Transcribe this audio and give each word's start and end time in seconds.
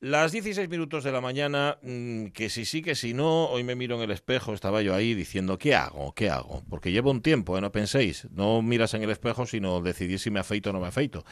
Las 0.00 0.30
16 0.30 0.68
minutos 0.68 1.02
de 1.02 1.10
la 1.10 1.20
mañana, 1.20 1.76
mm, 1.82 2.26
que 2.26 2.50
si 2.50 2.64
sí, 2.64 2.82
que 2.82 2.94
si 2.94 3.14
no, 3.14 3.46
hoy 3.46 3.64
me 3.64 3.74
miro 3.74 3.96
en 3.96 4.02
el 4.02 4.12
espejo, 4.12 4.54
estaba 4.54 4.80
yo 4.80 4.94
ahí 4.94 5.12
diciendo, 5.12 5.58
¿qué 5.58 5.74
hago? 5.74 6.14
¿Qué 6.14 6.30
hago? 6.30 6.62
Porque 6.70 6.92
llevo 6.92 7.10
un 7.10 7.20
tiempo, 7.20 7.58
¿eh? 7.58 7.60
no 7.60 7.72
penséis, 7.72 8.28
no 8.30 8.62
miras 8.62 8.94
en 8.94 9.02
el 9.02 9.10
espejo, 9.10 9.44
sino 9.44 9.80
decidir 9.80 10.20
si 10.20 10.30
me 10.30 10.38
afeito 10.38 10.70
o 10.70 10.72
no 10.72 10.78
me 10.78 10.86
afeito. 10.86 11.24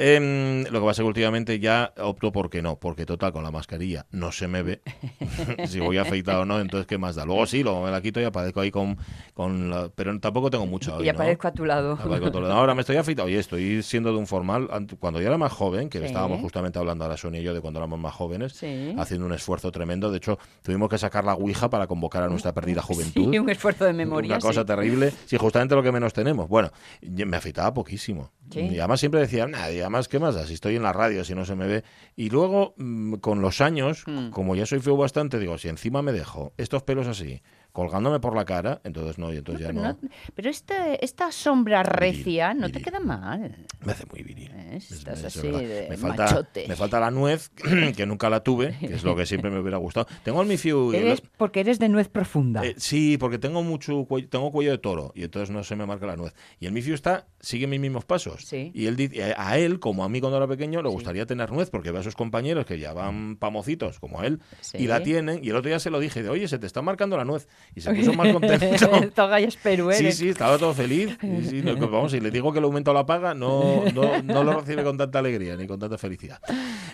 Em, 0.00 0.62
lo 0.70 0.78
que 0.80 0.86
pasa 0.86 0.90
es 1.02 1.04
que 1.04 1.08
últimamente 1.08 1.58
ya 1.58 1.92
opto 1.98 2.30
por 2.30 2.50
que 2.50 2.62
no, 2.62 2.78
porque 2.78 3.04
total, 3.04 3.32
con 3.32 3.42
la 3.42 3.50
mascarilla 3.50 4.06
no 4.12 4.30
se 4.30 4.46
me 4.46 4.62
ve 4.62 4.80
si 5.66 5.80
voy 5.80 5.98
afeitado 5.98 6.42
o 6.42 6.44
no, 6.44 6.60
entonces 6.60 6.86
¿qué 6.86 6.98
más 6.98 7.16
da? 7.16 7.24
Luego 7.24 7.46
sí, 7.46 7.64
luego 7.64 7.82
me 7.82 7.90
la 7.90 8.00
quito 8.00 8.20
y 8.20 8.24
aparezco 8.24 8.60
ahí 8.60 8.70
con... 8.70 8.96
con 9.34 9.70
la- 9.70 9.88
pero 9.92 10.16
tampoco 10.20 10.50
tengo 10.50 10.66
mucho 10.66 10.94
hoy, 10.96 11.06
Y 11.06 11.08
aparezco 11.08 11.48
¿no? 11.48 11.48
a 11.48 11.52
tu 11.52 11.64
lado. 11.64 11.92
Aparezco 11.94 12.26
a 12.26 12.30
todo 12.30 12.42
lado. 12.42 12.54
Ahora 12.54 12.76
me 12.76 12.82
estoy 12.82 12.96
afeitado 12.96 13.28
y 13.28 13.34
estoy 13.34 13.82
siendo 13.82 14.12
de 14.12 14.18
un 14.18 14.28
formal. 14.28 14.68
Cuando 15.00 15.20
yo 15.20 15.26
era 15.26 15.36
más 15.36 15.52
joven, 15.52 15.88
que 15.88 15.98
Sí. 15.98 16.04
estábamos 16.04 16.40
justamente 16.40 16.78
hablando 16.78 17.02
ahora 17.02 17.16
Sonia 17.16 17.40
y 17.40 17.42
yo 17.44 17.52
de 17.52 17.60
cuando 17.60 17.80
éramos 17.80 17.98
más 17.98 18.14
jóvenes, 18.14 18.52
Sí. 18.52 18.94
haciendo 18.96 19.26
un 19.26 19.32
esfuerzo 19.32 19.72
tremendo. 19.72 20.12
De 20.12 20.18
hecho, 20.18 20.38
tuvimos 20.62 20.88
que 20.88 20.98
sacar 20.98 21.24
la 21.24 21.34
Ouija 21.34 21.68
para 21.70 21.88
convocar 21.88 22.22
a 22.22 22.28
nuestra 22.28 22.54
perdida 22.54 22.82
juventud. 22.82 23.32
Sí, 23.32 23.38
un 23.38 23.50
esfuerzo 23.50 23.84
de 23.84 23.92
memoria. 23.94 24.34
Una 24.34 24.38
cosa 24.40 24.64
terrible. 24.64 25.12
Sí, 25.26 25.36
justamente 25.36 25.74
lo 25.74 25.82
que 25.82 25.90
menos 25.90 26.12
tenemos. 26.12 26.48
Bueno, 26.48 26.70
me 27.02 27.36
afeitaba 27.36 27.74
poquísimo. 27.74 28.30
Sí. 28.50 28.60
Y 28.60 28.78
además 28.78 29.00
siempre 29.00 29.20
decía, 29.20 29.46
nada, 29.46 29.70
y 29.72 29.80
además, 29.80 30.08
¿qué 30.08 30.18
más 30.18 30.34
da? 30.34 30.46
Si 30.46 30.54
estoy 30.54 30.76
en 30.76 30.82
la 30.82 30.92
radio, 30.92 31.24
si 31.24 31.34
no 31.34 31.44
se 31.44 31.54
me 31.54 31.66
ve. 31.66 31.84
Y 32.16 32.30
luego, 32.30 32.74
mm, 32.76 33.14
con 33.16 33.40
los 33.42 33.60
años, 33.60 34.04
Mm. 34.06 34.30
como 34.30 34.56
ya 34.56 34.66
soy 34.66 34.80
feo 34.80 34.96
bastante, 34.96 35.38
digo, 35.38 35.58
si 35.58 35.68
encima 35.68 36.02
me 36.02 36.12
dejo 36.12 36.52
estos 36.56 36.82
pelos 36.82 37.06
así, 37.06 37.42
colgándome 37.78 38.18
por 38.20 38.34
la 38.34 38.44
cara, 38.44 38.80
entonces 38.84 39.18
no, 39.18 39.32
y 39.32 39.36
entonces 39.36 39.62
ya 39.66 39.68
Pero, 39.72 39.80
no. 39.82 39.88
no- 40.02 40.08
pero 40.34 40.50
esta, 40.50 40.94
esta 40.94 41.30
sombra 41.32 41.82
recia 41.84 42.52
no 42.54 42.70
te 42.70 42.82
queda 42.82 42.98
mal. 43.00 43.56
Me 43.84 43.92
hace 43.92 44.04
muy 44.06 44.22
viril. 44.22 44.50
Es- 44.72 44.90
Estás 44.90 45.20
es 45.20 45.24
así 45.36 45.48
de 45.48 45.86
me 45.88 45.96
falta, 45.96 46.24
machote. 46.24 46.66
me 46.68 46.74
falta 46.76 46.98
la 47.00 47.10
nuez, 47.10 47.50
que 47.96 48.04
nunca 48.06 48.28
la 48.28 48.40
tuve, 48.42 48.76
que 48.80 48.86
es 48.94 49.04
lo 49.04 49.14
que 49.14 49.26
siempre 49.26 49.50
me 49.50 49.60
hubiera 49.60 49.76
gustado. 49.78 50.06
Tengo 50.24 50.42
el 50.42 50.48
Mifiu... 50.48 50.92
el- 50.92 51.06
Eres, 51.06 51.22
porque 51.36 51.60
eres 51.60 51.78
de 51.78 51.88
nuez 51.88 52.08
profunda. 52.08 52.64
eh, 52.64 52.74
sí, 52.78 53.16
porque 53.18 53.38
tengo 53.38 53.62
mucho 53.62 54.04
cuello, 54.06 54.28
tengo 54.28 54.50
cuello 54.50 54.72
de 54.72 54.78
toro 54.78 55.12
y 55.14 55.22
entonces 55.22 55.50
no 55.50 55.62
se 55.62 55.76
me 55.76 55.86
marca 55.86 56.06
la 56.06 56.16
nuez. 56.16 56.34
Y 56.58 56.66
el 56.66 56.72
Mifiu 56.72 56.94
está, 56.94 57.26
sigue 57.40 57.66
mis 57.66 57.78
mismos 57.80 58.04
pasos. 58.04 58.44
Sí. 58.44 58.72
Y 58.74 58.86
él 58.86 58.96
dice, 58.96 59.34
a 59.36 59.56
él, 59.58 59.78
como 59.78 60.02
a 60.04 60.08
mí 60.08 60.20
cuando 60.20 60.36
era 60.38 60.48
pequeño, 60.48 60.82
le 60.82 60.88
gustaría 60.88 61.26
tener 61.26 61.52
nuez 61.52 61.70
porque 61.70 61.90
ve 61.92 62.00
a 62.00 62.02
sus 62.02 62.16
compañeros 62.16 62.66
que 62.66 62.78
ya 62.78 62.92
van 62.92 63.36
pamocitos 63.36 64.00
como 64.00 64.22
él 64.22 64.40
Sí. 64.60 64.78
y 64.78 64.86
la 64.88 65.02
tienen. 65.02 65.40
Y 65.44 65.50
el 65.50 65.56
otro 65.56 65.68
día 65.68 65.78
se 65.78 65.90
lo 65.90 66.00
dije, 66.00 66.22
de, 66.22 66.28
oye, 66.28 66.48
se 66.48 66.58
te 66.58 66.66
está 66.66 66.82
marcando 66.82 67.16
la 67.16 67.24
nuez. 67.24 67.46
Y 67.74 67.80
se 67.80 67.92
puso 67.94 68.12
más 68.14 68.32
contento. 68.32 69.10
Toga 69.14 69.40
y 69.40 69.44
espero 69.44 69.92
Sí, 69.92 70.12
sí, 70.12 70.28
estaba 70.30 70.58
todo 70.58 70.74
feliz. 70.74 71.16
Y 71.22 71.44
sí, 71.44 71.62
no, 71.62 71.76
vamos, 71.88 72.12
si 72.12 72.20
le 72.20 72.30
digo 72.30 72.52
que 72.52 72.60
le 72.60 72.66
aumento 72.66 72.92
la 72.92 73.06
paga, 73.06 73.34
no, 73.34 73.84
no, 73.94 74.22
no 74.22 74.44
lo 74.44 74.60
recibe 74.60 74.82
con 74.82 74.96
tanta 74.96 75.18
alegría 75.18 75.56
ni 75.56 75.66
con 75.66 75.78
tanta 75.78 75.98
felicidad. 75.98 76.40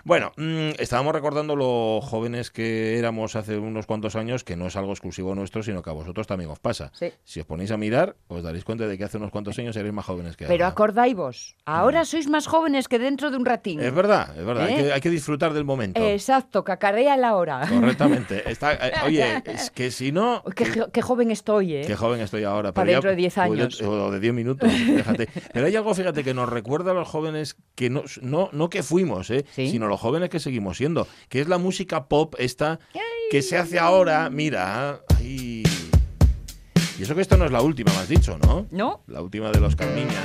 Bueno, 0.04 0.32
mm, 0.36 0.72
estábamos 0.78 1.14
recordando 1.14 1.56
lo 1.56 2.00
jóvenes 2.02 2.50
que 2.50 2.98
éramos 2.98 3.36
hace 3.36 3.56
unos 3.58 3.86
cuantos 3.86 4.16
años, 4.16 4.44
que 4.44 4.56
no 4.56 4.66
es 4.66 4.76
algo 4.76 4.92
exclusivo 4.92 5.34
nuestro, 5.34 5.62
sino 5.62 5.82
que 5.82 5.90
a 5.90 5.94
vosotros 5.94 6.26
también 6.26 6.50
os 6.50 6.58
pasa. 6.58 6.90
Sí. 6.94 7.12
Si 7.24 7.40
os 7.40 7.46
ponéis 7.46 7.70
a 7.70 7.76
mirar, 7.76 8.16
os 8.28 8.42
daréis 8.42 8.64
cuenta 8.64 8.86
de 8.86 8.98
que 8.98 9.04
hace 9.04 9.16
unos 9.16 9.30
cuantos 9.30 9.58
años 9.58 9.76
erais 9.76 9.92
más 9.94 10.04
jóvenes 10.04 10.36
que 10.36 10.44
Pero 10.46 10.64
ahora. 10.64 10.72
acordáis 10.72 11.14
vos, 11.14 11.56
ahora 11.64 12.04
sois 12.04 12.28
más 12.28 12.46
jóvenes 12.46 12.88
que 12.88 12.98
dentro 12.98 13.30
de 13.30 13.36
un 13.36 13.44
ratín. 13.46 13.80
Es 13.80 13.94
verdad, 13.94 14.36
es 14.36 14.44
verdad. 14.44 14.66
Hay, 14.66 14.74
¿Eh? 14.74 14.76
que, 14.76 14.92
hay 14.92 15.00
que 15.00 15.10
disfrutar 15.10 15.52
del 15.52 15.64
momento. 15.64 16.00
Exacto, 16.06 16.64
cacarea 16.64 17.16
la 17.16 17.36
hora. 17.36 17.66
Correctamente. 17.68 18.42
Está, 18.50 18.74
eh, 18.74 18.92
oye, 19.06 19.42
es 19.46 19.70
que 19.70 19.90
si 19.90 20.12
no... 20.12 20.42
Qué, 20.54 20.64
jo- 20.66 20.90
qué 20.92 21.02
joven 21.02 21.30
estoy, 21.30 21.74
¿eh? 21.74 21.84
Qué 21.86 21.96
joven 21.96 22.20
estoy 22.20 22.44
ahora. 22.44 22.72
Para 22.72 22.86
ya- 22.88 22.92
dentro 22.94 23.10
de 23.10 23.16
10 23.16 23.38
o 23.38 23.40
años. 23.42 23.80
O 23.82 24.10
de 24.10 24.20
10 24.20 24.34
minutos, 24.34 24.70
fíjate. 24.72 25.28
Pero 25.52 25.66
hay 25.66 25.76
algo, 25.76 25.94
fíjate, 25.94 26.24
que 26.24 26.34
nos 26.34 26.48
recuerda 26.48 26.92
a 26.92 26.94
los 26.94 27.08
jóvenes 27.08 27.56
que 27.74 27.90
no, 27.90 28.02
no, 28.22 28.48
no 28.52 28.70
que 28.70 28.82
fuimos, 28.82 29.30
¿eh? 29.30 29.44
Sí. 29.54 29.70
sino 29.70 29.86
los 29.88 30.00
jóvenes 30.00 30.30
que 30.30 30.40
seguimos 30.40 30.76
siendo, 30.76 31.06
que 31.28 31.40
es 31.40 31.48
la 31.48 31.58
música 31.58 32.06
pop 32.06 32.34
esta 32.38 32.78
que 33.30 33.42
se 33.42 33.56
hace 33.56 33.78
ahora, 33.78 34.30
mira, 34.30 35.00
ay. 35.18 35.62
Y 36.98 37.02
eso 37.02 37.14
que 37.16 37.22
esto 37.22 37.36
no 37.36 37.44
es 37.44 37.50
la 37.50 37.60
última, 37.60 37.90
me 37.92 37.98
has 37.98 38.08
dicho, 38.08 38.38
¿no? 38.38 38.66
¿No? 38.70 39.02
La 39.08 39.20
última 39.20 39.50
de 39.50 39.58
los 39.60 39.74
Carmiña. 39.74 40.22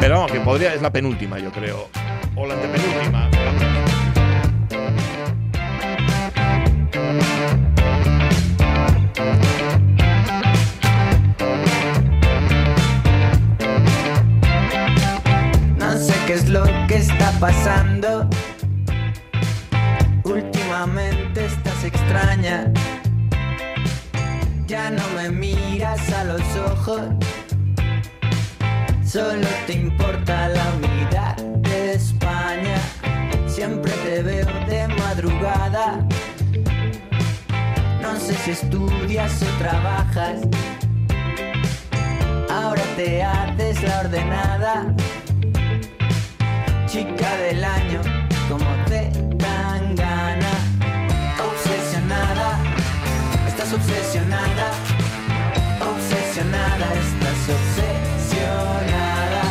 Pero 0.00 0.14
vamos, 0.14 0.30
que 0.30 0.38
podría, 0.40 0.74
es 0.74 0.80
la 0.82 0.92
penúltima, 0.92 1.38
yo 1.40 1.50
creo. 1.50 1.88
O 2.36 2.46
la 2.46 2.54
antepenúltima. 2.54 3.28
Qué 16.28 16.34
es 16.34 16.50
lo 16.50 16.62
que 16.86 16.96
está 16.96 17.32
pasando. 17.40 18.28
Últimamente 20.24 21.46
estás 21.46 21.82
extraña. 21.84 22.70
Ya 24.66 24.90
no 24.90 25.02
me 25.16 25.30
miras 25.30 26.12
a 26.12 26.24
los 26.24 26.42
ojos. 26.70 27.00
Solo 29.02 29.48
te 29.66 29.72
importa 29.72 30.48
la 30.48 30.66
unidad 30.76 31.36
de 31.62 31.94
España. 31.94 32.76
Siempre 33.46 33.92
te 34.04 34.22
veo 34.22 34.46
de 34.66 34.86
madrugada. 34.98 36.06
No 38.02 38.20
sé 38.20 38.34
si 38.34 38.50
estudias 38.50 39.42
o 39.42 39.58
trabajas. 39.58 40.40
Ahora 42.50 42.82
te 42.96 43.22
haces 43.22 43.82
la 43.82 44.00
ordenada. 44.00 44.94
Chica 46.98 47.36
del 47.36 47.62
año, 47.62 48.00
como 48.48 48.66
te 48.86 49.08
dan 49.36 49.94
gana. 49.94 50.50
Obsesionada, 51.46 52.58
estás 53.46 53.72
obsesionada. 53.72 54.72
Obsesionada, 55.78 56.86
estás 56.94 57.54
obsesionada. 57.54 59.42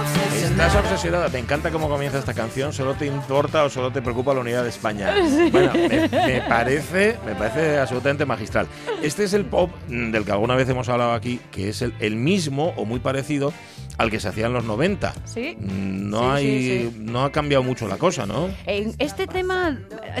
Obsesionada. 0.00 0.66
Estás 0.66 0.74
obsesionada. 0.74 1.28
Me 1.28 1.38
encanta 1.38 1.70
cómo 1.70 1.88
comienza 1.88 2.18
esta 2.18 2.34
canción. 2.34 2.72
Solo 2.72 2.94
te 2.94 3.06
importa 3.06 3.62
o 3.62 3.70
solo 3.70 3.92
te 3.92 4.02
preocupa 4.02 4.34
la 4.34 4.40
unidad 4.40 4.64
de 4.64 4.70
España. 4.70 5.14
Bueno, 5.52 5.72
me, 5.74 6.08
me 6.08 6.42
parece, 6.48 7.18
me 7.24 7.36
parece 7.36 7.78
absolutamente 7.78 8.26
magistral. 8.26 8.66
Este 9.00 9.22
es 9.22 9.32
el 9.32 9.44
pop 9.44 9.70
del 9.86 10.24
que 10.24 10.32
alguna 10.32 10.56
vez 10.56 10.68
hemos 10.68 10.88
hablado 10.88 11.12
aquí, 11.12 11.40
que 11.52 11.68
es 11.68 11.82
el, 11.82 11.94
el 12.00 12.16
mismo 12.16 12.74
o 12.76 12.84
muy 12.84 12.98
parecido 12.98 13.52
al 13.98 14.10
que 14.10 14.20
se 14.20 14.28
hacía 14.28 14.46
en 14.46 14.52
los 14.52 14.64
90. 14.64 15.12
Sí. 15.24 15.56
Mm, 15.58 15.98
No 16.08 16.20
Sí, 16.20 16.26
hay, 16.46 16.46
sí, 16.46 16.90
sí. 16.90 16.96
no 17.00 17.24
ha 17.24 17.32
cambiado 17.32 17.62
mucho 17.62 17.86
la 17.88 17.98
cosa, 17.98 18.24
¿no? 18.24 18.48
En 18.64 18.94
este 18.98 19.26
tema 19.26 19.78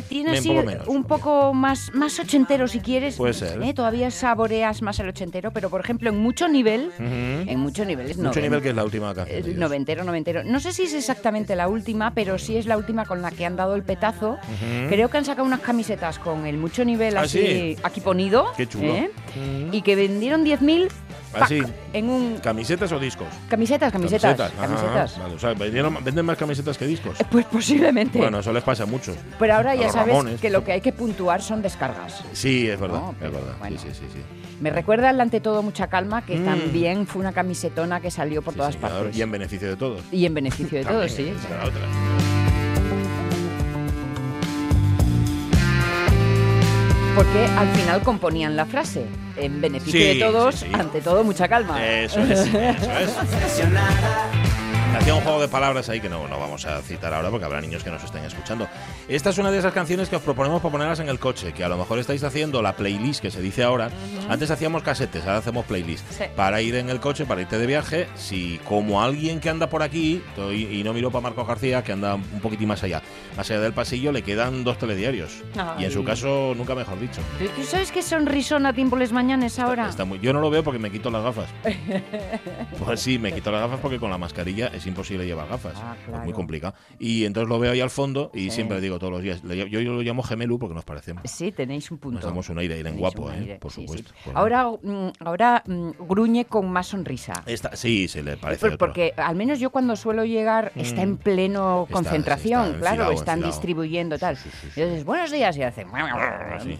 tiene 0.08 0.30
Un 0.32 0.36
así 0.36 0.48
poco 0.50 0.62
menos, 0.66 0.86
un 0.88 1.04
poco 1.04 1.54
más, 1.54 1.90
más 1.94 2.18
ochentero 2.20 2.68
si 2.68 2.80
quieres. 2.80 3.16
Puede 3.16 3.32
ser. 3.34 3.62
¿eh? 3.62 3.72
Todavía 3.72 4.10
saboreas 4.10 4.82
más 4.82 4.98
el 5.00 5.08
ochentero, 5.08 5.50
pero 5.52 5.70
por 5.70 5.80
ejemplo 5.80 6.10
en 6.10 6.18
mucho 6.18 6.48
nivel, 6.48 6.88
Ujú. 6.98 7.04
en 7.50 7.58
mucho 7.60 7.84
nivel 7.84 8.10
es 8.10 8.16
Mucho 8.18 8.30
noven- 8.40 8.42
nivel 8.42 8.62
que 8.62 8.68
es 8.70 8.74
la 8.76 8.84
última 8.84 9.14
canción. 9.14 9.38
eh, 9.50 9.54
noventero, 9.56 10.04
noventero. 10.04 10.42
No 10.44 10.60
sé 10.60 10.72
si 10.72 10.82
es 10.82 10.92
exactamente 10.94 11.56
la 11.56 11.68
última, 11.68 12.12
pero 12.12 12.38
sí 12.38 12.56
es 12.56 12.66
la 12.66 12.76
última 12.76 13.06
con 13.06 13.22
la 13.22 13.30
que 13.30 13.46
han 13.46 13.56
dado 13.56 13.74
el 13.76 13.82
petazo. 13.84 14.38
Creo 14.88 15.08
que 15.08 15.16
han 15.18 15.24
sacado 15.24 15.46
unas 15.46 15.60
camisetas 15.60 16.18
con 16.18 16.44
el 16.46 16.58
mucho 16.58 16.84
nivel 16.84 17.16
¿Ah, 17.16 17.22
así 17.22 17.38
sí? 17.38 17.76
aquí 17.82 18.00
ponido. 18.00 18.46
Qué 18.56 18.66
chulo. 18.66 18.92
¿eh? 18.94 19.10
Y 19.72 19.82
que 19.82 19.94
vendieron 19.96 20.44
10.000 20.44 20.88
¿Ah, 21.34 21.40
pack 21.40 21.48
sí? 21.48 21.62
en 21.92 22.08
un... 22.08 22.38
¿Camisetas 22.38 22.90
o 22.92 22.98
discos? 22.98 23.26
Camisetas, 23.48 23.92
camisetas, 23.92 24.40
ajá, 24.40 24.50
camisetas. 24.60 25.18
vale, 25.18 25.34
o 25.34 25.38
sea, 25.38 25.54
vendieron- 25.54 26.02
venden 26.02 26.24
más 26.26 26.36
camisetas 26.38 26.76
que 26.78 26.86
discos. 26.86 27.20
Eh, 27.20 27.24
Pues 27.30 27.44
posiblemente. 27.46 28.18
Bueno, 28.18 28.38
eso 28.40 28.52
les 28.52 28.62
pasa 28.62 28.84
a 28.84 28.86
muchos. 28.86 29.16
Pero 29.38 29.54
ahora 29.54 29.72
a 29.72 29.74
ya 29.74 29.90
sabes 29.90 30.14
Ramones. 30.14 30.40
que 30.40 30.50
lo 30.50 30.64
que 30.64 30.72
hay 30.72 30.80
que 30.80 30.92
puntuar 30.92 31.42
son 31.42 31.60
descargas. 31.62 32.22
Sí, 32.32 32.68
es 32.68 32.78
verdad, 32.80 33.00
No, 33.00 33.10
es 33.12 33.32
verdad. 33.32 33.54
bueno. 33.58 33.78
Sí, 33.78 33.88
sí, 33.88 33.94
sí, 34.00 34.06
sí. 34.14 34.20
Me 34.60 34.70
recuerda 34.70 35.10
al 35.10 35.20
ante 35.20 35.40
todo 35.40 35.62
mucha 35.62 35.86
calma, 35.86 36.22
que 36.26 36.36
Mm. 36.36 36.44
también 36.44 37.06
fue 37.06 37.20
una 37.20 37.32
camisetona 37.32 38.00
que 38.00 38.10
salió 38.10 38.42
por 38.42 38.54
todas 38.54 38.74
señor, 38.74 38.90
partes. 38.90 39.16
Y 39.16 39.22
en 39.22 39.30
beneficio 39.30 39.68
de 39.68 39.76
todos. 39.76 40.02
Y 40.10 40.26
en 40.26 40.34
beneficio 40.34 40.78
de 40.78 40.84
todos, 40.84 41.12
sí. 41.12 41.32
Porque 47.18 47.46
al 47.46 47.68
final 47.70 48.00
componían 48.02 48.54
la 48.54 48.64
frase. 48.64 49.04
En 49.36 49.60
beneficio 49.60 49.98
Sí, 50.00 50.06
de 50.06 50.24
todos, 50.24 50.54
sí, 50.54 50.66
sí. 50.68 50.72
ante 50.72 51.00
todo 51.00 51.24
mucha 51.24 51.48
calma. 51.48 51.84
Eso 51.84 52.20
es, 52.20 52.30
eso 52.30 52.48
es. 52.52 53.18
Hacía 54.96 55.14
un 55.14 55.20
juego 55.20 55.40
de 55.40 55.48
palabras 55.48 55.88
ahí 55.88 56.00
que 56.00 56.08
no, 56.08 56.26
no 56.26 56.38
vamos 56.40 56.64
a 56.66 56.82
citar 56.82 57.14
ahora 57.14 57.30
porque 57.30 57.44
habrá 57.44 57.60
niños 57.60 57.84
que 57.84 57.90
nos 57.90 58.02
estén 58.02 58.24
escuchando. 58.24 58.66
Esta 59.06 59.30
es 59.30 59.38
una 59.38 59.50
de 59.50 59.58
esas 59.58 59.72
canciones 59.72 60.08
que 60.08 60.16
os 60.16 60.22
proponemos 60.22 60.60
para 60.60 60.72
ponerlas 60.72 60.98
en 61.00 61.08
el 61.08 61.18
coche, 61.20 61.52
que 61.52 61.62
a 61.62 61.68
lo 61.68 61.76
mejor 61.78 61.98
estáis 61.98 62.24
haciendo 62.24 62.62
la 62.62 62.74
playlist 62.74 63.20
que 63.22 63.30
se 63.30 63.40
dice 63.40 63.62
ahora. 63.62 63.90
Antes 64.28 64.50
hacíamos 64.50 64.82
casetes, 64.82 65.22
ahora 65.24 65.38
hacemos 65.38 65.64
playlist. 65.66 66.04
Sí. 66.10 66.24
Para 66.34 66.60
ir 66.62 66.74
en 66.74 66.90
el 66.90 67.00
coche, 67.00 67.26
para 67.26 67.40
irte 67.42 67.58
de 67.58 67.66
viaje, 67.66 68.08
si 68.16 68.58
como 68.66 69.00
alguien 69.02 69.38
que 69.40 69.48
anda 69.50 69.68
por 69.68 69.82
aquí, 69.82 70.22
estoy- 70.30 70.66
y 70.80 70.82
no 70.82 70.92
miro 70.92 71.10
para 71.10 71.22
Marco 71.22 71.44
García, 71.44 71.84
que 71.84 71.92
anda 71.92 72.16
un 72.16 72.40
poquitín 72.42 72.68
más 72.68 72.82
allá, 72.82 73.00
más 73.36 73.48
allá 73.50 73.60
del 73.60 73.72
pasillo, 73.74 74.10
le 74.10 74.22
quedan 74.22 74.64
dos 74.64 74.78
telediarios. 74.78 75.42
Y 75.78 75.84
en 75.84 75.92
su 75.92 76.00
Ay. 76.00 76.04
caso, 76.06 76.54
nunca 76.56 76.74
mejor 76.74 76.98
dicho. 76.98 77.20
¿Tú 77.56 77.62
sabes 77.62 77.92
qué 77.92 78.02
sonrisona 78.02 78.72
tiempo 78.72 78.96
les 78.96 79.12
mañanes 79.12 79.58
ahora? 79.60 79.88
Está 79.88 80.04
muy- 80.04 80.18
yo 80.18 80.32
no 80.32 80.40
lo 80.40 80.50
veo 80.50 80.64
porque 80.64 80.78
me 80.80 80.90
quito 80.90 81.10
las 81.10 81.22
gafas. 81.22 81.48
Pues 82.84 83.00
sí, 83.00 83.18
me 83.18 83.32
quito 83.32 83.50
las 83.50 83.60
gafas 83.62 83.80
porque 83.80 83.98
con 83.98 84.08
la 84.10 84.16
mascarilla 84.18 84.68
es 84.78 84.86
imposible 84.86 85.26
llevar 85.26 85.48
gafas. 85.48 85.74
Ah, 85.76 85.94
Es 86.00 86.06
muy 86.08 86.16
claro. 86.18 86.32
complicado. 86.32 86.74
Y 86.98 87.24
entonces 87.24 87.48
lo 87.48 87.58
veo 87.58 87.72
ahí 87.72 87.80
al 87.80 87.90
fondo 87.90 88.30
y 88.34 88.44
Sí. 88.44 88.50
siempre 88.52 88.76
le 88.78 88.82
digo 88.82 88.98
todos 88.98 89.12
los 89.12 89.22
días. 89.22 89.42
Yo, 89.42 89.66
yo 89.66 89.80
lo 89.92 90.02
llamo 90.02 90.22
gemelu 90.22 90.58
porque 90.58 90.74
nos 90.74 90.84
parecemos. 90.84 91.22
Sí, 91.30 91.52
tenéis 91.52 91.90
un 91.90 91.98
punto. 91.98 92.16
Nos 92.16 92.24
damos 92.24 92.48
un 92.48 92.58
aire, 92.58 92.82
guapo, 92.92 93.30
¿eh? 93.30 93.58
por 93.60 93.70
sí, 93.70 93.82
sí. 93.82 93.86
supuesto. 93.86 94.12
Pues 94.24 94.36
Ahora, 94.36 94.66
mm, 94.68 95.08
ahora 95.20 95.62
mm, 95.66 95.90
gruñe 96.08 96.44
con 96.46 96.68
más 96.70 96.86
sonrisa. 96.88 97.42
Esta, 97.46 97.76
sí, 97.76 98.08
se 98.08 98.22
le 98.22 98.36
parece. 98.36 98.60
Por- 98.68 98.78
porque 98.78 99.12
al 99.16 99.36
menos 99.36 99.58
yo 99.60 99.70
cuando 99.70 99.94
suelo 99.96 100.24
llegar 100.24 100.72
está 100.74 101.02
en 101.02 101.16
pleno 101.16 101.82
Está- 101.82 101.92
concentración, 101.94 102.64
está 102.66 102.78
claro, 102.78 102.92
enfilado, 103.02 103.12
están 103.12 103.34
enfilado. 103.38 103.52
distribuyendo 103.52 104.18
tal. 104.18 104.38
Y 104.76 104.80
entonces, 104.80 105.04
buenos 105.04 105.30
días 105.30 105.56
y 105.56 105.62
hacen 105.62 105.88
Ah, 105.92 106.58
¿eh? 106.64 106.78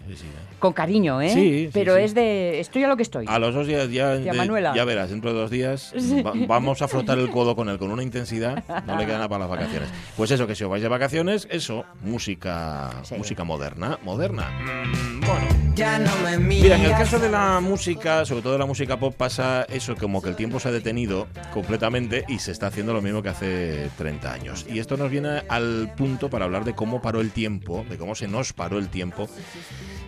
con 0.59 0.73
cariño, 0.73 1.21
¿eh? 1.21 1.69
Pero 1.73 1.95
es 1.95 2.13
de 2.13 2.59
estoy 2.59 2.83
a 2.83 2.87
lo 2.87 2.97
que 2.97 3.03
estoy. 3.03 3.25
A 3.27 3.39
los 3.39 3.53
dos 3.53 3.67
días 3.67 3.89
ya, 3.91 4.17
Tía 4.21 4.31
de- 4.31 4.37
Manuela. 4.37 4.73
ya 4.75 4.83
verás, 4.85 5.09
dentro 5.09 5.33
de 5.33 5.39
dos 5.39 5.49
días 5.51 5.93
va- 6.25 6.33
vamos 6.47 6.81
a 6.81 6.87
frotar 6.87 7.17
el 7.17 7.29
codo 7.29 7.55
con 7.55 7.69
él 7.69 7.77
con 7.89 7.93
una 7.93 8.03
intensidad, 8.03 8.63
no 8.85 8.97
le 8.97 9.05
queda 9.05 9.15
nada 9.15 9.29
para 9.29 9.39
las 9.47 9.49
vacaciones. 9.49 9.89
Pues 10.15 10.29
eso, 10.29 10.45
que 10.45 10.53
si 10.53 10.63
os 10.63 10.69
vais 10.69 10.83
de 10.83 10.89
vacaciones, 10.89 11.47
eso, 11.49 11.85
música, 12.01 12.91
Sí. 13.03 13.15
música 13.15 13.43
moderna, 13.43 13.97
moderna. 14.03 14.49
Mm, 14.61 15.21
bueno. 15.21 15.47
Ya 15.75 15.97
no 15.97 16.11
me 16.23 16.37
miras. 16.37 16.63
Mira, 16.63 16.75
en 16.75 16.83
el 16.85 16.91
caso 16.91 17.19
de 17.19 17.29
la 17.29 17.59
música, 17.61 18.25
sobre 18.25 18.41
todo 18.41 18.53
de 18.53 18.59
la 18.59 18.65
música 18.65 18.99
pop, 18.99 19.15
pasa 19.15 19.63
eso, 19.69 19.95
como 19.95 20.21
que 20.21 20.29
el 20.29 20.35
tiempo 20.35 20.59
se 20.59 20.67
ha 20.67 20.71
detenido 20.71 21.27
completamente 21.53 22.25
y 22.27 22.39
se 22.39 22.51
está 22.51 22.67
haciendo 22.67 22.93
lo 22.93 23.01
mismo 23.01 23.23
que 23.23 23.29
hace 23.29 23.89
30 23.97 24.31
años. 24.33 24.65
Y 24.69 24.79
esto 24.79 24.97
nos 24.97 25.09
viene 25.09 25.43
al 25.47 25.93
punto 25.95 26.29
para 26.29 26.45
hablar 26.45 26.65
de 26.65 26.75
cómo 26.75 27.01
paró 27.01 27.21
el 27.21 27.31
tiempo, 27.31 27.85
de 27.89 27.97
cómo 27.97 28.13
se 28.13 28.27
nos 28.27 28.51
paró 28.53 28.77
el 28.77 28.89
tiempo 28.89 29.29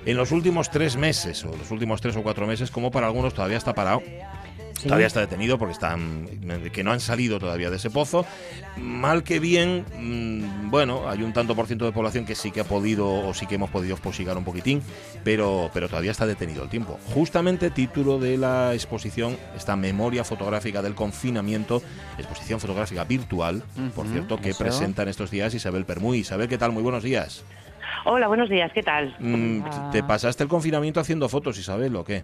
en 0.05 0.17
los 0.17 0.31
últimos 0.31 0.69
tres 0.69 0.97
meses, 0.97 1.43
o 1.45 1.55
los 1.55 1.71
últimos 1.71 2.01
tres 2.01 2.15
o 2.17 2.21
cuatro 2.23 2.45
meses, 2.45 2.69
como 2.69 2.91
para 2.91 3.07
algunos 3.07 3.33
todavía 3.33 3.57
está 3.57 3.73
parado. 3.73 4.01
Sí. 4.81 4.87
Todavía 4.87 5.05
está 5.05 5.19
detenido 5.19 5.59
porque 5.59 5.73
están 5.73 6.27
que 6.73 6.83
no 6.83 6.91
han 6.91 6.99
salido 6.99 7.39
todavía 7.39 7.69
de 7.69 7.75
ese 7.75 7.91
pozo. 7.91 8.25
Mal 8.77 9.21
que 9.21 9.39
bien, 9.39 9.85
mm, 9.95 10.71
bueno, 10.71 11.07
hay 11.07 11.21
un 11.21 11.33
tanto 11.33 11.55
por 11.55 11.67
ciento 11.67 11.85
de 11.85 11.91
población 11.91 12.25
que 12.25 12.33
sí 12.33 12.49
que 12.49 12.61
ha 12.61 12.63
podido 12.63 13.07
o 13.07 13.31
sí 13.35 13.45
que 13.45 13.55
hemos 13.55 13.69
podido 13.69 13.95
posigar 13.97 14.35
un 14.39 14.43
poquitín, 14.43 14.81
pero, 15.23 15.69
pero 15.71 15.87
todavía 15.87 16.09
está 16.09 16.25
detenido 16.25 16.63
el 16.63 16.69
tiempo. 16.69 16.97
Justamente 17.13 17.69
título 17.69 18.17
de 18.17 18.39
la 18.39 18.73
exposición, 18.73 19.37
esta 19.55 19.75
memoria 19.75 20.23
fotográfica 20.23 20.81
del 20.81 20.95
confinamiento, 20.95 21.83
exposición 22.17 22.59
fotográfica 22.59 23.03
virtual, 23.03 23.61
por 23.95 24.07
cierto, 24.07 24.37
que 24.37 24.49
eso. 24.49 24.63
presenta 24.63 25.03
en 25.03 25.09
estos 25.09 25.29
días 25.29 25.53
Isabel 25.53 25.85
Permuy. 25.85 26.17
Isabel, 26.17 26.47
¿qué 26.47 26.57
tal? 26.57 26.71
Muy 26.71 26.81
buenos 26.81 27.03
días. 27.03 27.45
Hola, 28.05 28.27
buenos 28.27 28.49
días, 28.49 28.71
¿qué 28.73 28.81
tal? 28.81 29.15
Mm. 29.19 29.91
¿Te 29.91 30.01
pasaste 30.01 30.41
el 30.41 30.49
confinamiento 30.49 30.99
haciendo 30.99 31.29
fotos, 31.29 31.59
Isabel, 31.59 31.95
o 31.95 32.03
qué? 32.03 32.23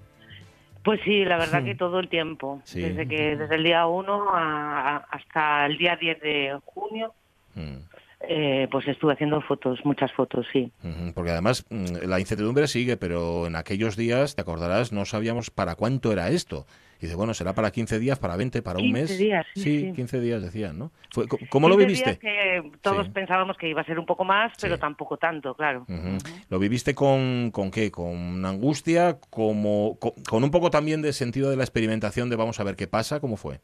Pues 0.87 1.01
sí, 1.03 1.25
la 1.25 1.35
verdad 1.35 1.65
que 1.65 1.75
todo 1.75 1.99
el 1.99 2.07
tiempo, 2.07 2.61
Sí. 2.63 2.79
desde 2.79 3.09
que 3.09 3.35
desde 3.35 3.55
el 3.55 3.63
día 3.65 3.85
1 3.87 4.29
a- 4.33 4.95
a- 4.95 4.97
hasta 5.11 5.65
el 5.65 5.77
día 5.77 5.97
10 5.97 6.17
de 6.21 6.57
junio, 6.63 7.13
Mm. 7.55 7.75
eh, 8.21 8.69
pues 8.71 8.87
estuve 8.87 9.11
haciendo 9.11 9.41
fotos, 9.41 9.79
muchas 9.83 10.13
fotos, 10.13 10.45
sí. 10.53 10.71
Porque 11.13 11.31
además 11.31 11.65
mm, 11.69 12.07
la 12.07 12.21
incertidumbre 12.21 12.67
sigue, 12.67 12.95
pero 12.95 13.47
en 13.47 13.57
aquellos 13.57 13.97
días, 13.97 14.35
te 14.35 14.41
acordarás, 14.41 14.93
no 14.93 15.03
sabíamos 15.03 15.49
para 15.51 15.75
cuánto 15.75 16.13
era 16.13 16.29
esto. 16.29 16.65
Y 16.99 17.05
dice, 17.05 17.15
bueno, 17.15 17.33
será 17.33 17.53
para 17.53 17.69
15 17.71 17.99
días, 17.99 18.17
para 18.17 18.35
20, 18.35 18.61
para 18.61 18.79
un 18.79 18.85
15 18.85 19.01
mes. 19.01 19.17
días, 19.19 19.45
sí, 19.53 19.81
sí. 19.81 19.93
15 19.95 20.19
días 20.19 20.41
decían, 20.41 20.79
¿no? 20.79 20.91
Fue, 21.11 21.25
¿Cómo 21.49 21.69
lo 21.69 21.77
15 21.77 21.87
viviste? 21.87 22.17
que 22.19 22.71
todos 22.81 23.05
Sí. 23.05 23.11
pensábamos 23.13 23.55
que 23.57 23.69
iba 23.69 23.81
a 23.81 23.85
ser 23.85 23.99
un 23.99 24.05
poco 24.05 24.23
más, 24.25 24.51
pero 24.59 24.75
Sí. 24.75 24.81
tampoco 24.81 25.17
tanto, 25.17 25.53
claro. 25.53 25.81
Ujú. 25.87 26.17
¿Lo 26.49 26.57
viviste 26.59 26.95
con, 26.95 27.51
con 27.51 27.69
qué? 27.71 27.91
¿Con 27.91 28.43
angustia? 28.45 29.17
Como, 29.29 29.97
con, 29.99 30.11
con 30.27 30.43
un 30.43 30.49
poco 30.51 30.69
también 30.71 31.01
de 31.01 31.13
sentido 31.13 31.49
de 31.51 31.57
la 31.57 31.63
experimentación 31.63 32.29
de 32.29 32.35
vamos 32.35 32.59
a 32.59 32.63
ver 32.63 32.75
qué 32.75 32.87
pasa? 32.87 33.19
¿Cómo 33.19 33.37
fue? 33.37 33.59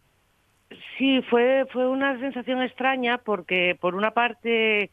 Sí, 0.98 1.22
fue 1.30 1.66
fue 1.72 1.88
una 1.88 2.20
sensación 2.20 2.62
extraña 2.62 3.18
porque 3.18 3.76
por 3.80 3.96
una 3.96 4.12
parte 4.12 4.92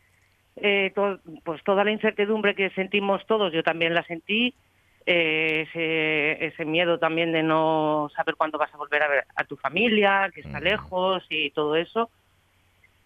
eh, 0.56 0.92
to- 0.94 1.20
pues 1.44 1.62
toda 1.62 1.84
la 1.84 1.92
incertidumbre 1.92 2.54
que 2.54 2.70
sentimos 2.70 3.24
todos, 3.26 3.52
yo 3.52 3.62
también 3.62 3.94
la 3.94 4.02
sentí, 4.04 4.54
eh, 5.12 5.62
ese, 5.68 6.44
ese 6.46 6.64
miedo 6.64 6.98
también 6.98 7.32
de 7.32 7.42
no 7.42 8.08
saber 8.14 8.36
cuándo 8.36 8.58
vas 8.58 8.72
a 8.72 8.76
volver 8.76 9.02
a 9.02 9.08
ver 9.08 9.24
a 9.34 9.44
tu 9.44 9.56
familia, 9.56 10.30
que 10.32 10.40
está 10.40 10.60
lejos 10.60 11.24
y 11.28 11.50
todo 11.50 11.74
eso. 11.76 12.10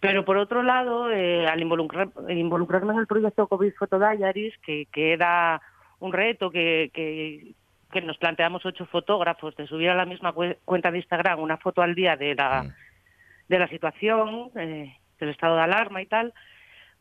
Pero 0.00 0.24
por 0.24 0.36
otro 0.36 0.62
lado, 0.62 1.10
eh, 1.10 1.46
al 1.46 1.60
involucrar- 1.62 2.10
involucrarme 2.28 2.92
en 2.92 2.98
el 3.00 3.06
proyecto 3.06 3.46
COVID 3.46 3.72
Photo 3.78 3.98
Diaries, 3.98 4.54
que, 4.58 4.86
que 4.92 5.12
era 5.14 5.62
un 6.00 6.12
reto 6.12 6.50
que, 6.50 6.90
que, 6.92 7.52
que 7.90 8.00
nos 8.02 8.18
planteamos 8.18 8.66
ocho 8.66 8.84
fotógrafos 8.86 9.56
de 9.56 9.66
subir 9.66 9.88
a 9.88 9.94
la 9.94 10.04
misma 10.04 10.34
cue- 10.34 10.58
cuenta 10.66 10.90
de 10.90 10.98
Instagram 10.98 11.40
una 11.40 11.56
foto 11.56 11.80
al 11.80 11.94
día 11.94 12.16
de 12.16 12.34
la, 12.34 12.64
Mm. 12.64 12.72
de 13.48 13.58
la 13.58 13.68
situación, 13.68 14.50
eh, 14.56 14.94
del 15.18 15.28
estado 15.30 15.56
de 15.56 15.62
alarma 15.62 16.02
y 16.02 16.06
tal, 16.06 16.34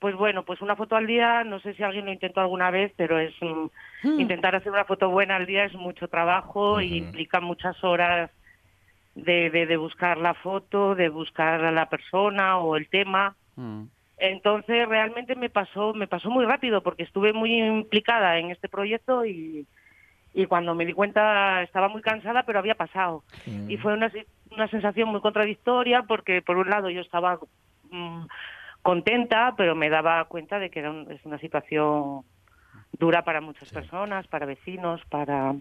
pues 0.03 0.17
bueno, 0.17 0.43
pues 0.43 0.59
una 0.59 0.75
foto 0.75 0.97
al 0.97 1.07
día, 1.07 1.45
no 1.45 1.61
sé 1.61 1.75
si 1.75 1.81
alguien 1.81 2.03
lo 2.03 2.11
intentó 2.11 2.41
alguna 2.41 2.71
vez, 2.71 2.91
pero 2.97 3.19
es 3.19 3.33
mm, 3.39 3.67
Mm. 4.03 4.19
intentar 4.19 4.53
hacer 4.53 4.69
una 4.69 4.83
foto 4.83 5.09
buena 5.09 5.37
al 5.37 5.45
día 5.45 5.63
es 5.63 5.73
mucho 5.75 6.09
trabajo 6.09 6.81
y 6.81 6.97
implica 6.97 7.39
muchas 7.39 7.81
horas 7.85 8.29
de, 9.15 9.49
de, 9.49 9.65
de 9.65 9.77
buscar 9.77 10.17
la 10.17 10.33
foto, 10.33 10.93
de 10.93 11.07
buscar 11.07 11.63
a 11.63 11.71
la 11.71 11.85
persona 11.87 12.57
o 12.57 12.75
el 12.75 12.89
tema. 12.89 13.37
Mm. 13.55 13.83
Entonces 14.17 14.89
realmente 14.89 15.37
me 15.37 15.49
pasó, 15.49 15.93
me 15.93 16.07
pasó 16.07 16.29
muy 16.29 16.43
rápido 16.43 16.83
porque 16.83 17.03
estuve 17.03 17.31
muy 17.31 17.63
implicada 17.63 18.37
en 18.39 18.51
este 18.51 18.67
proyecto 18.67 19.25
y, 19.25 19.65
y 20.33 20.45
cuando 20.47 20.75
me 20.75 20.85
di 20.85 20.91
cuenta 20.91 21.61
estaba 21.63 21.87
muy 21.87 22.01
cansada, 22.01 22.43
pero 22.43 22.59
había 22.59 22.75
pasado. 22.75 23.23
Mm. 23.45 23.71
Y 23.71 23.77
fue 23.77 23.93
una, 23.93 24.11
una 24.51 24.67
sensación 24.67 25.07
muy 25.07 25.21
contradictoria 25.21 26.03
porque 26.03 26.41
por 26.41 26.57
un 26.57 26.69
lado 26.69 26.89
yo 26.89 26.99
estaba 26.99 27.39
mm, 27.89 28.25
contenta, 28.83 29.55
pero 29.57 29.75
me 29.75 29.89
daba 29.89 30.25
cuenta 30.25 30.59
de 30.59 30.69
que 30.69 30.79
era 30.79 30.91
un- 30.91 31.11
es 31.11 31.25
una 31.25 31.39
situación 31.39 32.23
dura 32.99 33.23
para 33.23 33.41
muchas 33.41 33.69
personas, 33.69 34.27
para 34.27 34.45
vecinos, 34.45 35.01
para 35.09 35.55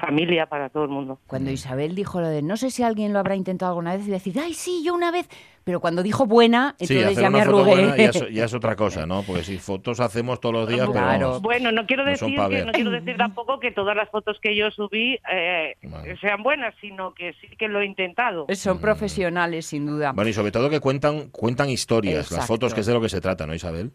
familia, 0.00 0.46
para 0.46 0.68
todo 0.70 0.84
el 0.84 0.88
mundo. 0.88 1.18
Cuando 1.26 1.50
Isabel 1.50 1.94
dijo 1.94 2.20
lo 2.20 2.28
de 2.28 2.40
no 2.42 2.56
sé 2.56 2.70
si 2.70 2.82
alguien 2.82 3.12
lo 3.12 3.18
habrá 3.18 3.34
intentado 3.36 3.70
alguna 3.72 3.94
vez 3.96 4.06
y 4.06 4.10
decir, 4.10 4.38
ay, 4.38 4.54
sí, 4.54 4.82
yo 4.84 4.94
una 4.94 5.10
vez, 5.10 5.28
pero 5.64 5.80
cuando 5.80 6.02
dijo 6.02 6.24
buena, 6.26 6.74
Sí, 6.78 6.84
entonces 6.94 7.18
hacer 7.18 7.22
ya 7.24 7.28
una 7.28 7.38
me 7.38 7.44
foto 7.44 7.56
arrugué. 7.58 7.70
buena 7.82 7.96
ya 7.96 8.04
es, 8.10 8.30
ya 8.32 8.44
es 8.44 8.54
otra 8.54 8.76
cosa, 8.76 9.04
¿no? 9.04 9.22
Porque 9.24 9.42
si 9.42 9.58
fotos 9.58 10.00
hacemos 10.00 10.40
todos 10.40 10.54
los 10.54 10.68
días, 10.68 10.80
pero 10.86 10.92
Claro. 10.92 11.26
vamos, 11.28 11.42
Bueno, 11.42 11.72
no 11.72 11.84
quiero 11.86 12.04
No 12.04 12.16
son 12.16 12.30
decir 12.30 12.38
pa' 12.40 12.48
que 12.48 12.54
ver. 12.54 12.66
no 12.66 12.72
quiero 12.72 12.90
decir 12.92 13.16
tampoco 13.16 13.58
que 13.60 13.72
todas 13.72 13.96
las 13.96 14.08
fotos 14.08 14.38
que 14.40 14.56
yo 14.56 14.70
subí 14.70 15.18
eh, 15.30 15.74
Vale. 15.82 16.16
sean 16.18 16.42
buenas, 16.42 16.74
sino 16.80 17.12
que 17.14 17.34
sí 17.40 17.48
que 17.58 17.68
lo 17.68 17.80
he 17.80 17.84
intentado. 17.86 18.46
Son 18.54 18.78
profesionales, 18.78 19.66
sin 19.66 19.84
duda. 19.86 20.12
Bueno, 20.12 20.30
y 20.30 20.32
sobre 20.32 20.52
todo 20.52 20.70
que 20.70 20.80
cuentan, 20.80 21.28
cuentan 21.30 21.68
historias, 21.68 22.30
las 22.30 22.46
fotos, 22.46 22.72
que 22.72 22.80
es 22.80 22.86
de 22.86 22.94
lo 22.94 23.00
que 23.00 23.08
se 23.10 23.20
trata, 23.20 23.46
¿no, 23.46 23.54
Isabel? 23.54 23.90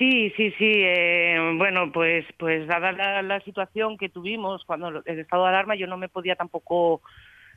Sí, 0.00 0.32
sí, 0.34 0.50
sí. 0.56 0.72
eh, 0.82 1.54
bueno, 1.58 1.92
pues, 1.92 2.24
pues 2.38 2.66
dada 2.66 2.90
la, 2.90 3.20
la 3.20 3.38
situación 3.40 3.98
que 3.98 4.08
tuvimos 4.08 4.64
cuando 4.64 4.88
el 5.04 5.18
estado 5.18 5.42
de 5.44 5.50
alarma, 5.50 5.74
yo 5.74 5.86
no 5.86 5.98
me 5.98 6.08
podía 6.08 6.36
tampoco 6.36 7.02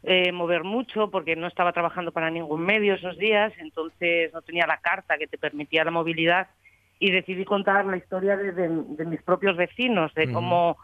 eh, 0.03 0.33
mover 0.33 0.65
mucho 0.65 1.09
porque 1.09 1.37
no 1.37 1.47
estaba 1.47 1.71
trabajando 1.71 2.11
para 2.11 2.29
ningún 2.29 2.59
medio 2.65 2.95
esos 2.95 3.17
días, 3.17 3.53
entonces 3.59 4.33
no 4.33 4.41
tenía 4.41 4.67
la 4.67 4.75
carta 4.77 5.17
que 5.17 5.27
te 5.27 5.37
permitía 5.37 5.85
la 5.85 5.91
movilidad 5.91 6.47
y 6.99 7.11
decidí 7.11 7.45
contar 7.45 7.85
la 7.85 7.95
historia 7.95 8.35
de, 8.35 8.51
de- 8.51 8.83
de 8.89 9.05
mis 9.05 9.21
propios 9.21 9.55
vecinos, 9.55 10.13
de 10.13 10.29
cómo 10.33 10.77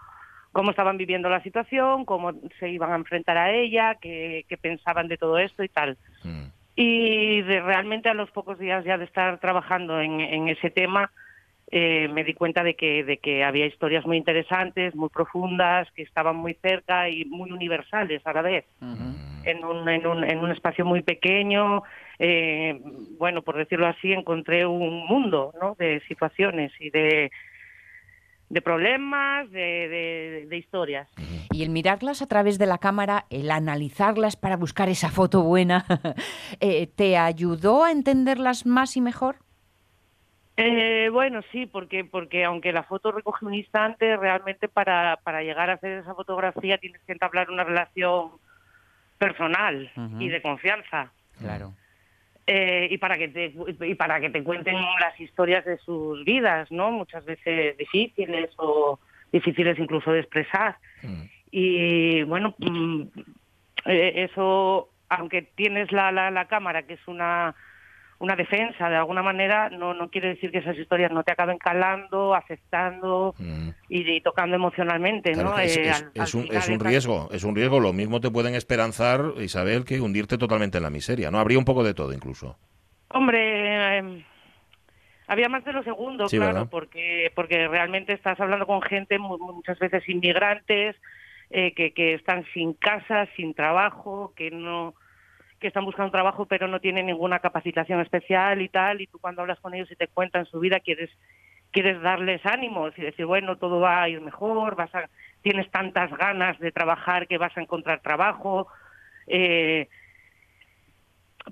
cómo 0.54 0.72
estaban 0.72 0.98
viviendo 0.98 1.30
la 1.30 1.44
situación, 1.44 2.06
cómo 2.06 2.32
se 2.60 2.70
iban 2.70 2.92
a 2.92 2.96
enfrentar 2.96 3.38
a 3.38 3.52
ella, 3.52 3.96
qué, 4.02 4.46
qué 4.48 4.58
pensaban 4.58 5.08
de 5.10 5.18
todo 5.18 5.38
esto 5.38 5.62
y 5.64 5.70
tal. 5.70 5.98
Mm. 6.24 6.46
Y 6.76 7.42
de, 7.44 7.60
realmente 7.62 8.08
a 8.10 8.16
los 8.16 8.32
pocos 8.32 8.58
días 8.58 8.84
ya 8.86 8.98
de 8.98 9.06
estar 9.06 9.40
trabajando 9.40 10.00
en, 10.02 10.22
en 10.22 10.48
ese 10.48 10.70
tema, 10.72 11.12
eh, 11.72 12.08
me 12.08 12.24
di 12.24 12.34
cuenta 12.34 12.64
de 12.64 12.76
que, 12.76 13.04
de 13.04 13.18
que 13.18 13.44
había 13.44 13.66
historias 13.66 14.06
muy 14.06 14.18
interesantes, 14.18 14.96
muy 14.96 15.10
profundas, 15.10 15.88
que 15.94 16.02
estaban 16.04 16.36
muy 16.36 16.56
cerca 16.62 17.10
y 17.10 17.26
muy 17.26 17.52
universales 17.52 18.22
a 18.26 18.34
la 18.34 18.42
vez, 18.42 18.66
en 19.44 19.64
un, 19.64 19.88
en 19.88 20.06
un, 20.08 20.24
en 20.24 20.40
un 20.40 20.52
espacio 20.52 20.86
muy 20.86 21.02
pequeño. 21.02 21.84
eh, 22.20 22.80
bueno, 23.18 23.42
por 23.42 23.56
decirlo 23.58 23.88
así, 23.88 24.12
encontré 24.12 24.66
un 24.66 25.06
mundo 25.08 25.54
¿no? 25.62 25.76
de 25.80 26.02
situaciones 26.08 26.72
y 26.80 26.90
de, 26.90 27.32
de 28.50 28.62
problemas, 28.62 29.50
de, 29.52 29.60
de- 29.90 30.46
de 30.50 30.58
historias. 30.58 31.08
Y 31.52 31.64
el 31.64 31.70
mirarlas 31.70 32.22
a 32.22 32.28
través 32.28 32.58
de 32.60 32.66
la 32.68 32.78
cámara, 32.78 33.26
el 33.30 33.52
analizarlas 33.52 34.36
para 34.36 34.56
buscar 34.58 34.88
esa 34.90 35.10
foto 35.10 35.44
buena, 35.44 35.86
eh, 36.60 36.88
¿te 36.88 37.18
ayudó 37.18 37.84
a 37.84 37.92
entenderlas 37.92 38.66
más 38.66 38.96
y 38.98 39.02
mejor? 39.02 39.38
Eh, 40.62 41.08
bueno, 41.10 41.42
sí, 41.54 41.68
porque 41.68 42.04
porque 42.04 42.44
aunque 42.44 42.74
la 42.74 42.84
foto 42.84 43.14
recoge 43.14 43.46
un 43.46 43.54
instante, 43.54 44.18
realmente 44.18 44.68
para, 44.68 45.18
para 45.24 45.42
llegar 45.42 45.70
a 45.70 45.74
hacer 45.74 46.00
esa 46.00 46.14
fotografía 46.14 46.78
tienes 46.78 47.02
que 47.04 47.14
entablar 47.14 47.50
una 47.50 47.64
relación 47.64 48.32
personal 49.18 49.90
y 50.20 50.28
de 50.28 50.42
confianza. 50.42 51.14
Claro. 51.38 51.74
Eh, 52.46 52.90
y 52.92 52.98
para 52.98 53.18
que 53.18 53.30
te 53.30 53.54
y 53.86 53.96
para 53.96 54.20
que 54.20 54.30
te 54.30 54.44
cuenten 54.44 54.76
las 55.00 55.18
historias 55.18 55.64
de 55.64 55.78
sus 55.78 56.26
vidas, 56.26 56.70
¿no? 56.72 56.92
Muchas 56.92 57.24
veces 57.24 57.78
difíciles 57.78 58.50
o 58.58 59.00
difíciles 59.32 59.80
incluso 59.80 60.12
de 60.12 60.20
expresar. 60.20 60.76
Mm. 61.04 61.24
Y 61.52 62.24
bueno, 62.24 62.54
mm, 62.58 63.04
eh, 63.86 64.26
eso, 64.30 64.90
aunque 65.08 65.42
tienes 65.42 65.94
la, 65.94 66.12
la, 66.12 66.32
la 66.32 66.50
cámara, 66.50 66.84
que 66.84 66.96
es 66.96 67.08
una 67.08 67.56
una 68.20 68.36
defensa 68.36 68.90
de 68.90 68.98
alguna 68.98 69.24
manera 69.24 69.70
no 69.70 69.94
no 69.94 70.10
quiere 70.10 70.30
decir 70.30 70.52
que 70.52 70.58
esas 70.60 70.78
historias 70.78 71.12
no 71.12 71.24
te 71.24 71.32
acaben 71.32 71.58
calando 71.58 72.36
afectando 72.36 73.34
Mm. 73.40 73.70
y, 73.90 74.12
y 74.18 74.22
tocando 74.22 74.56
emocionalmente 74.58 75.32
Claro, 75.32 75.52
no 75.52 75.60
es, 75.60 75.78
Eh, 75.78 75.90
es- 75.90 76.02
al- 76.04 76.12
es 76.14 76.36
al 76.36 76.42
un, 76.42 76.48
es 76.56 76.70
un 76.70 76.80
riesgo, 76.80 77.30
es 77.32 77.44
un 77.44 77.56
riesgo. 77.56 77.80
Lo 77.80 77.94
mismo 77.94 78.20
te 78.20 78.30
pueden 78.30 78.56
esperanzar, 78.56 79.22
Isabel, 79.38 79.86
que 79.86 80.02
hundirte 80.02 80.38
totalmente 80.38 80.78
en 80.78 80.84
la 80.84 80.90
miseria. 80.90 81.32
¿No? 81.32 81.40
Habría 81.40 81.58
un 81.60 81.66
poco 81.66 81.84
de 81.84 81.94
todo 81.94 82.12
incluso. 82.14 82.58
Hombre, 83.12 83.98
eh, 84.00 84.26
había 85.28 85.48
más 85.50 85.64
de 85.64 85.74
lo 85.74 85.84
segundo, 85.84 86.28
Sí, 86.28 86.38
claro, 86.38 86.54
¿verdad? 86.54 86.68
porque 86.70 87.32
porque 87.36 87.68
realmente 87.68 88.14
estás 88.14 88.40
hablando 88.40 88.66
con 88.68 88.82
gente 88.82 89.18
mu- 89.20 89.38
muchas 89.38 89.80
veces 89.80 90.08
inmigrantes 90.10 90.96
eh, 91.52 91.74
que, 91.74 91.94
que 91.94 92.14
están 92.16 92.46
sin 92.54 92.74
casa, 92.74 93.28
sin 93.36 93.54
trabajo, 93.54 94.34
que 94.36 94.52
no 94.52 94.94
que 95.60 95.68
están 95.68 95.86
buscando 95.86 96.12
trabajo 96.12 96.46
pero 96.46 96.68
no 96.68 96.80
tienen 96.80 97.08
ninguna 97.08 97.40
capacitación 97.40 98.00
especial 98.02 98.62
y 98.62 98.70
tal, 98.70 99.02
y 99.02 99.08
tú 99.08 99.20
cuando 99.20 99.42
hablas 99.42 99.60
con 99.60 99.74
ellos 99.74 99.92
y 99.92 99.96
te 99.96 100.08
cuentan 100.08 100.46
su 100.46 100.60
vida 100.60 100.80
quieres 100.80 101.10
quieres 101.72 102.02
darles 102.02 102.44
ánimos 102.46 102.98
y 102.98 103.04
decir, 103.04 103.26
bueno, 103.26 103.58
todo 103.58 103.80
va 103.80 104.02
a 104.02 104.10
ir 104.10 104.22
mejor, 104.22 104.76
vas 104.76 104.94
a, 104.96 105.08
tienes 105.44 105.70
tantas 105.70 106.10
ganas 106.18 106.58
de 106.58 106.72
trabajar 106.72 107.28
que 107.28 107.38
vas 107.38 107.56
a 107.56 107.62
encontrar 107.62 108.02
trabajo, 108.02 108.68
eh, 109.28 109.88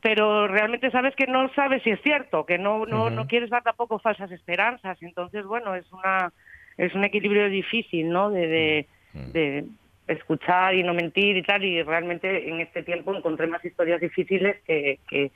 pero 0.01 0.47
realmente 0.47 0.89
sabes 0.89 1.15
que 1.15 1.27
no 1.27 1.53
sabes 1.53 1.83
si 1.83 1.91
es 1.91 2.01
cierto, 2.01 2.45
que 2.45 2.57
no 2.57 2.85
no, 2.85 3.09
no 3.09 3.27
quieres 3.27 3.49
dar 3.49 3.63
tampoco 3.63 3.99
falsas 3.99 4.31
esperanzas, 4.31 4.97
entonces 5.01 5.45
bueno 5.45 5.75
es 5.75 5.91
una 5.91 6.31
es 6.77 6.93
un 6.93 7.03
equilibrio 7.03 7.49
difícil, 7.49 8.09
¿no? 8.09 8.29
De, 8.29 8.47
de, 8.47 8.87
de 9.13 9.65
escuchar 10.07 10.75
y 10.75 10.83
no 10.83 10.93
mentir 10.93 11.37
y 11.37 11.43
tal 11.43 11.63
y 11.63 11.83
realmente 11.83 12.49
en 12.49 12.61
este 12.61 12.83
tiempo 12.83 13.15
encontré 13.15 13.47
más 13.47 13.63
historias 13.63 14.01
difíciles 14.01 14.57
que 14.65 14.99
que 15.09 15.31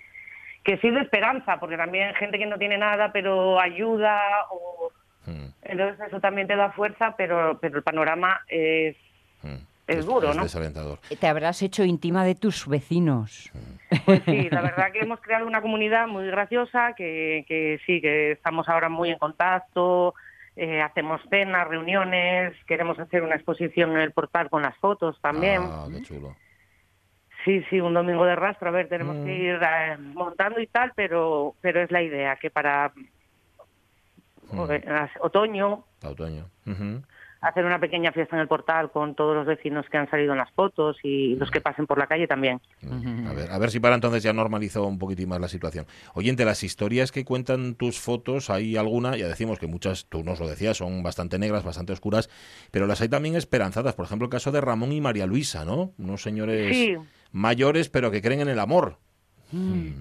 que 0.63 0.77
sí 0.77 0.91
de 0.91 1.01
esperanza, 1.01 1.59
porque 1.59 1.75
también 1.75 2.09
hay 2.09 2.15
gente 2.15 2.37
que 2.37 2.45
no 2.45 2.57
tiene 2.57 2.77
nada 2.77 3.11
pero 3.11 3.59
ayuda 3.59 4.19
o 4.51 4.91
Mm, 5.25 5.47
entonces 5.63 6.07
eso 6.07 6.19
también 6.19 6.47
te 6.47 6.55
da 6.55 6.71
fuerza, 6.71 7.15
pero 7.15 7.59
pero 7.59 7.77
el 7.77 7.83
panorama 7.83 8.41
es 8.47 8.95
mm. 9.43 9.55
Es 9.87 10.05
duro, 10.05 10.33
¿no? 10.33 10.43
desalentador. 10.43 10.99
Te 11.19 11.27
habrás 11.27 11.61
hecho 11.61 11.83
íntima 11.83 12.23
de 12.23 12.35
tus 12.35 12.65
vecinos. 12.65 13.51
Pues 14.05 14.21
sí, 14.23 14.49
la 14.49 14.61
verdad 14.61 14.89
que 14.93 14.99
hemos 14.99 15.19
creado 15.19 15.45
una 15.45 15.61
comunidad 15.61 16.07
muy 16.07 16.27
graciosa, 16.27 16.93
que, 16.95 17.43
que 17.45 17.77
sí, 17.85 17.99
que 17.99 18.31
estamos 18.31 18.69
ahora 18.69 18.87
muy 18.87 19.09
en 19.09 19.17
contacto, 19.17 20.13
eh, 20.55 20.81
hacemos 20.81 21.21
cenas, 21.29 21.67
reuniones, 21.67 22.53
queremos 22.65 22.99
hacer 22.99 23.23
una 23.23 23.35
exposición 23.35 23.91
en 23.91 23.99
el 23.99 24.11
portal 24.11 24.49
con 24.49 24.61
las 24.63 24.77
fotos 24.77 25.19
también. 25.21 25.61
Ah, 25.63 25.87
qué 25.91 26.01
chulo. 26.01 26.35
Sí, 27.45 27.63
sí, 27.69 27.81
un 27.81 27.93
domingo 27.95 28.23
de 28.25 28.35
rastro, 28.35 28.67
a 28.69 28.71
ver, 28.71 28.87
tenemos 28.87 29.15
Mm. 29.17 29.23
que 29.25 29.35
ir 29.35 29.59
eh, 29.61 29.97
montando 29.97 30.59
y 30.59 30.67
tal, 30.67 30.91
pero, 30.95 31.55
pero 31.61 31.81
es 31.81 31.89
la 31.91 32.01
idea, 32.03 32.35
que 32.35 32.51
para 32.51 32.91
Mm. 34.51 34.71
eh, 34.71 35.09
otoño 35.21 35.85
Para 36.01 36.11
otoño. 36.11 36.45
Hacer 37.41 37.65
una 37.65 37.79
pequeña 37.79 38.11
fiesta 38.11 38.35
en 38.35 38.41
el 38.43 38.47
portal 38.47 38.91
con 38.91 39.15
todos 39.15 39.35
los 39.35 39.47
vecinos 39.47 39.87
que 39.91 39.97
han 39.97 40.07
salido 40.11 40.33
en 40.33 40.37
las 40.37 40.51
fotos 40.51 40.97
y 41.01 41.35
los 41.35 41.49
que 41.49 41.59
pasen 41.59 41.87
por 41.87 41.97
la 41.97 42.05
calle 42.05 42.27
también. 42.27 42.61
A 43.27 43.33
ver, 43.33 43.51
a 43.51 43.57
ver 43.57 43.71
si 43.71 43.79
para 43.79 43.95
entonces 43.95 44.21
ya 44.21 44.31
normalizó 44.31 44.85
un 44.85 44.99
poquitín 44.99 45.27
más 45.29 45.41
la 45.41 45.47
situación. 45.47 45.87
Oye, 46.13 46.29
entre 46.29 46.45
las 46.45 46.63
historias 46.63 47.11
que 47.11 47.25
cuentan 47.25 47.73
tus 47.73 47.99
fotos, 47.99 48.51
hay 48.51 48.77
alguna, 48.77 49.17
ya 49.17 49.27
decimos 49.27 49.57
que 49.57 49.65
muchas, 49.65 50.05
tú 50.05 50.23
nos 50.23 50.39
lo 50.39 50.47
decías, 50.47 50.77
son 50.77 51.01
bastante 51.01 51.39
negras, 51.39 51.63
bastante 51.63 51.93
oscuras, 51.93 52.29
pero 52.69 52.85
las 52.85 53.01
hay 53.01 53.09
también 53.09 53.35
esperanzadas. 53.35 53.95
Por 53.95 54.05
ejemplo, 54.05 54.25
el 54.25 54.31
caso 54.31 54.51
de 54.51 54.61
Ramón 54.61 54.91
y 54.91 55.01
María 55.01 55.25
Luisa, 55.25 55.65
¿no? 55.65 55.93
Unos 55.97 56.21
señores 56.21 56.75
Sí. 56.77 56.95
mayores, 57.31 57.89
pero 57.89 58.11
que 58.11 58.21
creen 58.21 58.41
en 58.41 58.49
el 58.49 58.59
amor. 58.59 58.97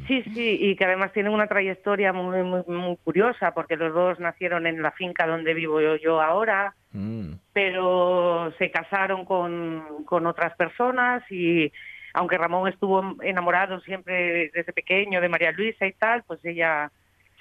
Sí, 0.07 0.23
sí, 0.35 0.59
y 0.61 0.77
que 0.77 0.85
además 0.85 1.13
tienen 1.13 1.33
una 1.33 1.47
trayectoria 1.47 2.13
muy, 2.13 2.43
muy, 2.43 2.63
muy 2.67 2.97
curiosa, 3.05 3.53
porque 3.53 3.77
los 3.77 3.93
dos 3.93 4.21
nacieron 4.21 4.67
en 4.67 4.81
la 4.81 4.93
finca 4.93 5.27
donde 5.27 5.55
vivo 5.55 5.81
yo, 5.81 5.97
yo 5.97 6.21
ahora, 6.21 6.75
Mm, 6.93 7.35
pero 7.53 8.53
se 8.59 8.71
casaron 8.71 9.25
con, 9.25 10.05
con 10.05 10.27
otras 10.27 10.55
personas 10.57 11.23
y 11.31 11.73
aunque 12.15 12.39
Ramón 12.39 12.69
estuvo 12.69 13.17
enamorado 13.23 13.81
siempre 13.81 14.51
desde 14.53 14.73
pequeño 14.73 15.21
de 15.21 15.29
María 15.29 15.53
Luisa 15.53 15.87
y 15.87 15.93
tal, 15.93 16.25
pues 16.25 16.45
ella 16.45 16.91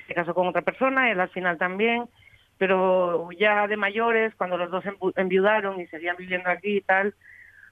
se 0.07 0.13
casó 0.13 0.35
con 0.35 0.47
otra 0.47 0.61
persona, 0.61 1.11
él 1.11 1.19
al 1.19 1.29
final 1.29 1.57
también, 1.57 2.05
pero 2.59 3.29
ya 3.31 3.65
de 3.67 3.77
mayores, 3.77 4.35
cuando 4.35 4.57
los 4.57 4.69
dos 4.69 4.83
enviudaron 5.15 5.79
y 5.81 5.87
seguían 5.87 6.17
viviendo 6.17 6.49
aquí 6.49 6.77
y 6.77 6.81
tal, 6.81 7.15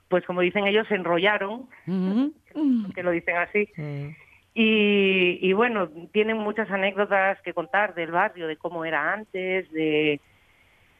pues 0.07 0.25
como 0.25 0.41
dicen 0.41 0.65
ellos, 0.65 0.87
se 0.87 0.95
enrollaron, 0.95 1.69
Ujú. 1.85 2.33
que 2.95 3.03
lo 3.03 3.11
dicen 3.11 3.37
así, 3.37 3.69
y, 4.59 5.37
y 5.39 5.53
bueno, 5.53 5.87
tienen 6.11 6.37
muchas 6.37 6.71
anécdotas 6.71 7.39
que 7.43 7.53
contar 7.53 7.93
del 7.93 8.09
barrio, 8.09 8.47
de 8.47 8.57
cómo 8.57 8.85
era 8.85 9.13
antes, 9.13 9.71
de, 9.71 10.19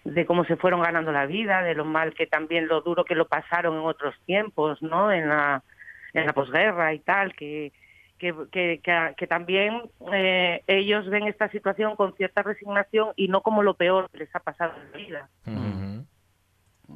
de 0.04 0.26
cómo 0.28 0.46
se 0.46 0.58
fueron 0.58 0.84
ganando 0.84 1.12
la 1.12 1.26
vida, 1.26 1.64
de 1.64 1.74
lo 1.74 1.84
mal 1.84 2.14
que 2.14 2.28
también, 2.28 2.68
lo 2.68 2.82
duro 2.82 3.04
que 3.04 3.16
lo 3.16 3.28
pasaron 3.28 3.74
en 3.74 3.82
otros 3.82 4.14
tiempos, 4.28 4.80
¿no? 4.84 5.12
En 5.12 5.28
la, 5.28 5.64
en 6.14 6.28
la 6.28 6.34
posguerra 6.34 6.94
y 6.94 7.00
tal, 7.00 7.34
que, 7.34 7.72
que, 8.20 8.32
que, 8.52 8.80
que, 8.84 9.14
que 9.18 9.26
también 9.26 9.82
eh, 10.14 10.62
ellos 10.68 11.10
ven 11.10 11.26
esta 11.26 11.50
situación 11.50 11.96
con 11.96 12.16
cierta 12.16 12.44
resignación 12.44 13.10
y 13.16 13.28
no 13.28 13.42
como 13.42 13.64
lo 13.64 13.74
peor 13.74 14.08
que 14.12 14.20
les 14.20 14.36
ha 14.36 14.40
pasado 14.40 14.74
en 14.80 14.92
la 14.92 14.98
vida, 15.00 15.30
ujú. 15.48 16.06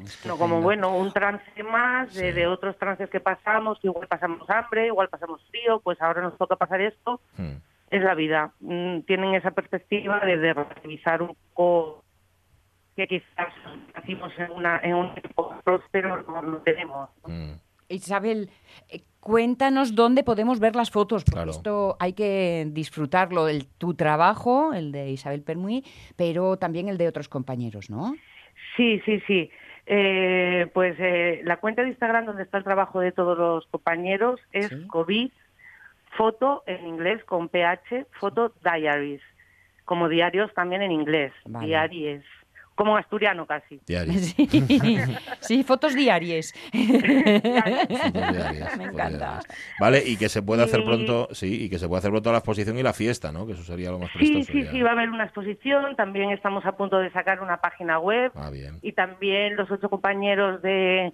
Sino 0.06 0.38
como, 0.38 0.62
bueno, 0.62 0.96
un 0.96 1.12
trance 1.12 1.64
más 1.64 2.14
de, 2.14 2.30
Sí. 2.30 2.32
de 2.32 2.48
otros 2.48 2.78
trances 2.78 3.10
que 3.10 3.20
pasamos, 3.20 3.80
que 3.80 3.88
igual 3.88 4.08
pasamos 4.08 4.50
hambre, 4.50 4.88
igual 4.88 5.10
pasamos 5.10 5.42
frío, 5.50 5.80
pues 5.82 6.02
ahora 6.02 6.22
nos 6.22 6.38
toca 6.38 6.56
pasar 6.56 6.82
esto, 6.82 7.20
Mm. 7.38 7.56
es 7.92 8.02
la 8.02 8.16
vida. 8.16 8.52
Mm, 8.62 9.02
Tienen 9.02 9.34
esa 9.36 9.52
perspectiva 9.52 10.20
de, 10.20 10.38
de 10.38 10.54
relativizar 10.54 11.22
un 11.22 11.36
poco 11.54 12.04
que 12.96 13.08
quizás 13.08 13.48
nacimos 13.96 14.32
en, 14.38 14.52
una, 14.52 14.80
en 14.84 14.96
un 14.96 15.14
tiempo 15.14 15.54
próspero, 15.64 16.22
no 16.24 16.42
lo 16.42 16.58
tenemos. 16.60 17.10
¿no? 17.26 17.34
Mm. 17.34 17.60
Isabel, 17.90 18.50
eh, 18.90 19.02
cuéntanos 19.20 19.96
dónde 19.96 20.24
podemos 20.24 20.60
ver 20.62 20.76
las 20.78 20.90
fotos, 20.92 21.24
porque 21.26 21.36
Claro. 21.36 21.52
esto 21.52 21.98
hay 22.00 22.14
que 22.14 22.66
disfrutarlo, 22.70 23.50
el, 23.50 23.68
tu 23.68 23.94
trabajo, 23.94 24.74
el 24.74 24.92
de 24.94 25.10
Isabel 25.12 25.42
Permuy, 25.44 25.84
pero 26.16 26.56
también 26.58 26.88
el 26.88 26.98
de 26.98 27.08
otros 27.10 27.28
compañeros, 27.28 27.90
¿no? 27.90 28.16
Sí, 28.78 29.02
sí, 29.06 29.20
sí. 29.28 29.50
Eh, 29.88 30.68
pues 30.74 30.96
eh, 31.00 31.42
la 31.44 31.58
cuenta 31.58 31.82
de 31.82 31.90
Instagram 31.90 32.26
donde 32.26 32.44
está 32.44 32.58
el 32.58 32.64
trabajo 32.64 33.00
de 33.00 33.12
todos 33.12 33.38
los 33.38 33.66
compañeros 33.68 34.40
es 34.52 34.70
Sí. 34.70 34.88
COVID 34.88 35.32
foto 36.18 36.64
en 36.66 36.88
inglés 36.88 37.24
con 37.24 37.48
PH, 37.50 38.06
foto 38.20 38.54
diaries, 38.64 39.22
como 39.86 40.10
diarios 40.10 40.54
también 40.54 40.82
en 40.82 40.92
inglés, 40.92 41.32
Vale. 41.46 41.68
diaries, 41.68 42.24
como 42.82 42.98
asturiano 42.98 43.46
casi. 43.46 43.80
Diario. 43.86 44.14
Sí, 44.22 44.48
sí, 45.42 45.64
fotos 45.64 45.94
diarias. 45.94 46.54
Fotos 46.72 47.04
diarias, 47.04 48.78
Me 48.78 48.86
fotos 48.86 48.94
encanta. 48.94 49.18
diarias. 49.18 49.48
Vale, 49.80 50.04
y 50.06 50.18
que 50.18 50.30
se 50.30 50.42
puede 50.42 50.64
hacer 50.64 50.80
Y- 50.82 50.86
pronto, 50.86 51.28
sí, 51.32 51.66
y 51.66 51.70
que 51.70 51.78
se 51.80 51.88
puede 51.88 52.00
hacer 52.00 52.12
pronto 52.12 52.32
la 52.32 52.40
exposición 52.40 52.78
y 52.78 52.84
la 52.84 52.94
fiesta, 52.94 53.32
¿no? 53.32 53.46
Que 53.46 53.54
eso 53.54 53.64
sería 53.64 53.92
lo 53.92 54.00
más 54.00 54.10
Sí, 54.20 54.44
sí, 54.44 54.64
ya. 54.64 54.72
sí, 54.72 54.82
va 54.82 54.90
a 54.90 54.94
haber 54.94 55.10
una 55.10 55.26
exposición, 55.26 55.96
también 55.96 56.32
estamos 56.32 56.66
a 56.66 56.74
punto 56.76 56.98
de 56.98 57.12
sacar 57.12 57.42
una 57.42 57.58
página 57.58 58.00
web 58.00 58.32
Ah, 58.36 58.50
bien. 58.50 58.80
y 58.82 58.94
también 58.94 59.56
los 59.56 59.70
ocho 59.70 59.90
compañeros 59.90 60.62
de, 60.62 61.14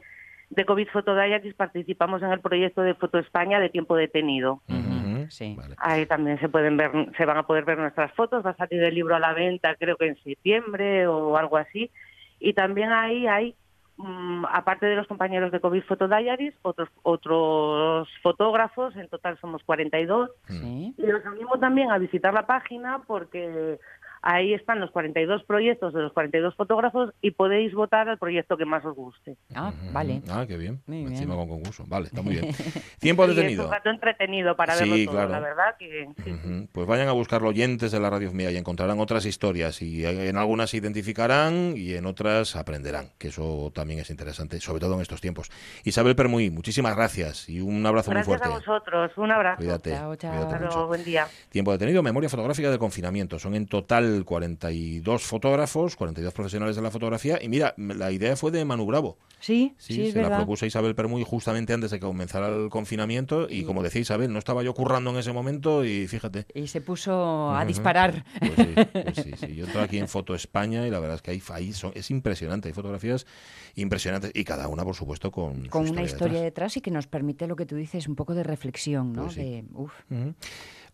de 0.50 0.66
COVID 0.66 0.88
Photo 0.90 1.16
Diaries 1.16 1.56
participamos 1.56 2.22
en 2.22 2.32
el 2.32 2.40
proyecto 2.40 2.82
de 2.82 2.94
Foto 2.94 3.20
España 3.20 3.60
de 3.60 3.70
tiempo 3.70 3.96
detenido. 3.96 4.62
Ujú. 4.70 5.28
sí. 5.30 5.56
Vale. 5.58 5.76
Ahí 5.78 6.06
también 6.06 6.40
se 6.40 6.50
pueden 6.50 6.78
ver, 6.78 6.92
se 7.18 7.26
van 7.26 7.38
a 7.38 7.46
poder 7.46 7.66
ver 7.66 7.78
nuestras 7.78 8.14
fotos, 8.14 8.46
va 8.46 8.52
a 8.52 8.56
salir 8.58 8.82
el 8.82 8.96
libro 8.96 9.16
a 9.16 9.20
la 9.20 9.34
venta 9.34 9.76
creo 9.76 9.98
que 9.98 10.08
en 10.08 10.24
septiembre 10.24 11.08
o 11.08 11.38
algo 11.38 11.58
así. 11.58 11.92
Y 12.40 12.54
también 12.54 12.92
ahí 12.92 13.28
hay, 13.28 13.56
mm, 13.98 14.46
aparte 14.52 14.86
de 14.86 14.96
los 14.96 15.08
compañeros 15.08 15.52
de 15.52 15.60
COVID 15.60 15.84
Photo 15.84 16.08
Diaries, 16.08 16.54
otros, 16.62 16.90
otros 17.04 18.08
fotógrafos, 18.22 18.96
en 18.96 19.10
total 19.10 19.38
somos 19.40 19.64
42. 19.64 20.30
sí. 20.48 20.94
Y 20.98 21.12
os 21.12 21.26
animo 21.26 21.60
también 21.60 21.92
a 21.92 21.98
visitar 21.98 22.34
la 22.34 22.46
página 22.46 23.02
porque 23.06 23.80
ahí 24.30 24.54
están 24.54 24.82
los 24.82 24.92
42 24.92 25.44
proyectos 25.46 25.94
de 25.94 26.02
los 26.02 26.12
42 26.12 26.54
fotógrafos 26.56 27.14
y 27.22 27.32
podéis 27.32 27.74
votar 27.74 28.10
al 28.10 28.18
proyecto 28.18 28.58
que 28.58 28.66
más 28.66 28.84
os 28.84 28.94
guste. 28.94 29.38
Ah, 29.56 29.72
vale. 29.94 30.22
Ah, 30.30 30.44
qué 30.46 30.58
bien. 30.58 30.82
Muy 30.86 31.04
Encima 31.04 31.36
bien. 31.36 31.48
con 31.48 31.58
concurso. 31.58 31.86
Vale, 31.88 32.08
está 32.08 32.22
muy 32.22 32.34
bien. 32.36 32.54
Tiempo 33.00 33.26
Y 33.26 33.30
es 33.30 33.36
detenido. 33.38 33.66
un 33.66 33.72
rato 33.72 33.90
entretenido 33.90 34.56
para 34.58 34.74
Sí, 34.76 34.90
verlo 34.90 35.06
todo, 35.06 35.14
claro. 35.16 35.30
la 35.32 35.40
verdad 35.40 35.76
que... 35.80 36.10
sí. 36.26 36.32
Ujú. 36.32 36.68
Pues 36.74 36.88
vayan 36.88 37.08
a 37.08 37.14
buscarlo 37.14 37.48
oyentes 37.50 37.92
de 37.92 38.00
la 38.02 38.10
radio 38.10 38.34
mía 38.34 38.52
y 38.52 38.58
encontrarán 38.58 39.00
otras 39.00 39.26
historias 39.26 39.82
y 39.82 40.06
en 40.06 40.36
algunas 40.36 40.72
se 40.72 40.78
identificarán 40.78 41.74
y 41.78 41.94
en 41.94 42.06
otras 42.06 42.56
aprenderán, 42.58 43.12
que 43.18 43.30
eso 43.30 43.72
también 43.74 44.02
es 44.02 44.10
interesante, 44.10 44.60
sobre 44.60 44.82
todo 44.82 44.96
en 44.96 45.02
estos 45.02 45.22
tiempos. 45.22 45.50
Isabel 45.86 46.16
Permuy, 46.18 46.50
muchísimas 46.50 46.96
gracias 46.98 47.48
y 47.48 47.62
un 47.62 47.86
abrazo 47.86 48.12
Gracias 48.12 48.28
muy 48.28 48.36
a 48.36 48.40
fuerte. 48.40 48.70
vosotros, 48.72 49.12
un 49.18 49.32
abrazo. 49.32 49.58
Cuídate. 49.58 49.92
Chao, 49.92 50.16
chao. 50.18 50.32
cuídate 50.32 50.54
Hasta 50.56 50.66
luego, 50.68 50.88
buen 50.88 51.04
día. 51.06 51.28
Tiempo 51.50 51.72
detenido, 51.72 52.04
memoria 52.04 52.28
fotográfica 52.30 52.70
del 52.70 52.80
confinamiento. 52.80 53.40
Son 53.40 53.56
en 53.56 53.68
total 53.68 54.17
total 54.18 54.26
42 54.26 55.24
fotógrafos, 55.24 55.96
42 55.96 56.34
profesionales 56.34 56.76
de 56.76 56.82
la 56.82 56.92
fotografía. 56.92 57.40
Y 57.42 57.50
mira, 57.50 57.74
la 57.78 58.12
idea 58.12 58.36
fue 58.36 58.52
de 58.52 58.64
Manu 58.66 58.86
Bravo. 58.86 59.18
Sí, 59.40 59.76
sí, 59.78 60.08
es 60.08 60.14
se 60.14 60.22
la 60.24 60.36
propuso 60.38 60.66
Isabel 60.66 60.96
Permuy 60.96 61.24
justamente 61.24 61.72
antes 61.72 61.92
de 61.92 62.00
que 62.00 62.06
comenzara 62.06 62.48
el 62.48 62.70
confinamiento. 62.70 63.48
Y 63.50 63.64
como 63.66 63.84
decía 63.84 64.02
Isabel, 64.02 64.34
no 64.34 64.40
estaba 64.40 64.64
yo 64.64 64.74
currando 64.74 65.12
en 65.12 65.18
ese 65.18 65.32
momento 65.32 65.86
y 65.86 66.08
fíjate. 66.08 66.48
Y 66.56 66.68
se 66.68 66.82
puso 66.82 67.52
a 67.56 67.64
disparar. 67.66 68.26
Pues 68.40 68.54
sí, 68.56 68.74
pues 69.04 69.16
sí, 69.18 69.32
sí. 69.38 69.56
Yo 69.56 69.66
entro 69.66 69.82
aquí 69.82 70.00
en 70.00 70.08
Foto 70.08 70.34
España 70.34 70.88
y 70.88 70.90
la 70.90 71.00
verdad 71.00 71.18
es 71.18 71.22
que 71.22 71.32
ahí, 71.32 71.42
ahí 71.52 71.74
son- 71.74 71.92
es 71.94 72.10
impresionante. 72.10 72.70
Hay 72.70 72.74
fotografías 72.74 73.28
impresionantes 73.76 74.32
y 74.34 74.44
cada 74.44 74.68
una, 74.68 74.84
por 74.84 74.96
supuesto, 74.96 75.32
con, 75.32 75.66
su 75.66 75.70
Con 75.70 75.88
una 75.90 76.02
historia 76.02 76.42
detrás. 76.42 76.44
detrás 76.44 76.78
y 76.78 76.82
que 76.82 76.90
nos 76.92 77.06
permite 77.08 77.46
lo 77.48 77.56
que 77.56 77.66
tú 77.68 77.76
dices, 77.76 78.08
un 78.08 78.16
poco 78.16 78.34
de 78.34 78.44
reflexión, 78.44 79.14
¿no? 79.14 79.24
Pues 79.24 79.36
sí. 79.36 79.42
De, 79.42 79.66
uf, 79.74 79.92
Ujú. 80.10 80.34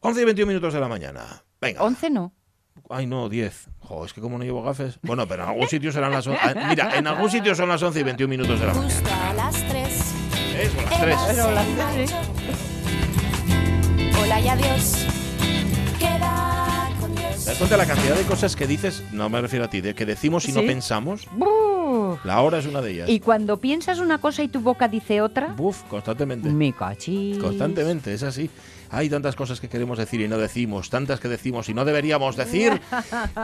11 0.01 0.21
y 0.21 0.25
21 0.25 0.47
minutos 0.49 0.73
de 0.73 0.79
la 0.81 0.89
mañana. 0.89 1.45
Venga. 1.61 1.81
11 1.81 2.09
no. 2.09 2.33
Ay, 2.89 3.05
no, 3.07 3.29
10. 3.29 3.67
Jo, 3.79 4.05
es 4.05 4.13
que 4.13 4.21
como 4.21 4.37
no 4.37 4.43
llevo 4.43 4.61
gafes. 4.63 4.99
Bueno, 5.01 5.27
pero 5.27 5.43
en 5.43 5.49
algún 5.49 5.67
sitio 5.67 5.91
serán 5.91 6.11
las 6.11 6.27
11. 6.27 6.39
Ah, 6.43 6.53
Mira, 6.69 6.97
en 6.97 7.07
algún 7.07 7.29
sitio 7.29 7.55
son 7.55 7.69
las 7.69 7.81
11 7.81 7.99
y 7.99 8.03
21 8.03 8.29
minutos 8.29 8.59
de 8.59 8.65
la 8.67 8.73
mañana. 8.73 8.93
Justo 8.93 9.09
a 9.13 9.33
las 9.33 9.53
3. 9.67 10.13
¿Eh? 10.55 10.69
Son 10.75 10.85
las 10.85 10.99
3. 11.01 11.17
Pero 11.29 11.51
las 11.51 11.65
tres, 11.93 12.13
Hola 14.21 14.39
y 14.41 14.47
adiós. 14.47 15.05
Queda 15.99 16.89
con 16.99 17.15
Dios. 17.15 17.43
¿Te 17.43 17.49
das 17.49 17.57
cuenta 17.57 17.77
de 17.77 17.81
la 17.83 17.87
cantidad 17.93 18.15
de 18.15 18.23
cosas 18.23 18.55
que 18.55 18.67
dices? 18.67 19.03
No 19.11 19.29
me 19.29 19.41
refiero 19.41 19.65
a 19.65 19.69
ti, 19.69 19.81
de 19.81 19.93
que 19.95 20.05
decimos 20.05 20.47
y 20.47 20.51
no 20.53 20.61
Sí. 20.61 20.67
pensamos. 20.67 21.27
Buf. 21.31 22.23
La 22.25 22.41
hora 22.41 22.59
es 22.59 22.65
una 22.65 22.81
de 22.81 22.91
ellas. 22.91 23.09
Y 23.09 23.19
cuando 23.19 23.57
piensas 23.57 23.99
una 23.99 24.17
cosa 24.19 24.43
y 24.43 24.47
tu 24.47 24.59
boca 24.61 24.87
dice 24.87 25.21
otra, 25.21 25.47
Buf, 25.47 25.83
constantemente. 25.83 26.49
me 26.49 26.73
cachis. 26.73 27.37
Constantemente, 27.39 28.13
es 28.13 28.23
así. 28.23 28.49
Hay 28.93 29.09
tantas 29.09 29.35
cosas 29.35 29.59
que 29.59 29.69
queremos 29.69 29.97
decir 29.97 30.21
y 30.21 30.27
no 30.27 30.37
decimos, 30.37 30.91
tantas 30.91 31.19
que 31.19 31.27
decimos 31.27 31.67
y 31.67 31.73
no 31.73 31.83
deberíamos 31.83 32.35
decir. 32.35 32.79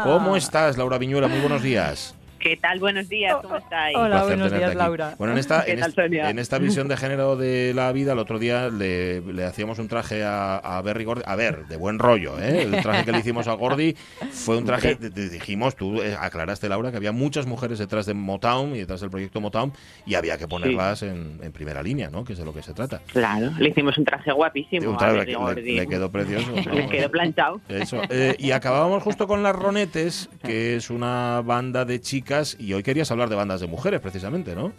¿Cómo 0.03 0.36
estás, 0.36 0.77
Laura 0.77 1.00
Viñuela? 1.00 1.27
Muy 1.27 1.39
buenos 1.39 1.63
días. 1.63 2.13
¿Qué 2.39 2.55
tal? 2.55 2.79
Buenos 2.79 3.10
días, 3.10 3.36
¿cómo 3.41 3.58
estáis? 3.58 3.98
Hola, 3.98 4.05
Un 4.05 4.12
placer 4.12 4.27
buenos 4.38 4.51
días, 4.53 4.69
aquí. 4.69 4.77
Laura. 4.77 5.15
Bueno, 5.17 5.34
en 5.34 5.39
esta, 5.39 5.65
¿Qué 5.65 5.74
en, 5.74 5.79
tal, 5.81 5.89
est- 5.89 5.96
Sonia? 5.96 6.29
en 6.29 6.39
esta 6.39 6.58
visión 6.58 6.88
de 6.88 6.96
género 6.96 7.36
de 7.36 7.74
la 7.74 7.91
vida, 7.91 8.13
el 8.13 8.19
otro 8.19 8.39
día 8.39 8.69
le, 8.69 9.19
le 9.22 9.43
hacíamos 9.43 9.77
un 9.79 9.89
traje 9.89 10.24
a, 10.24 10.55
a 10.58 10.81
Berry 10.81 11.03
Gordy. 11.03 11.24
A 11.25 11.36
ver, 11.36 11.67
de 11.67 11.75
buen 11.75 12.00
rollo, 12.00 12.39
¿eh? 12.39 12.62
El 12.63 12.81
traje 12.81 13.03
que 13.03 13.12
le 13.12 13.19
hicimos 13.19 13.50
a 13.50 13.53
Gordy 13.53 13.93
fue 14.31 14.55
un 14.58 14.63
traje, 14.63 14.96
te- 14.96 15.10
te 15.12 15.27
dijimos, 15.29 15.75
tú 15.75 16.01
eh, 16.01 16.15
aclaraste, 16.17 16.69
Laura, 16.69 16.91
que 16.91 16.98
había 16.98 17.12
muchas 17.12 17.46
mujeres 17.46 17.77
detrás 17.77 18.05
de 18.05 18.13
Motown 18.13 18.74
y 18.74 18.79
detrás 18.79 19.01
del 19.01 19.10
proyecto 19.10 19.41
Motown 19.41 19.74
y 20.05 20.15
había 20.15 20.38
que 20.38 20.48
ponerlas 20.48 21.03
en, 21.03 21.39
en 21.43 21.51
primera 21.51 21.84
línea, 21.84 22.10
¿no? 22.10 22.24
Que 22.24 22.34
es 22.34 22.39
de 22.39 22.46
lo 22.46 22.53
que 22.53 22.62
se 22.63 22.74
trata. 22.74 23.01
Claro, 23.12 23.51
le 23.60 23.67
hicimos 23.69 23.98
un 23.98 24.05
traje 24.05 24.31
guapísimo. 24.31 24.88
Un 24.89 24.96
a 24.96 24.98
traje 24.98 25.17
Berry 25.17 25.31
le- 25.34 25.38
Gordy. 25.38 25.75
le 25.75 25.88
quedó 25.88 26.10
precioso, 26.10 26.51
Le 26.72 26.88
quedó 26.88 27.12
planchado. 27.12 27.60
Eso. 27.67 28.01
Eh, 28.10 28.36
y 28.39 28.51
acabábamos 28.51 29.03
justo 29.03 29.27
con 29.27 29.43
Las 29.43 29.55
Ronetes, 29.58 30.29
que 30.41 30.77
es 30.77 30.89
una 30.89 31.41
banda 31.43 31.84
de 31.84 32.00
chicas, 32.00 32.28
y 32.59 32.74
hoy 32.74 32.83
querías 32.83 33.12
hablar 33.12 33.29
de 33.29 33.36
bandas 33.36 33.59
de 33.62 33.67
mujeres, 33.67 34.00
precisamente, 34.01 34.55
¿no? 34.55 34.71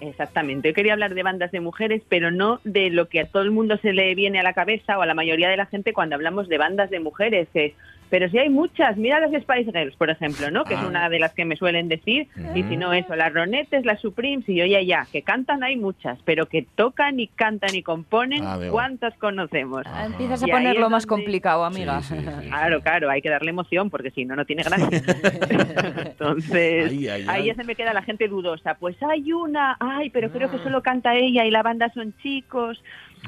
Exactamente. 0.00 0.68
Yo 0.68 0.74
quería 0.74 0.92
hablar 0.94 1.14
de 1.14 1.22
bandas 1.22 1.50
de 1.52 1.60
mujeres, 1.60 2.02
pero 2.08 2.30
no 2.30 2.60
de 2.64 2.90
lo 2.90 3.08
que 3.08 3.20
a 3.20 3.26
todo 3.26 3.42
el 3.42 3.50
mundo 3.50 3.76
se 3.78 3.92
le 3.92 4.14
viene 4.14 4.38
a 4.38 4.42
la 4.42 4.52
cabeza 4.52 4.98
o 4.98 5.02
a 5.02 5.06
la 5.06 5.14
mayoría 5.14 5.48
de 5.48 5.56
la 5.56 5.66
gente 5.66 5.92
cuando 5.92 6.14
hablamos 6.14 6.48
de 6.48 6.58
bandas 6.58 6.90
de 6.90 7.00
mujeres. 7.00 7.48
que- 7.52 7.74
pero 8.14 8.30
si 8.30 8.38
hay 8.38 8.48
muchas, 8.48 8.96
mira 8.96 9.18
las 9.18 9.32
Spice 9.32 9.72
Girls, 9.72 9.96
por 9.96 10.08
ejemplo, 10.08 10.48
¿no? 10.48 10.62
Que 10.62 10.76
Ah. 10.76 10.82
es 10.82 10.86
una 10.86 11.08
de 11.08 11.18
las 11.18 11.32
que 11.34 11.44
me 11.44 11.56
suelen 11.56 11.88
decir. 11.88 12.28
Y 12.54 12.62
si 12.62 12.76
no 12.76 12.92
eso, 12.92 13.16
las 13.16 13.34
Ronettes, 13.34 13.84
las 13.84 14.00
Supremes 14.00 14.48
y 14.48 14.54
yo 14.54 14.64
ya 14.66 14.80
ya, 14.82 15.04
que 15.10 15.22
cantan 15.22 15.64
hay 15.64 15.74
muchas, 15.74 16.16
pero 16.24 16.46
que 16.46 16.64
tocan 16.76 17.18
y 17.18 17.26
cantan 17.26 17.74
y 17.74 17.82
componen, 17.82 18.44
Ah. 18.46 18.56
¿cuántas 18.70 19.14
conocemos? 19.18 19.82
Ah, 19.86 20.06
Empiezas 20.06 20.40
a 20.44 20.46
Y 20.46 20.50
ahí 20.52 20.56
ponerlo 20.58 20.90
más 20.90 21.06
complicado, 21.06 21.64
amiga. 21.64 22.02
Sí, 22.02 22.14
sí, 22.14 22.20
sí. 22.24 22.46
Claro, 22.50 22.80
claro, 22.82 23.10
hay 23.10 23.20
que 23.20 23.30
darle 23.30 23.50
emoción 23.50 23.90
porque 23.90 24.12
si 24.12 24.24
no, 24.24 24.36
no 24.36 24.44
tiene 24.44 24.62
gracia. 24.62 24.86
Entonces, 26.06 26.90
Ay, 26.90 27.08
ay, 27.08 27.22
ahí 27.22 27.40
ay. 27.40 27.46
ya 27.46 27.54
se 27.56 27.64
me 27.64 27.74
queda 27.74 27.92
la 27.92 28.02
gente 28.02 28.28
dudosa. 28.28 28.74
Pues 28.74 28.96
hay 29.02 29.32
una, 29.32 29.76
ay, 29.80 30.10
pero 30.10 30.30
creo 30.30 30.50
que 30.52 30.58
solo 30.58 30.82
canta 30.82 31.16
ella 31.16 31.44
y 31.44 31.50
la 31.50 31.64
banda 31.64 31.90
son 31.94 32.14
chicos. 32.22 32.80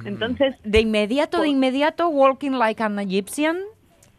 Mm. 0.02 0.07
Entonces, 0.07 0.55
De 0.62 0.81
inmediato, 0.81 1.40
de 1.40 1.49
inmediato, 1.49 2.09
Walking 2.09 2.52
Like 2.52 2.83
an 2.85 3.00
Egyptian. 3.00 3.59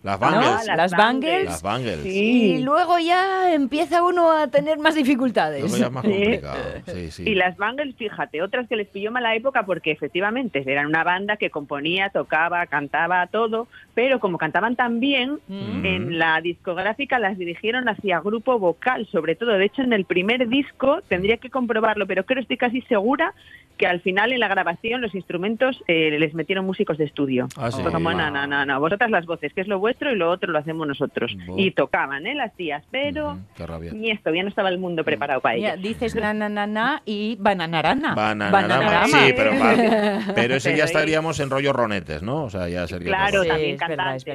Las 0.07 0.19
¿no? 0.21 0.27
Bangles. 0.27 0.65
las 0.65 0.77
Las 0.77 0.91
Bangles. 0.91 1.45
Las 1.45 1.61
Bangles. 1.61 1.99
sí. 2.03 2.53
Y 2.53 2.57
luego 2.63 2.97
ya 2.97 3.53
empieza 3.53 4.01
uno 4.03 4.31
a 4.31 4.47
tener 4.47 4.79
más 4.79 4.95
dificultades. 4.95 5.59
Luego 5.61 5.75
ya 5.75 5.87
es 5.87 5.91
más 5.91 6.03
complicado. 6.03 6.57
Sí, 6.87 7.11
sí. 7.11 7.23
Y 7.29 7.35
las 7.35 7.57
Bangles, 7.57 7.93
fíjate, 7.95 8.41
otras 8.41 8.69
que 8.69 8.77
les 8.77 8.87
pilló 8.87 9.11
mala 9.11 9.35
época 9.35 9.65
porque 9.65 9.91
efectivamente 9.91 10.63
eran 10.65 10.85
una 10.85 11.03
banda 11.03 11.35
que 11.35 11.49
componía, 11.49 12.09
tocaba, 12.09 12.65
cantaba, 12.67 13.27
todo, 13.27 13.67
pero 13.97 14.19
como 14.19 14.37
cantaban 14.37 14.75
tan 14.75 14.99
bien, 14.99 15.39
Mm. 15.47 15.85
en 15.87 16.19
la 16.19 16.39
discográfica 16.39 17.17
las 17.17 17.35
dirigieron 17.35 17.89
hacia 17.89 18.19
grupo 18.19 18.59
vocal, 18.59 19.07
sobre 19.11 19.33
todo. 19.35 19.53
De 19.57 19.65
hecho, 19.65 19.81
en 19.81 19.91
el 19.91 20.05
primer 20.05 20.47
disco, 20.47 21.01
tendría 21.07 21.37
que 21.37 21.49
comprobarlo, 21.49 22.05
pero 22.05 22.23
creo, 22.23 22.39
estoy 22.43 22.57
casi 22.57 22.81
segura 22.81 23.33
que 23.75 23.85
al 23.87 24.01
final 24.01 24.33
en 24.33 24.39
la 24.39 24.47
grabación 24.47 25.01
los 25.01 25.13
instrumentos 25.13 25.83
eh, 25.87 26.15
les 26.19 26.33
metieron 26.33 26.65
músicos 26.65 26.97
de 26.97 27.05
estudio. 27.05 27.47
Ah, 27.57 27.71
sí. 27.71 27.81
Como, 27.83 28.11
no, 28.11 28.29
no, 28.31 28.45
no, 28.47 28.65
no, 28.65 28.79
vosotras 28.79 29.09
las 29.11 29.25
voces, 29.27 29.51
que 29.53 29.61
es 29.61 29.67
lo 29.67 29.77
vuestro, 29.79 30.11
y 30.11 30.15
lo 30.15 30.29
otro 30.31 30.51
lo 30.51 30.57
hacemos 30.59 30.87
nosotros. 30.87 31.35
Bo. 31.47 31.55
Y 31.59 31.71
tocaban, 31.71 32.25
¿eh? 32.27 32.33
Las 32.35 32.55
tías, 32.55 32.83
pero 32.91 33.37
Qué 33.55 33.65
rabia. 33.67 33.93
ni 33.93 34.09
esto, 34.11 34.33
ya 34.33 34.41
no 34.43 34.49
estaba 34.49 34.69
el 34.69 34.77
mundo 34.79 35.03
preparado 35.03 35.41
para 35.41 35.55
ello. 35.55 35.77
dices 35.81 36.15
na 36.15 36.33
na 36.33 36.49
na 36.49 36.65
na 36.67 37.01
y 37.05 37.35
bananarana. 37.39 38.13
Bananarama. 38.15 38.61
Bananarama. 38.61 39.07
Sí, 39.07 39.33
pero, 39.35 39.51
pero 40.35 40.55
ese 40.55 40.69
Pero 40.69 40.77
ya 40.79 40.83
estaríamos 40.85 41.39
en 41.39 41.49
rollo 41.51 41.71
ronetes, 41.71 42.23
¿no? 42.23 42.43
O 42.45 42.49
sea, 42.49 42.67
ya 42.69 42.87
sería. 42.87 43.07
Claro, 43.09 43.43
Sí, 43.43 43.49
es 43.89 43.97
verdad, 43.97 44.05
cantantes. 44.05 44.21
es 44.23 44.25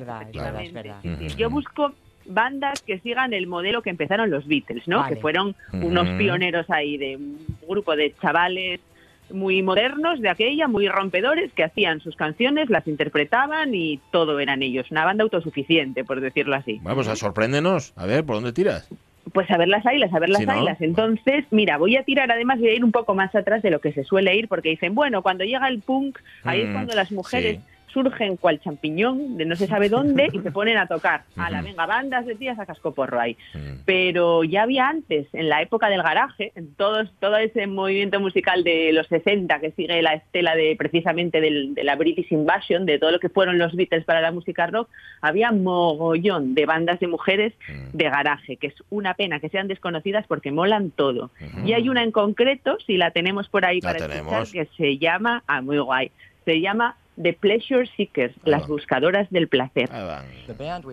verdad, 0.43 0.63
es 0.63 0.73
verdad, 0.73 1.01
es 1.05 1.19
verdad. 1.19 1.37
Yo 1.37 1.51
busco 1.51 1.93
bandas 2.25 2.83
que 2.83 2.99
sigan 3.01 3.33
el 3.33 3.47
modelo 3.47 3.83
que 3.83 3.91
empezaron 3.91 4.31
los 4.31 4.47
Beatles, 4.47 4.87
¿no? 4.87 4.99
Vale. 4.99 5.15
Que 5.17 5.21
fueron 5.21 5.55
unos 5.73 6.09
pioneros 6.11 6.71
ahí 6.71 6.97
de 6.97 7.17
un 7.17 7.39
grupo 7.69 7.97
de 7.97 8.15
chavales 8.21 8.81
muy 9.31 9.63
modernos 9.63 10.21
de 10.21 10.29
aquella, 10.29 10.69
muy 10.69 10.89
rompedores, 10.89 11.53
que 11.55 11.65
hacían 11.65 12.01
sus 12.01 12.17
canciones, 12.17 12.69
las 12.69 12.87
interpretaban 12.87 13.75
y 13.75 13.99
todo 14.11 14.39
eran 14.41 14.63
ellos. 14.63 14.91
Una 14.91 15.05
banda 15.07 15.25
autosuficiente, 15.25 16.05
por 16.05 16.21
decirlo 16.21 16.55
así. 16.55 16.79
Bueno, 16.83 16.97
pues 16.97 17.09
a 17.09 17.17
sorpréndenos. 17.17 17.93
A 17.97 18.05
ver, 18.07 18.25
¿por 18.25 18.37
dónde 18.37 18.53
tiras? 18.53 18.89
Pues 19.33 19.51
a 19.51 19.57
ver 19.57 19.69
las 19.69 19.87
ailas, 19.87 20.13
a 20.13 20.19
ver 20.19 20.29
las 20.29 20.41
Sí, 20.41 20.47
¿no? 20.47 20.53
ailas. 20.53 20.81
Entonces, 20.83 21.45
mira, 21.51 21.79
voy 21.79 21.97
a 21.97 22.03
tirar, 22.03 22.31
además 22.31 22.59
voy 22.59 22.69
a 22.69 22.75
ir 22.75 22.85
un 22.85 22.93
poco 22.93 23.15
más 23.15 23.35
atrás 23.35 23.63
de 23.63 23.71
lo 23.71 23.81
que 23.81 23.93
se 23.93 24.05
suele 24.05 24.37
ir, 24.37 24.49
porque 24.49 24.69
dicen, 24.71 24.95
bueno, 24.95 25.23
cuando 25.23 25.45
llega 25.45 25.67
el 25.69 25.81
punk, 25.81 26.19
ahí 26.45 26.63
Mm, 26.63 26.67
es 26.67 26.73
cuando 26.73 26.95
las 26.95 27.11
mujeres 27.13 27.57
sí. 27.59 27.63
Surgen 27.93 28.37
cual 28.37 28.61
champiñón 28.61 29.37
de 29.37 29.45
no 29.45 29.55
se 29.57 29.67
sabe 29.67 29.89
dónde 29.89 30.29
y 30.33 30.39
se 30.41 30.51
ponen 30.53 30.77
a 30.79 30.87
tocar. 30.87 31.23
A 31.37 31.51
la 31.51 31.63
venga, 31.63 31.87
bandas 31.87 32.27
de 32.27 32.35
tías 32.35 32.59
a 32.59 32.67
cascoporro 32.67 33.21
ahí. 33.21 33.37
Pero 33.85 34.45
ya 34.45 34.63
había 34.63 34.89
antes, 34.89 35.27
en 35.33 35.49
la 35.49 35.63
época 35.63 35.89
del 35.89 36.03
garaje, 36.03 36.53
en 36.55 36.75
todos, 36.75 37.11
todo 37.21 37.37
ese 37.37 37.67
movimiento 37.67 38.21
musical 38.21 38.65
de 38.65 38.93
los 38.93 39.07
60 39.09 39.61
que 39.61 39.73
sigue 39.73 40.03
la 40.03 40.15
estela 40.15 40.55
de 40.55 40.75
precisamente 40.77 41.41
del- 41.41 41.75
de 41.75 41.85
la 41.85 41.97
British 41.97 42.33
Invasion, 42.33 42.87
de 42.87 42.99
todo 42.99 43.11
lo 43.11 43.19
que 43.21 43.29
fueron 43.29 43.59
los 43.59 43.75
Beatles 43.75 44.05
para 44.05 44.21
la 44.21 44.33
música 44.33 44.67
rock, 44.67 44.89
había 45.21 45.51
mogollón 45.53 46.55
de 46.55 46.67
bandas 46.67 47.01
de 47.01 47.07
mujeres 47.09 47.53
de 47.93 48.05
garaje, 48.05 48.57
que 48.57 48.69
es 48.69 48.75
una 48.91 49.15
pena 49.15 49.41
que 49.41 49.49
sean 49.49 49.69
desconocidas 49.69 50.27
porque 50.27 50.51
molan 50.53 50.91
todo. 50.91 51.31
Y 51.65 51.73
hay 51.73 51.89
una 51.89 52.03
en 52.03 52.13
concreto, 52.13 52.79
si 52.87 52.97
la 52.97 53.11
tenemos 53.11 53.49
por 53.49 53.65
ahí 53.65 53.81
La 53.81 53.93
para 53.93 54.07
tenemos. 54.09 54.33
escuchar, 54.49 54.67
que 54.67 54.77
se 54.77 54.99
llama, 54.99 55.43
ah, 55.47 55.61
muy 55.63 55.79
guay, 55.79 56.11
se 56.45 56.61
llama 56.61 56.97
The 57.17 57.35
Pleasure 57.35 57.87
Seekers, 57.97 58.33
Ahí 58.33 58.51
las 58.51 58.63
va. 58.63 58.67
buscadoras 58.69 59.29
del 59.31 59.47
placer. 59.49 59.91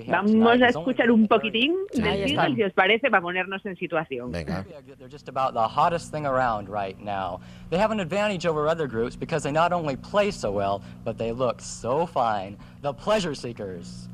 Vamos 0.08 0.62
a 0.62 0.68
escuchar 0.68 1.12
un 1.12 1.28
poquitín 1.28 1.76
del 1.94 2.56
si 2.56 2.64
os 2.64 2.74
parece, 2.74 3.10
para 3.10 3.22
ponernos 3.22 3.66
en 3.66 3.76
situación. 3.78 4.32
Venga. 4.32 4.66
They're 4.98 5.08
just 5.10 5.30
about 5.30 5.54
the 5.54 5.68
hottest 5.68 6.12
thing 6.12 6.26
around 6.26 6.68
right 6.70 7.00
now. 7.00 7.40
They 7.70 7.78
have 7.78 7.92
an 7.92 8.00
advantage 8.00 8.46
over 8.46 8.68
other 8.68 8.88
groups 8.88 9.16
because 9.16 9.44
they 9.44 9.52
not 9.52 9.72
only 9.72 9.96
play 9.96 10.32
so 10.32 10.52
well, 10.52 10.82
but 11.06 11.18
they 11.18 11.32
look 11.32 11.62
so 11.62 12.06
fine. 12.06 12.58
The 12.82 12.94
Pleasure 12.94 13.34
Seekers. 13.34 14.10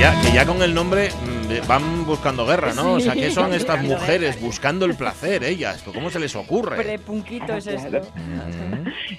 Ya, 0.00 0.18
que 0.22 0.32
ya 0.32 0.46
con 0.46 0.62
el 0.62 0.72
nombre 0.72 1.10
van 1.66 2.06
buscando 2.06 2.46
guerra, 2.46 2.72
¿no? 2.74 2.94
o 2.94 3.00
sea, 3.00 3.14
¿qué 3.14 3.30
son 3.30 3.52
estas 3.54 3.82
mujeres 3.82 4.40
buscando 4.40 4.84
el 4.86 4.94
placer, 4.94 5.42
ellas? 5.42 5.82
¿Cómo 5.82 6.10
se 6.10 6.20
les 6.20 6.36
ocurre? 6.36 6.76
Prepunquito 6.76 7.54
es 7.56 7.66
esto. 7.66 8.00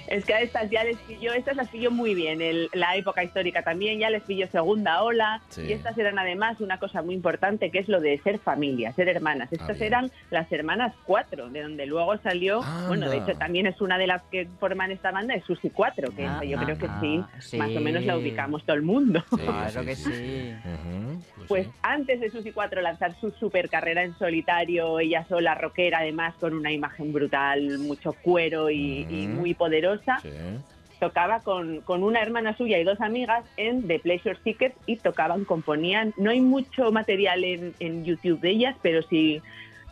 Es 0.06 0.24
que 0.24 0.34
a 0.34 0.40
estas 0.40 0.70
ya 0.70 0.84
les 0.84 0.96
pilló, 0.98 1.32
estas 1.32 1.56
las 1.56 1.68
pilló 1.68 1.90
muy 1.90 2.14
bien, 2.14 2.40
el- 2.42 2.68
la 2.74 2.96
época 2.96 3.24
histórica 3.24 3.62
también, 3.62 3.98
ya 3.98 4.10
les 4.10 4.22
pilló 4.22 4.46
segunda 4.48 5.02
ola, 5.02 5.40
Sí. 5.48 5.62
y 5.68 5.72
estas 5.72 5.96
eran 5.98 6.18
además 6.18 6.60
una 6.60 6.78
cosa 6.78 7.02
muy 7.02 7.14
importante 7.14 7.70
que 7.70 7.78
es 7.78 7.88
lo 7.88 8.00
de 8.00 8.18
ser 8.18 8.38
familia, 8.38 8.92
ser 8.92 9.08
hermanas. 9.08 9.48
Estas 9.52 9.70
Ah, 9.70 9.72
bien. 9.72 9.84
eran 9.86 10.10
las 10.30 10.50
hermanas 10.52 10.94
cuatro, 11.04 11.48
de 11.48 11.62
donde 11.62 11.86
luego 11.86 12.16
salió, 12.18 12.62
bueno, 12.88 13.08
de 13.10 13.18
hecho 13.18 13.34
también 13.38 13.66
es 13.66 13.80
una 13.80 13.98
de 13.98 14.06
las 14.06 14.22
que 14.30 14.46
forman 14.60 14.90
esta 14.90 15.10
banda, 15.10 15.34
es 15.34 15.44
Susi 15.44 15.70
4, 15.70 16.10
que 16.14 16.26
Ah, 16.26 16.36
esa 16.42 16.44
yo 16.44 16.58
creo 16.58 16.78
que 16.78 16.86
ah, 16.86 16.98
sí, 17.00 17.22
sí. 17.40 17.56
más 17.56 17.70
o 17.74 17.80
menos 17.80 18.04
la 18.04 18.16
ubicamos 18.16 18.64
todo 18.64 18.76
el 18.76 18.82
mundo. 18.82 19.22
Sí, 19.30 19.36
Claro 19.36 19.84
que 19.84 19.96
sí. 19.96 20.54
pues 21.48 21.48
Pues 21.48 21.68
antes 21.82 22.21
de 22.22 22.30
Susi 22.30 22.52
4 22.52 22.80
lanzar 22.80 23.14
su 23.20 23.30
super 23.32 23.68
carrera 23.68 24.02
en 24.02 24.16
solitario, 24.18 24.98
ella 25.00 25.24
sola, 25.28 25.54
rockera, 25.54 25.98
además 25.98 26.34
con 26.40 26.54
una 26.54 26.72
imagen 26.72 27.12
brutal, 27.12 27.78
mucho 27.78 28.14
cuero 28.22 28.70
y, 28.70 29.04
muy 29.28 29.54
poderosa, 29.54 30.18
Sí. 30.22 30.30
tocaba 31.00 31.40
con, 31.40 31.80
con 31.80 32.02
una 32.04 32.22
hermana 32.22 32.56
suya 32.56 32.78
y 32.78 32.84
dos 32.84 33.00
amigas 33.00 33.44
en 33.56 33.86
The 33.88 33.98
Pleasure 33.98 34.38
Seekers 34.44 34.74
y 34.86 34.96
tocaban, 34.96 35.44
componían. 35.44 36.14
No 36.16 36.30
hay 36.30 36.40
mucho 36.40 36.92
material 36.92 37.42
en, 37.44 37.74
en 37.80 38.04
YouTube 38.04 38.40
de 38.40 38.50
ellas, 38.50 38.76
pero 38.82 39.02
si, 39.02 39.42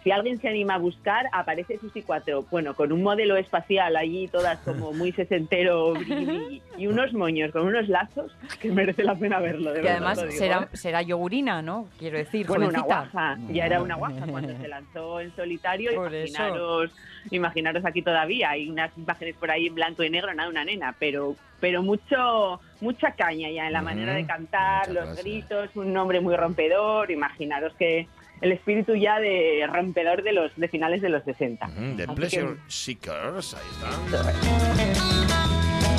si 0.02 0.10
alguien 0.10 0.40
se 0.40 0.48
anima 0.48 0.74
a 0.74 0.78
buscar, 0.78 1.26
aparece 1.32 1.78
Susi 1.78 2.02
4, 2.02 2.46
bueno, 2.50 2.74
con 2.74 2.92
un 2.92 3.02
modelo 3.02 3.36
espacial 3.36 3.96
allí, 3.96 4.28
todas 4.28 4.58
como 4.60 4.92
muy 4.94 5.12
sesentero 5.12 5.92
brilli, 5.92 6.62
y 6.76 6.86
unos 6.86 7.12
moños 7.12 7.52
con 7.52 7.66
unos 7.66 7.88
lazos 7.88 8.32
que 8.60 8.70
merece 8.72 9.04
la 9.04 9.14
pena 9.14 9.38
verlo. 9.40 9.72
De 9.72 9.80
Y 9.80 9.82
verdad, 9.82 10.08
además 10.12 10.34
será, 10.34 10.68
¿eh? 10.72 10.76
será 10.76 11.02
yogurina, 11.02 11.62
¿no? 11.62 11.88
Quiero 11.98 12.18
decir, 12.18 12.46
Bueno, 12.46 12.68
una 12.68 12.80
guaja, 12.80 13.38
ya 13.50 13.66
era 13.66 13.82
una 13.82 13.96
guaja 13.96 14.26
cuando 14.26 14.56
se 14.56 14.68
lanzó 14.68 15.20
en 15.20 15.34
solitario. 15.36 15.94
Por 15.94 16.14
eso. 16.14 16.28
Imaginaros, 16.34 16.90
imaginaros 17.30 17.84
aquí 17.84 18.02
todavía, 18.02 18.50
hay 18.50 18.68
unas 18.68 18.96
imágenes 18.96 19.34
por 19.36 19.50
ahí 19.50 19.66
en 19.66 19.74
blanco 19.74 20.02
y 20.02 20.10
negro, 20.10 20.32
nada, 20.34 20.48
una 20.48 20.64
nena, 20.64 20.94
pero 20.98 21.36
pero 21.60 21.82
mucho 21.82 22.58
mucha 22.80 23.12
caña 23.12 23.50
ya 23.50 23.66
en 23.66 23.74
la 23.74 23.82
manera 23.82 24.14
de 24.14 24.24
cantar, 24.24 24.86
los 24.88 25.04
gracias. 25.04 25.22
gritos, 25.24 25.76
un 25.76 25.92
nombre 25.92 26.20
muy 26.20 26.34
rompedor, 26.34 27.10
imaginaros 27.10 27.74
que 27.74 28.08
el 28.40 28.52
espíritu 28.52 28.94
ya 28.94 29.18
de 29.20 29.66
rompedor 29.72 30.22
de 30.22 30.32
los 30.32 30.50
de 30.56 30.68
finales 30.68 31.02
de 31.02 31.08
los 31.10 31.22
60. 31.24 31.66
Ujú, 31.66 31.96
The 31.96 32.02
Así 32.04 32.14
Pleasure 32.14 32.46
que- 32.54 32.60
Seekers, 32.68 33.54
ahí 33.54 33.60
everybody 34.06 35.90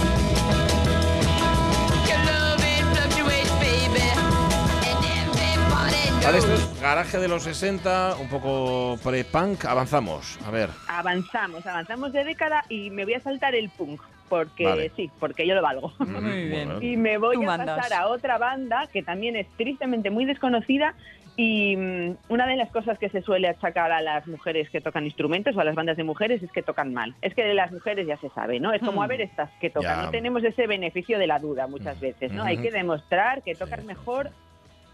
Vale, 6.24 6.38
esto 6.38 6.54
es 6.54 6.82
garaje 6.82 7.18
de 7.18 7.28
los 7.28 7.44
60, 7.44 8.16
un 8.22 8.30
poco 8.30 8.98
pre-punk. 9.04 9.66
Avanzamos, 9.66 10.38
a 10.46 10.52
ver. 10.52 10.70
Avanzamos, 10.88 11.66
avanzamos 11.66 12.14
de 12.14 12.24
década 12.24 12.64
y 12.70 12.92
me 12.92 13.06
voy 13.06 13.16
a 13.16 13.20
saltar 13.22 13.56
el 13.56 13.70
punk, 13.72 14.00
porque 14.30 14.66
Vale. 14.66 14.92
sí, 14.96 15.10
porque 15.20 15.48
yo 15.48 15.56
lo 15.56 15.64
valgo. 15.64 15.92
Muy 15.98 16.46
bien. 16.48 16.78
Y 16.82 16.96
me 16.96 17.18
voy 17.18 17.36
Tú 17.38 17.42
a 17.44 17.58
mandas. 17.58 17.80
pasar 17.80 18.00
a 18.02 18.08
otra 18.08 18.38
banda 18.38 18.88
que 18.94 19.02
también 19.02 19.36
es 19.36 19.48
tristemente 19.58 20.12
muy 20.12 20.26
desconocida 20.26 20.94
y 21.38 21.76
mm, 21.76 22.18
una 22.30 22.46
de 22.46 22.56
las 22.56 22.70
cosas 22.72 23.00
que 23.00 23.10
se 23.10 23.22
suele 23.22 23.48
achacar 23.48 23.92
a 23.92 24.02
las 24.02 24.28
mujeres 24.28 24.70
que 24.70 24.82
tocan 24.82 25.06
instrumentos 25.06 25.56
o 25.56 25.62
a 25.62 25.64
las 25.64 25.76
bandas 25.76 25.98
de 25.98 26.04
mujeres 26.04 26.44
es 26.44 26.52
que 26.52 26.62
tocan 26.62 26.94
mal. 26.94 27.16
Es 27.22 27.34
que 27.34 27.44
de 27.44 27.54
las 27.54 27.72
mujeres 27.72 28.06
ya 28.06 28.18
se 28.18 28.30
sabe, 28.30 28.60
¿no? 28.60 28.74
Es 28.74 28.82
como 28.82 29.02
Hmm. 29.02 29.04
a 29.04 29.08
ver 29.08 29.22
estas 29.22 29.50
que 29.60 29.70
tocan. 29.70 29.98
Ya. 29.98 30.04
No 30.04 30.12
tenemos 30.12 30.44
ese 30.44 30.68
beneficio 30.68 31.18
de 31.20 31.28
la 31.28 31.40
duda 31.40 31.68
muchas 31.68 32.00
veces, 32.00 32.32
¿no? 32.32 32.44
Hay 32.44 32.56
Ujú. 32.56 32.64
que 32.64 32.72
demostrar 32.72 33.42
que 33.44 33.56
tocas 33.56 33.80
Sí. 33.82 33.88
mejor, 33.88 34.30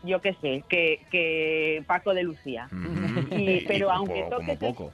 yo 0.04 0.22
qué 0.22 0.34
sé, 0.36 0.64
que, 0.70 1.02
que 1.12 1.84
Paco 1.88 2.14
de 2.14 2.24
Lucía. 2.24 2.70
Y- 3.32 3.62
pero 3.68 3.92
aunque 3.92 4.26
toques 4.30 4.58
Como 4.60 4.74
poco. 4.74 4.94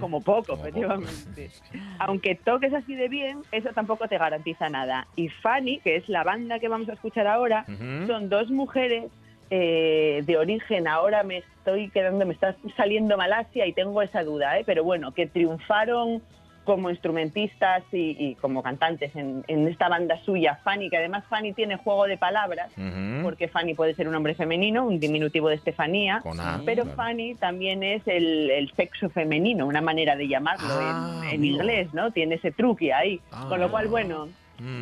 Como 0.00 0.20
poco, 0.20 0.42
Como 0.46 0.56
poco. 0.58 0.68
efectivamente. 0.68 1.50
Aunque 1.98 2.34
toques 2.34 2.74
así 2.74 2.94
de 2.94 3.08
bien, 3.08 3.38
eso 3.52 3.70
tampoco 3.72 4.06
te 4.06 4.18
garantiza 4.18 4.68
nada. 4.68 5.06
Y 5.16 5.28
Fanny, 5.28 5.78
que 5.78 5.96
es 5.96 6.08
la 6.10 6.24
banda 6.24 6.58
que 6.58 6.68
vamos 6.68 6.88
a 6.90 6.92
escuchar 6.92 7.26
ahora, 7.26 7.64
son 8.06 8.28
dos 8.28 8.50
mujeres 8.50 9.04
eh, 9.50 10.22
de 10.24 10.36
origen. 10.36 10.88
Ahora 10.88 11.22
me 11.22 11.38
estoy 11.38 11.90
quedando, 11.90 12.26
me 12.26 12.34
está 12.34 12.56
saliendo 12.76 13.16
Malasia 13.16 13.66
y 13.66 13.72
tengo 13.72 14.02
esa 14.02 14.22
duda, 14.22 14.58
¿eh? 14.58 14.62
pero 14.66 14.84
bueno, 14.84 15.12
que 15.12 15.26
triunfaron 15.26 16.22
como 16.64 16.88
instrumentistas 16.88 17.82
y, 17.92 18.16
y 18.18 18.34
como 18.36 18.62
cantantes 18.62 19.14
en, 19.16 19.44
en 19.48 19.68
esta 19.68 19.90
banda 19.90 20.18
suya, 20.24 20.58
Fanny, 20.64 20.88
que 20.88 20.96
además 20.96 21.22
Fanny 21.28 21.52
tiene 21.52 21.76
juego 21.76 22.06
de 22.06 22.16
palabras, 22.16 22.70
Ujú. 22.78 23.22
porque 23.22 23.48
Fanny 23.48 23.74
puede 23.74 23.94
ser 23.94 24.06
un 24.06 24.14
nombre 24.14 24.34
femenino, 24.34 24.86
un 24.86 24.98
diminutivo 24.98 25.50
de 25.50 25.56
Estefanía, 25.56 26.22
A, 26.24 26.60
pero 26.64 26.84
claro. 26.84 26.96
Fanny 26.96 27.34
también 27.34 27.82
es 27.82 28.00
el, 28.06 28.50
el 28.50 28.72
sexo 28.76 29.10
femenino, 29.10 29.66
una 29.66 29.82
manera 29.82 30.16
de 30.16 30.26
llamarlo 30.26 30.66
Ah, 30.70 31.20
en, 31.24 31.34
en 31.34 31.44
inglés, 31.44 31.92
¿no? 31.92 32.12
Tiene 32.12 32.36
ese 32.36 32.50
truque 32.50 32.94
ahí. 32.94 33.20
Ah. 33.30 33.44
Con 33.50 33.60
lo 33.60 33.70
cual, 33.70 33.88
bueno, 33.88 34.28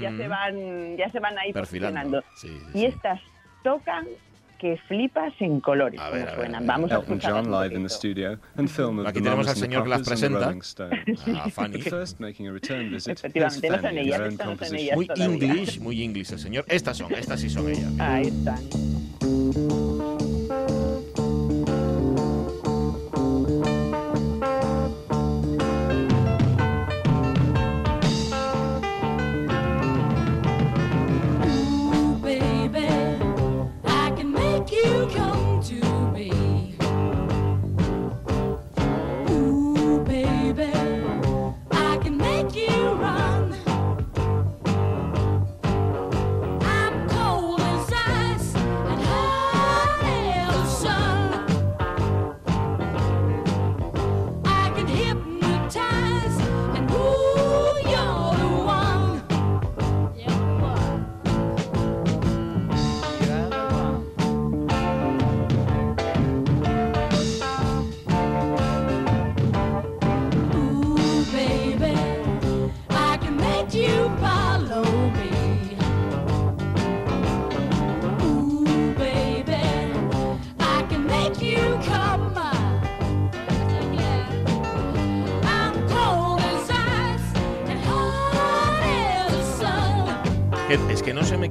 ya 0.01 0.17
se 0.17 0.29
van, 0.29 0.97
ya 0.97 1.11
se 1.11 1.19
van 1.19 1.37
ahí 1.37 1.53
Perfilando. 1.53 2.23
Sí, 2.37 2.47
sí, 2.47 2.79
Y 2.79 2.79
sí. 2.83 2.87
estas 2.87 3.21
tocan 3.65 4.07
que 4.63 4.79
flipas 4.87 5.33
en 5.41 5.61
colores, 5.61 6.01
A 6.01 6.09
ver, 6.11 6.25
ver. 6.37 6.51
Vamos 6.63 6.93
a 6.93 6.95
Elton 6.95 7.15
escucharlas 7.17 7.45
John 7.45 7.53
un 7.53 7.61
live 7.63 7.75
in 7.75 7.83
the 7.83 7.89
poquito. 7.89 7.99
studio 7.99 8.39
and 8.57 8.69
film 8.71 8.99
of 9.01 9.07
Aquí 9.09 9.19
the 9.19 9.25
tenemos 9.25 9.49
al 9.49 9.57
señor 9.57 9.83
que 9.83 9.89
las 9.89 10.03
presenta. 10.03 10.45
Rolling 10.47 10.61
Stones. 10.63 11.29
A 11.37 11.51
Fanny. 11.51 11.81
First 11.91 12.21
making 12.21 12.47
a 12.47 12.53
return 12.53 12.89
visit, 12.89 13.19
here's 13.21 13.25
Efectivamente, 13.57 13.69
no 13.69 13.81
son 13.83 13.99
ellas, 13.99 14.21
no 14.39 14.57
son 14.57 14.77
ellas. 14.77 14.95
Muy 14.97 15.07
todavía. 15.09 15.27
English, 15.53 15.81
muy 15.81 16.01
English 16.05 16.31
el 16.33 16.39
señor. 16.39 16.65
Estas 16.69 16.97
son, 16.97 17.13
estas 17.13 17.41
sí 17.41 17.51
son 17.51 17.69
ellas. 17.69 17.91
Ahí 17.99 18.29
están. 18.29 19.82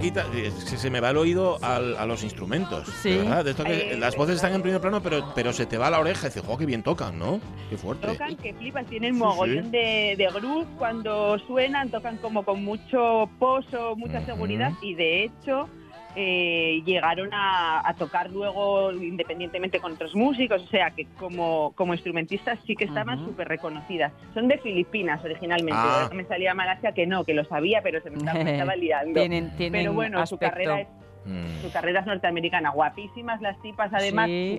No 0.09 0.51
se 0.77 0.89
me 0.89 0.99
se 0.99 0.99
va 0.99 1.09
el 1.11 1.17
oído 1.17 1.57
al- 1.63 1.95
a 1.97 2.05
los 2.05 2.23
instrumentos. 2.23 2.87
Sí. 3.01 3.09
de 3.11 3.17
¿verdad? 3.17 3.45
De 3.45 3.51
esto 3.51 3.63
que 3.63 3.93
Eh, 3.93 3.97
las 3.97 4.15
voces 4.15 4.37
están 4.37 4.53
en 4.53 4.61
primer 4.61 4.81
plano, 4.81 5.01
pero, 5.03 5.31
pero 5.35 5.53
se 5.53 5.65
te 5.65 5.77
va 5.77 5.87
a 5.87 5.89
la 5.91 5.99
oreja 5.99 6.27
y 6.27 6.29
dices, 6.29 6.43
jo, 6.45 6.57
qué 6.57 6.65
bien 6.65 6.81
tocan, 6.83 7.19
¿no? 7.19 7.39
Qué 7.69 7.77
fuerte. 7.77 8.07
Tocan 8.07 8.35
que 8.37 8.53
flipas, 8.53 8.85
tienen 8.87 9.13
Sí, 9.13 9.19
mogollón 9.19 9.65
sí. 9.65 9.69
De, 9.71 10.15
de 10.17 10.27
groove 10.33 10.65
cuando 10.77 11.37
suenan, 11.45 11.89
tocan 11.89 12.17
como 12.17 12.43
con 12.43 12.63
mucho 12.63 13.29
pozo, 13.39 13.95
mucha 13.95 14.25
seguridad 14.25 14.71
y 14.81 14.95
de 14.95 15.23
hecho 15.25 15.67
eh, 16.15 16.81
llegaron 16.85 17.29
a, 17.33 17.87
a 17.87 17.93
tocar 17.95 18.29
luego 18.29 18.91
independientemente 18.91 19.79
con 19.79 19.93
otros 19.93 20.13
músicos, 20.15 20.61
o 20.63 20.67
sea 20.67 20.91
que 20.91 21.05
como, 21.17 21.71
como 21.75 21.93
instrumentistas 21.93 22.59
sí 22.65 22.75
que 22.75 22.85
estaban 22.85 23.19
Ujú. 23.19 23.29
súper 23.29 23.47
reconocidas. 23.47 24.11
Son 24.33 24.47
de 24.47 24.57
Filipinas 24.57 25.23
originalmente, 25.23 25.79
Ah. 25.81 26.09
Me 26.13 26.25
salía 26.25 26.53
Malasia 26.53 26.91
que 26.91 27.07
no, 27.07 27.23
que 27.23 27.33
lo 27.33 27.45
sabía, 27.45 27.81
pero 27.81 28.01
se 28.01 28.09
me 28.09 28.17
estaba, 28.17 28.43
me 28.43 28.51
estaba 28.53 28.75
liando. 28.75 29.19
Tienen, 29.19 29.55
tienen 29.55 29.71
pero 29.83 29.93
bueno, 29.93 30.25
su 30.25 30.37
carrera 30.37 30.81
es 30.81 30.87
Mm. 31.23 31.61
su 31.61 31.71
carrera 31.71 31.99
es 31.99 32.07
norteamericana, 32.07 32.71
guapísimas 32.71 33.39
las 33.41 33.55
tipas 33.61 33.93
además, 33.93 34.25
Sí. 34.27 34.57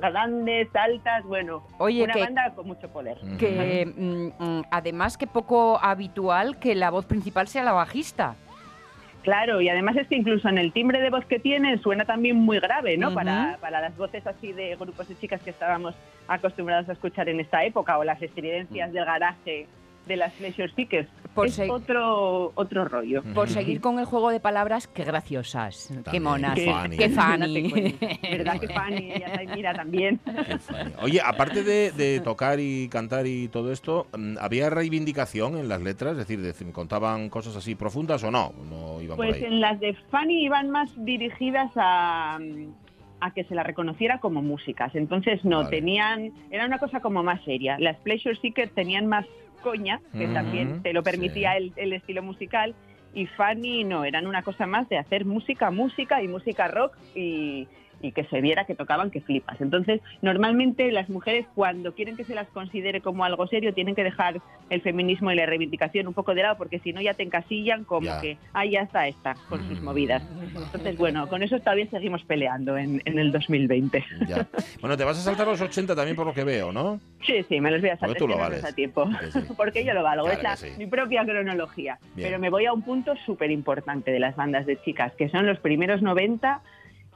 grandes, 0.00 0.68
altas, 0.74 1.22
bueno, 1.24 1.66
Oye, 1.78 2.02
una 2.04 2.14
que, 2.14 2.20
banda 2.20 2.52
con 2.54 2.66
mucho 2.66 2.88
poder. 2.90 3.18
Que 3.38 3.84
mm, 3.94 4.42
mm, 4.42 4.62
además 4.70 5.18
que 5.18 5.26
poco 5.26 5.78
habitual 5.82 6.58
que 6.58 6.74
la 6.74 6.88
voz 6.90 7.04
principal 7.04 7.46
sea 7.48 7.62
la 7.62 7.72
bajista. 7.72 8.36
Claro, 9.26 9.60
y 9.60 9.68
además 9.68 9.96
es 9.96 10.06
que 10.06 10.14
incluso 10.14 10.48
en 10.48 10.56
el 10.56 10.70
timbre 10.70 11.00
de 11.00 11.10
voz 11.10 11.24
que 11.24 11.40
tienen 11.40 11.82
suena 11.82 12.04
también 12.04 12.36
muy 12.36 12.60
grave, 12.60 12.96
¿no? 12.96 13.12
Para, 13.12 13.58
para 13.60 13.80
las 13.80 13.96
voces 13.96 14.24
así 14.24 14.52
de 14.52 14.76
grupos 14.76 15.08
de 15.08 15.18
chicas 15.18 15.42
que 15.42 15.50
estábamos 15.50 15.96
acostumbrados 16.28 16.88
a 16.88 16.92
escuchar 16.92 17.28
en 17.28 17.40
esta 17.40 17.64
época, 17.64 17.98
o 17.98 18.04
las 18.04 18.22
estridencias 18.22 18.92
del 18.92 19.04
garaje 19.04 19.66
de 20.06 20.16
las 20.16 20.32
Pleasure 20.34 20.72
Seekers. 20.74 21.08
Por 21.34 21.48
es 21.48 21.60
otro, 21.68 22.52
otro 22.54 22.86
rollo. 22.86 23.22
Por 23.34 23.50
seguir 23.50 23.80
con 23.80 23.98
el 23.98 24.06
juego 24.06 24.30
de 24.30 24.40
palabras, 24.40 24.88
qué 24.88 25.04
graciosas, 25.04 25.92
qué 26.10 26.18
monas, 26.18 26.54
qué 26.54 26.72
funny. 26.72 26.96
qué 26.98 27.10
funny. 27.10 27.70
cuento. 27.70 28.06
¿Verdad 28.22 28.60
que 28.60 28.68
Fanny? 28.68 29.12
Mira 29.54 29.74
también. 29.74 30.18
Oye, 31.02 31.20
aparte 31.20 31.62
de, 31.62 31.92
de 31.92 32.20
tocar 32.20 32.58
y 32.58 32.88
cantar 32.88 33.26
y 33.26 33.48
todo 33.48 33.70
esto, 33.70 34.06
mm, 34.16 34.36
¿había 34.40 34.70
reivindicación 34.70 35.58
en 35.58 35.68
las 35.68 35.82
letras? 35.82 36.12
Es 36.12 36.18
decir, 36.18 36.40
decir, 36.40 36.72
¿contaban 36.72 37.28
cosas 37.28 37.54
así 37.56 37.74
profundas 37.74 38.24
o 38.24 38.30
no? 38.30 38.54
No 38.68 39.00
iban 39.02 39.16
Pues 39.16 39.34
por 39.34 39.36
ahí. 39.36 39.44
en 39.44 39.60
las 39.60 39.78
de 39.78 39.94
Fanny 40.10 40.44
iban 40.44 40.70
más 40.70 40.90
dirigidas 41.04 41.70
a, 41.76 42.38
a 43.20 43.32
que 43.32 43.44
se 43.44 43.54
la 43.54 43.62
reconociera 43.62 44.18
como 44.18 44.42
músicas. 44.42 44.94
Entonces 44.94 45.44
no, 45.44 45.58
Vale. 45.58 45.70
tenían, 45.70 46.32
era 46.50 46.66
una 46.66 46.78
cosa 46.78 47.00
como 47.00 47.22
más 47.22 47.42
seria. 47.44 47.76
Las 47.78 47.96
Pleasure 47.98 48.36
Seekers 48.36 48.72
tenían 48.72 49.06
más 49.06 49.26
coña, 49.62 50.00
que 50.16 50.28
también 50.28 50.82
te 50.82 50.92
lo 50.92 51.02
permitía 51.02 51.52
sí. 51.52 51.56
el, 51.56 51.72
el 51.76 51.92
estilo 51.92 52.22
musical, 52.22 52.74
y 53.16 53.26
Fanny 53.26 53.82
no, 53.82 54.04
eran 54.04 54.26
una 54.26 54.42
cosa 54.42 54.66
más 54.66 54.88
de 54.90 54.98
hacer 54.98 55.24
música, 55.24 55.70
música 55.70 56.22
y 56.22 56.28
música 56.28 56.68
rock 56.68 56.96
y, 57.14 57.66
y 58.02 58.12
que 58.12 58.24
se 58.24 58.40
viera 58.40 58.64
que 58.66 58.74
tocaban 58.74 59.10
que 59.10 59.20
flipas. 59.20 59.60
Entonces, 59.60 60.00
normalmente 60.22 60.92
las 60.92 61.08
mujeres 61.08 61.46
cuando 61.54 61.94
quieren 61.94 62.16
que 62.16 62.24
se 62.24 62.34
las 62.34 62.46
considere 62.48 63.00
como 63.00 63.24
algo 63.24 63.46
serio 63.46 63.72
tienen 63.72 63.94
que 63.94 64.04
dejar 64.04 64.40
el 64.70 64.82
feminismo 64.82 65.30
y 65.32 65.36
la 65.36 65.46
reivindicación 65.46 66.06
un 66.06 66.14
poco 66.14 66.34
de 66.34 66.42
lado 66.42 66.56
porque 66.58 66.78
si 66.80 66.92
no 66.92 67.00
ya 67.00 67.14
te 67.14 67.22
encasillan 67.22 67.84
como 67.84 68.06
Ya. 68.06 68.20
que, 68.20 68.36
ah, 68.52 68.66
ya 68.66 68.80
está 68.82 69.08
esta 69.08 69.34
con 69.48 69.66
sus 69.68 69.80
movidas. 69.80 70.22
Entonces, 70.74 70.96
bueno, 70.98 71.26
con 71.28 71.42
eso 71.42 71.58
todavía 71.60 71.86
seguimos 71.90 72.22
peleando 72.24 72.76
en, 72.76 73.00
en 73.04 73.18
el 73.18 73.32
2020. 73.32 74.04
Ya. 74.28 74.46
Bueno, 74.80 74.96
te 74.96 75.04
vas 75.04 75.18
a 75.18 75.22
saltar 75.22 75.46
los 75.46 75.60
80 75.60 75.94
también 75.94 76.16
por 76.16 76.26
lo 76.26 76.34
que 76.34 76.44
veo, 76.44 76.72
¿no? 76.72 77.00
Sí, 77.26 77.44
sí, 77.48 77.60
me 77.60 77.70
los 77.70 77.80
voy 77.80 77.90
a 77.90 77.96
Porque 77.96 78.14
saltar. 78.14 78.18
tú 78.18 78.24
es 78.24 78.30
lo 78.30 78.38
vales. 78.38 78.62
da 78.62 78.72
tiempo. 78.72 79.08
Sí. 79.32 79.40
Porque 79.56 79.84
yo 79.84 79.94
lo 79.94 80.02
valgo, 80.02 80.24
Claro 80.26 80.38
es 80.38 80.42
la- 80.44 80.50
que 80.68 80.74
sí. 80.74 80.78
mi 80.78 80.86
propia 80.86 81.24
cronología. 81.24 81.98
Bien. 82.14 82.28
Pero 82.28 82.38
me 82.38 82.50
voy 82.50 82.66
a 82.66 82.72
un 82.72 82.82
punto 82.82 83.14
súper 83.24 83.50
importante 83.50 84.10
de 84.10 84.20
las 84.20 84.36
bandas 84.36 84.66
de 84.66 84.80
chicas, 84.82 85.12
que 85.14 85.28
son 85.28 85.46
los 85.46 85.58
primeros 85.60 86.02
90 86.02 86.60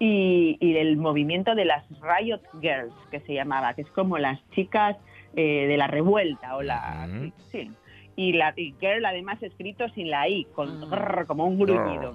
y, 0.00 0.56
y 0.60 0.76
el 0.78 0.96
movimiento 0.96 1.54
de 1.54 1.66
las 1.66 1.84
Riot 2.00 2.40
Girls, 2.60 2.92
que 3.12 3.20
se 3.20 3.34
llamaba, 3.34 3.74
que 3.74 3.82
es 3.82 3.90
como 3.90 4.18
las 4.18 4.40
chicas 4.50 4.96
eh, 5.36 5.66
de 5.68 5.76
la 5.76 5.86
revuelta 5.86 6.56
o 6.56 6.62
la... 6.62 7.06
Sí. 7.52 7.70
Y 8.16 8.32
la 8.32 8.52
y 8.56 8.74
girl 8.80 9.04
además 9.06 9.40
escrito 9.42 9.88
sin 9.90 10.10
la 10.10 10.28
I, 10.28 10.46
con 10.54 10.80
Mm. 10.80 10.90
grrr, 10.90 11.26
como 11.26 11.46
un 11.46 11.58
gruñido. 11.58 12.14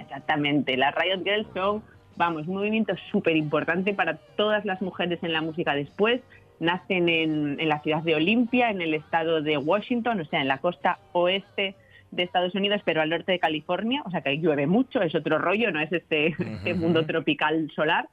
Exactamente. 0.00 0.76
Las 0.76 0.94
Riot 0.94 1.22
Girls 1.22 1.46
son, 1.54 1.82
vamos, 2.16 2.46
un 2.48 2.54
movimiento 2.54 2.94
súper 3.10 3.36
importante 3.36 3.92
para 3.92 4.16
todas 4.36 4.64
las 4.64 4.80
mujeres 4.80 5.18
en 5.22 5.32
la 5.32 5.42
música 5.42 5.74
después. 5.74 6.22
Nacen 6.58 7.08
en, 7.08 7.58
en 7.60 7.68
la 7.68 7.80
ciudad 7.80 8.02
de 8.02 8.14
Olimpia, 8.14 8.70
en 8.70 8.80
el 8.82 8.94
estado 8.94 9.40
de 9.40 9.56
Washington, 9.58 10.20
o 10.20 10.24
sea, 10.26 10.40
en 10.42 10.48
la 10.48 10.58
costa 10.58 10.98
oeste 11.12 11.74
de 12.10 12.22
Estados 12.24 12.54
Unidos, 12.54 12.82
pero 12.84 13.00
al 13.00 13.10
norte 13.10 13.32
de 13.32 13.38
California, 13.38 14.02
o 14.04 14.10
sea 14.10 14.20
que 14.20 14.30
ahí 14.30 14.38
llueve 14.38 14.66
mucho, 14.66 15.00
es 15.02 15.14
otro 15.14 15.38
rollo, 15.38 15.70
no 15.70 15.80
es 15.80 15.92
este, 15.92 16.28
este 16.38 16.74
mundo 16.74 17.06
tropical 17.06 17.70
solar. 17.74 18.08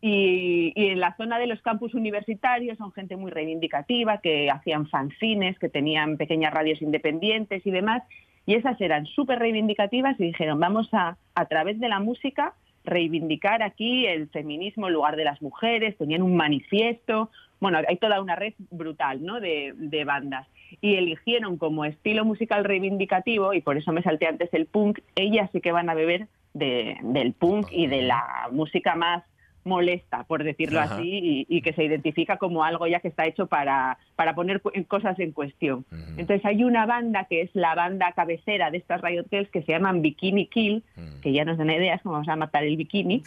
Y, 0.00 0.72
y 0.74 0.86
en 0.86 1.00
la 1.00 1.16
zona 1.16 1.38
de 1.38 1.46
los 1.46 1.60
campus 1.62 1.94
universitarios 1.94 2.78
son 2.78 2.92
gente 2.92 3.16
muy 3.16 3.30
reivindicativa, 3.30 4.18
que 4.18 4.50
hacían 4.50 4.86
fanzines, 4.88 5.58
que 5.58 5.68
tenían 5.68 6.16
pequeñas 6.16 6.52
radios 6.52 6.80
independientes 6.82 7.66
y 7.66 7.70
demás. 7.70 8.02
Y 8.46 8.54
esas 8.54 8.80
eran 8.80 9.06
súper 9.06 9.38
reivindicativas 9.38 10.18
y 10.20 10.24
dijeron, 10.24 10.60
vamos 10.60 10.88
a, 10.92 11.16
a 11.34 11.44
través 11.46 11.80
de 11.80 11.88
la 11.88 12.00
música, 12.00 12.54
reivindicar 12.84 13.62
aquí 13.62 14.06
el 14.06 14.28
feminismo 14.28 14.86
en 14.86 14.94
lugar 14.94 15.16
de 15.16 15.24
las 15.24 15.42
mujeres, 15.42 15.98
tenían 15.98 16.22
un 16.22 16.36
manifiesto. 16.36 17.30
Bueno, 17.60 17.78
hay 17.86 17.96
toda 17.96 18.20
una 18.20 18.36
red 18.36 18.54
brutal 18.70 19.24
¿no? 19.24 19.40
de, 19.40 19.74
de 19.76 20.04
bandas. 20.04 20.46
Y 20.80 20.96
eligieron 20.96 21.56
como 21.56 21.84
estilo 21.84 22.24
musical 22.24 22.64
reivindicativo, 22.64 23.54
y 23.54 23.60
por 23.60 23.76
eso 23.76 23.92
me 23.92 24.02
salté 24.02 24.26
antes 24.26 24.52
el 24.52 24.66
punk, 24.66 25.00
ellas 25.14 25.48
sí 25.52 25.60
que 25.60 25.72
van 25.72 25.88
a 25.90 25.94
beber 25.94 26.28
de- 26.54 26.96
del 27.02 27.32
punk 27.34 27.68
y 27.70 27.86
de 27.86 28.02
la 28.02 28.48
música 28.52 28.94
más 28.94 29.24
molesta, 29.66 30.24
por 30.24 30.42
decirlo 30.44 30.80
Ajá. 30.80 30.96
así, 30.96 31.08
y, 31.22 31.46
y 31.48 31.60
que 31.60 31.72
se 31.74 31.84
identifica 31.84 32.38
como 32.38 32.64
algo 32.64 32.86
ya 32.86 33.00
que 33.00 33.08
está 33.08 33.26
hecho 33.26 33.46
para, 33.46 33.98
para 34.14 34.34
poner 34.34 34.62
cosas 34.88 35.18
en 35.18 35.32
cuestión. 35.32 35.84
Entonces 36.16 36.44
hay 36.46 36.64
una 36.64 36.86
banda 36.86 37.26
que 37.28 37.42
es 37.42 37.50
la 37.54 37.74
banda 37.74 38.12
cabecera 38.12 38.70
de 38.70 38.78
estas 38.78 39.00
Riot 39.02 39.26
Girls 39.30 39.50
que 39.50 39.62
se 39.62 39.72
llaman 39.72 40.00
Bikini 40.02 40.46
Kill, 40.46 40.82
Mm. 40.96 41.20
que 41.20 41.32
ya 41.32 41.44
nos 41.44 41.58
dan 41.58 41.68
ideas 41.70 42.00
cómo 42.02 42.14
vamos 42.14 42.28
a 42.28 42.36
matar 42.36 42.64
el 42.64 42.76
bikini, 42.76 43.22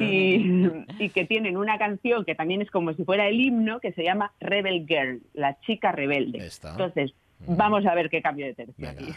y, 0.00 0.70
y 0.98 1.08
que 1.10 1.24
tienen 1.24 1.56
una 1.56 1.78
canción 1.78 2.24
que 2.24 2.34
también 2.34 2.62
es 2.62 2.70
como 2.70 2.92
si 2.92 3.04
fuera 3.04 3.26
el 3.26 3.40
himno, 3.40 3.80
que 3.80 3.92
se 3.92 4.04
llama 4.04 4.32
Rebel 4.40 4.86
Girl, 4.86 5.20
la 5.34 5.58
chica 5.60 5.90
rebelde. 5.92 6.48
Entonces, 6.62 7.12
vamos 7.46 7.86
a 7.86 7.94
ver 7.94 8.10
qué 8.10 8.20
cambio 8.22 8.46
de 8.46 8.54
tercio 8.54 8.74
Venga, 8.76 8.92
aquí. 8.92 9.12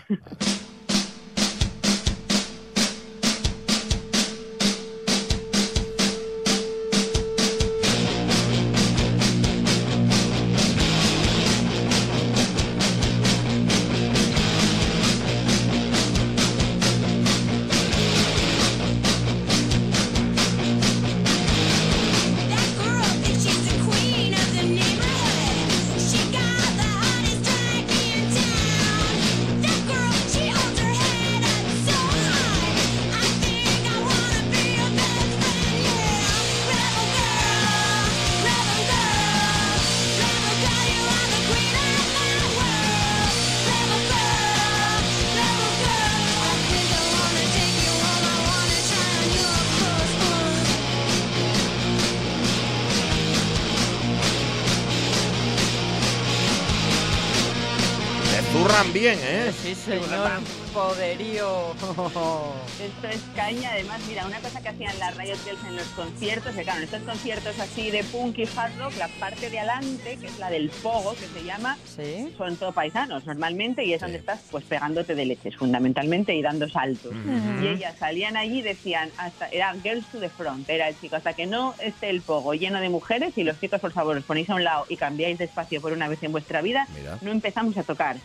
Señor, 60.00 60.32
poderío. 60.74 61.72
Esto 62.82 63.08
es 63.10 63.22
caña, 63.36 63.72
además, 63.74 64.02
mira, 64.08 64.26
una 64.26 64.40
cosa 64.40 64.62
que 64.62 64.70
hacían 64.70 64.98
las 65.00 65.16
Riot 65.18 65.38
Girls 65.44 65.64
en 65.68 65.76
los 65.76 65.86
conciertos, 65.90 66.56
que 66.56 66.64
claro, 66.64 66.80
en 66.80 66.84
estos 66.86 67.02
conciertos 67.04 67.60
así 67.60 67.92
de 67.92 68.04
punk 68.06 68.38
y 68.40 68.44
hard 68.56 68.78
rock, 68.80 68.94
la 68.98 69.08
parte 69.20 69.50
de 69.50 69.60
adelante, 69.60 70.18
que 70.20 70.28
es 70.28 70.40
la 70.40 70.50
del 70.50 70.70
pogo, 70.70 71.14
que 71.14 71.28
se 71.28 71.44
llama, 71.46 71.78
Sí. 71.86 72.34
son 72.38 72.56
todo 72.56 72.72
paisanos 72.72 73.26
normalmente 73.26 73.84
y 73.84 73.94
es 73.94 74.00
Sí. 74.00 74.06
donde 74.06 74.18
estás 74.20 74.42
pues 74.50 74.64
pegándote 74.66 75.14
de 75.16 75.26
leches 75.26 75.56
fundamentalmente 75.56 76.34
y 76.36 76.42
dando 76.42 76.68
saltos. 76.70 77.14
Y 77.62 77.68
ellas 77.68 77.96
salían 78.00 78.38
allí 78.38 78.60
y 78.60 78.64
decían, 78.64 79.12
hasta, 79.18 79.48
era 79.50 79.74
girls 79.84 80.06
to 80.12 80.20
the 80.20 80.30
front, 80.30 80.70
era 80.70 80.88
el 80.90 81.00
chico, 81.00 81.16
hasta 81.18 81.34
que 81.34 81.46
no 81.46 81.76
esté 81.80 82.10
el 82.10 82.22
pogo 82.22 82.54
lleno 82.54 82.80
de 82.80 82.90
mujeres 82.90 83.38
y 83.38 83.44
los 83.44 83.60
chicos 83.60 83.80
por 83.80 83.92
favor 83.92 84.18
os 84.18 84.24
ponéis 84.24 84.50
a 84.50 84.56
un 84.56 84.64
lado 84.64 84.86
y 84.90 84.98
cambiáis 84.98 85.38
de 85.38 85.46
espacio 85.46 85.82
por 85.82 85.92
una 85.94 86.08
vez 86.08 86.22
en 86.24 86.32
vuestra 86.32 86.62
vida, 86.62 86.88
Mira. 86.98 87.18
no 87.22 87.32
empezamos 87.32 87.78
a 87.78 87.84
tocar. 87.84 88.16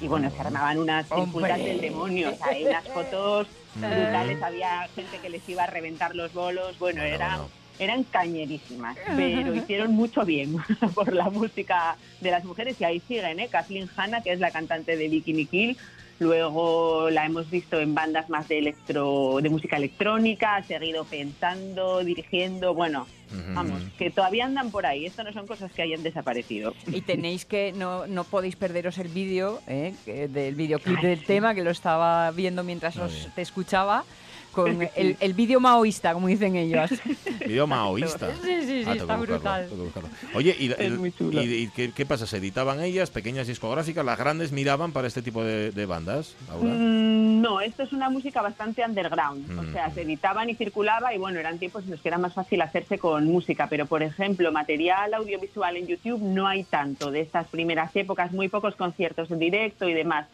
Y 0.00 0.08
bueno, 0.08 0.30
se 0.30 0.40
armaban 0.40 0.78
unas 0.78 1.06
circunstancias 1.08 1.58
del 1.66 1.80
demonio, 1.80 2.30
o 2.30 2.34
sea, 2.36 2.46
hay 2.48 2.64
unas 2.66 2.84
fotos 2.88 3.46
brutales, 3.74 4.42
había 4.42 4.88
gente 4.94 5.18
que 5.18 5.28
les 5.28 5.46
iba 5.48 5.64
a 5.64 5.66
reventar 5.66 6.14
los 6.16 6.32
bolos, 6.32 6.78
bueno, 6.78 7.00
Bueno, 7.02 7.14
era, 7.14 7.36
bueno. 7.36 7.50
eran 7.78 8.04
cañerísimas, 8.04 8.96
pero 9.16 9.54
hicieron 9.54 9.92
mucho 9.92 10.24
bien 10.24 10.56
por 10.94 11.12
la 11.12 11.28
música 11.30 11.96
de 12.20 12.30
las 12.30 12.44
mujeres 12.44 12.76
y 12.80 12.84
ahí 12.84 13.00
siguen, 13.06 13.40
¿eh? 13.40 13.48
Kathleen 13.48 13.90
Hanna, 13.96 14.22
que 14.22 14.32
es 14.32 14.40
la 14.40 14.50
cantante 14.50 14.96
de 14.96 15.08
Bikini 15.08 15.46
Kill, 15.46 15.76
luego 16.20 17.10
la 17.10 17.26
hemos 17.26 17.50
visto 17.50 17.80
en 17.80 17.94
bandas 17.94 18.28
más 18.30 18.46
de 18.48 18.58
electro, 18.58 19.38
de 19.42 19.48
música 19.48 19.76
electrónica, 19.76 20.56
ha 20.56 20.62
seguido 20.62 21.04
pensando, 21.04 22.04
dirigiendo, 22.04 22.74
bueno, 22.74 23.06
vamos, 23.54 23.82
que 23.98 24.10
todavía 24.10 24.44
andan 24.44 24.70
por 24.70 24.86
ahí, 24.86 25.06
esto 25.06 25.24
no 25.24 25.32
son 25.32 25.46
cosas 25.46 25.72
que 25.72 25.82
hayan 25.82 26.02
desaparecido. 26.02 26.74
Y 26.86 27.00
tenéis 27.00 27.44
que, 27.46 27.72
no, 27.72 28.06
no 28.06 28.24
podéis 28.24 28.56
perderos 28.56 28.98
el 28.98 29.08
vídeo, 29.08 29.60
¿eh? 29.66 29.94
que- 30.04 30.28
del 30.28 30.54
videoclip 30.54 31.00
del 31.00 31.24
tema, 31.24 31.54
que 31.54 31.62
lo 31.64 31.70
estaba 31.70 32.30
viendo 32.32 32.62
mientras 32.64 32.96
os 32.98 33.28
te 33.34 33.42
escuchaba, 33.42 34.04
con 34.52 34.82
el, 34.96 35.16
el 35.20 35.34
vídeo 35.34 35.60
maoísta, 35.60 36.12
como 36.12 36.26
dicen 36.28 36.56
ellos. 36.56 36.90
Video 37.46 37.66
maoísta. 37.66 38.30
Sí, 38.42 38.60
sí, 38.62 38.66
sí, 38.66 38.84
Ah, 38.86 38.94
está 38.94 39.16
brutal. 39.16 39.68
buscarlo. 39.70 40.08
Oye, 40.34 40.56
¿y, 40.58 40.72
el- 40.78 41.70
qué, 41.74 41.92
qué 41.92 42.06
pasa? 42.06 42.26
¿Se 42.26 42.38
editaban 42.38 42.80
ellas, 42.82 43.10
pequeñas 43.10 43.46
discográficas? 43.46 44.04
¿Las 44.04 44.18
grandes 44.18 44.52
miraban 44.52 44.92
para 44.92 45.06
este 45.08 45.22
tipo 45.22 45.42
de, 45.44 45.70
de 45.70 45.86
bandas? 45.86 46.34
Laura? 46.48 46.68
Mm, 46.72 47.40
No, 47.40 47.60
esto 47.60 47.82
es 47.82 47.92
una 47.92 48.10
música 48.10 48.42
bastante 48.42 48.84
underground. 48.84 49.50
Mm. 49.50 49.58
O 49.58 49.72
sea, 49.72 49.90
se 49.90 50.02
editaban 50.02 50.50
y 50.50 50.54
circulaba 50.54 51.14
y 51.14 51.18
bueno, 51.18 51.38
eran 51.40 51.58
tiempos 51.58 51.84
en 51.84 51.90
los 51.92 52.00
que 52.00 52.08
era 52.08 52.18
más 52.18 52.34
fácil 52.34 52.60
hacerse 52.62 52.98
con 52.98 53.24
música. 53.26 53.66
Pero, 53.68 53.86
por 53.86 54.02
ejemplo, 54.02 54.50
material 54.52 55.14
audiovisual 55.14 55.76
en 55.76 55.86
YouTube 55.86 56.20
no 56.22 56.46
hay 56.46 56.64
tanto 56.64 57.10
de 57.10 57.20
estas 57.20 57.46
primeras 57.48 57.94
épocas, 57.96 58.32
muy 58.32 58.48
pocos 58.48 58.74
conciertos 58.76 59.30
en 59.30 59.38
directo 59.38 59.88
y 59.88 59.94
demás. 59.94 60.26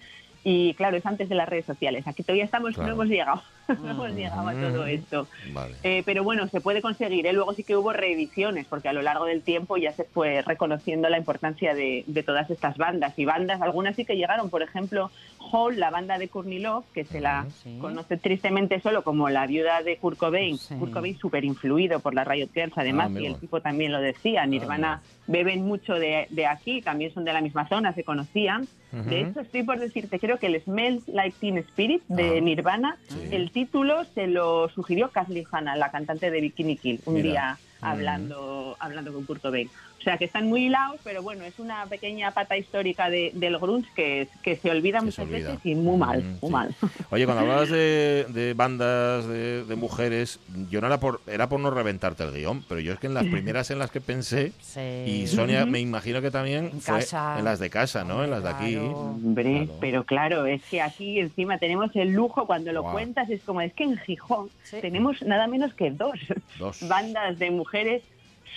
Y 0.49 0.75
claro, 0.75 0.97
es 0.97 1.05
antes 1.05 1.29
de 1.29 1.35
las 1.35 1.49
redes 1.49 1.65
sociales. 1.65 2.07
Aquí 2.07 2.23
todavía 2.23 2.45
estamos, 2.45 2.75
Claro. 2.75 2.87
no 2.87 2.93
hemos 2.95 3.09
llegado, 3.09 3.43
no 3.83 3.91
hemos 3.91 4.13
llegado 4.13 4.47
a 4.49 4.53
todo 4.53 4.85
Mm. 4.85 4.89
esto. 4.89 5.27
Vale. 5.53 5.75
Eh, 5.83 6.05
pero 6.07 6.23
bueno, 6.23 6.47
se 6.47 6.61
puede 6.61 6.81
conseguir. 6.81 7.27
¿eh? 7.27 7.33
Luego 7.33 7.53
sí 7.53 7.65
que 7.65 7.75
hubo 7.77 7.93
reediciones, 7.93 8.65
porque 8.69 8.89
a 8.89 8.93
lo 8.93 9.03
largo 9.03 9.25
del 9.25 9.43
tiempo 9.43 9.77
ya 9.77 9.91
se 9.91 10.05
fue 10.05 10.43
reconociendo 10.43 11.09
la 11.09 11.19
importancia 11.19 11.75
de, 11.75 12.05
de 12.07 12.23
todas 12.23 12.49
estas 12.49 12.77
bandas. 12.77 13.19
Y 13.19 13.25
bandas, 13.25 13.61
algunas 13.61 13.97
sí 13.97 14.05
que 14.05 14.15
llegaron, 14.17 14.49
por 14.49 14.63
ejemplo, 14.63 15.11
Hall, 15.51 15.81
la 15.81 15.91
banda 15.91 16.17
de 16.17 16.29
Courtney 16.29 16.61
Love, 16.61 16.85
que 16.95 17.05
se 17.05 17.21
la 17.21 17.47
Sí. 17.65 17.77
conoce 17.81 18.17
tristemente 18.17 18.79
solo 18.81 19.03
como 19.03 19.29
la 19.29 19.49
viuda 19.49 19.83
de 19.83 19.97
Kurt 19.97 20.17
Cobain. 20.17 20.59
Sí. 20.59 20.77
Kurt 20.77 20.93
Cobain 20.93 21.19
súper 21.19 21.45
influido 21.45 21.99
por 21.99 22.15
la 22.15 22.23
Riot 22.23 22.51
Girls, 22.55 22.79
además, 22.79 23.11
Ah, 23.17 23.21
y 23.21 23.27
el 23.27 23.35
tipo 23.41 23.61
también 23.61 23.91
lo 23.91 24.01
decía. 24.01 24.47
Nirvana 24.47 25.03
beben 25.27 25.65
mucho 25.65 25.95
de, 25.95 26.27
de 26.31 26.47
aquí, 26.47 26.83
también 26.83 27.13
son 27.13 27.25
de 27.25 27.33
la 27.33 27.41
misma 27.41 27.69
zona, 27.69 27.93
se 27.95 28.05
conocían. 28.05 28.67
De 28.93 29.21
hecho, 29.21 29.41
estoy 29.41 29.63
por 29.63 29.79
decirte, 29.79 30.19
creo 30.19 30.39
que 30.39 30.47
el 30.47 30.63
Smells 30.63 31.07
Like 31.09 31.37
Teen 31.39 31.59
Spirit 31.59 32.03
de 32.09 32.39
Ah. 32.39 32.41
Nirvana, 32.41 32.97
Sí. 33.09 33.29
el 33.33 33.51
título 33.51 34.05
se 34.15 34.27
lo 34.27 34.69
sugirió 34.71 35.11
Kathleen 35.11 35.45
Hanna, 35.53 35.77
la 35.77 35.91
cantante 35.91 36.31
de 36.31 36.41
Bikini 36.41 36.77
Kill, 36.79 37.01
un 37.05 37.15
Mira. 37.15 37.29
día 37.29 37.59
hablando, 37.83 38.77
hablando 38.79 39.13
con 39.13 39.25
Kurt 39.27 39.43
Cobain. 39.43 39.69
O 40.07 40.09
sea, 40.09 40.19
que 40.19 40.27
están 40.27 40.47
muy 40.47 40.67
hilados, 40.67 41.01
pero 41.03 41.21
bueno, 41.21 41.43
es 41.45 41.59
una 41.59 41.85
pequeña 41.87 42.31
pata 42.31 42.57
histórica 42.57 43.11
de- 43.11 43.33
del 43.35 43.59
grunge 43.59 43.89
que, 43.97 44.29
que 44.41 44.55
se 44.55 44.71
olvida 44.71 44.99
Que 45.01 45.01
se 45.01 45.05
muchas 45.07 45.25
olvida. 45.27 45.49
veces 45.49 45.67
y 45.67 45.75
muy 45.75 45.97
mal, 45.97 46.23
Mm, 46.23 46.29
muy 46.29 46.39
sí. 46.43 46.49
mal. 46.49 46.75
Oye, 47.11 47.25
cuando 47.25 47.43
hablabas 47.43 47.71
de, 47.71 48.25
de 48.33 48.55
bandas 48.55 49.27
de, 49.27 49.65
de 49.65 49.75
mujeres, 49.75 50.39
yo 50.71 50.81
no 50.81 50.87
era 50.87 51.01
por, 51.01 51.21
era 51.27 51.49
por 51.49 51.59
no 51.59 51.73
reventarte 51.73 52.23
el 52.23 52.33
guion, 52.33 52.65
pero 52.69 52.79
yo 52.81 52.93
es 52.93 53.01
que 53.01 53.09
en 53.09 53.15
las 53.15 53.25
primeras 53.25 53.73
en 53.73 53.81
las 53.81 53.91
que 53.91 54.01
pensé, 54.01 54.53
Sí. 54.61 54.81
y 54.81 55.27
Sonia 55.27 55.67
me 55.67 55.81
imagino 55.81 56.23
que 56.23 56.31
también 56.31 56.67
En 56.67 56.81
fue 56.81 57.01
casa. 57.01 57.41
en 57.41 57.45
las 57.45 57.59
de 57.59 57.69
casa, 57.69 58.05
¿no? 58.05 58.23
En 58.23 58.31
las 58.31 58.45
de 58.45 58.49
aquí. 58.51 58.73
Claro. 58.75 58.91
Hombre, 59.01 59.65
Claro. 59.65 59.79
pero 59.81 60.05
claro, 60.05 60.47
es 60.47 60.63
que 60.71 60.83
aquí 60.83 61.19
encima 61.19 61.59
tenemos 61.59 61.91
el 61.97 62.13
lujo, 62.13 62.47
cuando 62.47 62.71
lo 62.73 62.85
cuentas, 62.85 63.29
es 63.29 63.43
como, 63.43 63.61
es 63.61 63.73
que 63.73 63.83
en 63.83 63.97
Gijón 63.99 64.51
Sí. 64.63 64.77
tenemos 64.81 65.21
nada 65.23 65.49
menos 65.49 65.75
que 65.75 65.91
dos 65.91 66.17
Dos. 66.61 66.87
bandas 66.89 67.41
de 67.41 67.51
mujeres 67.51 68.05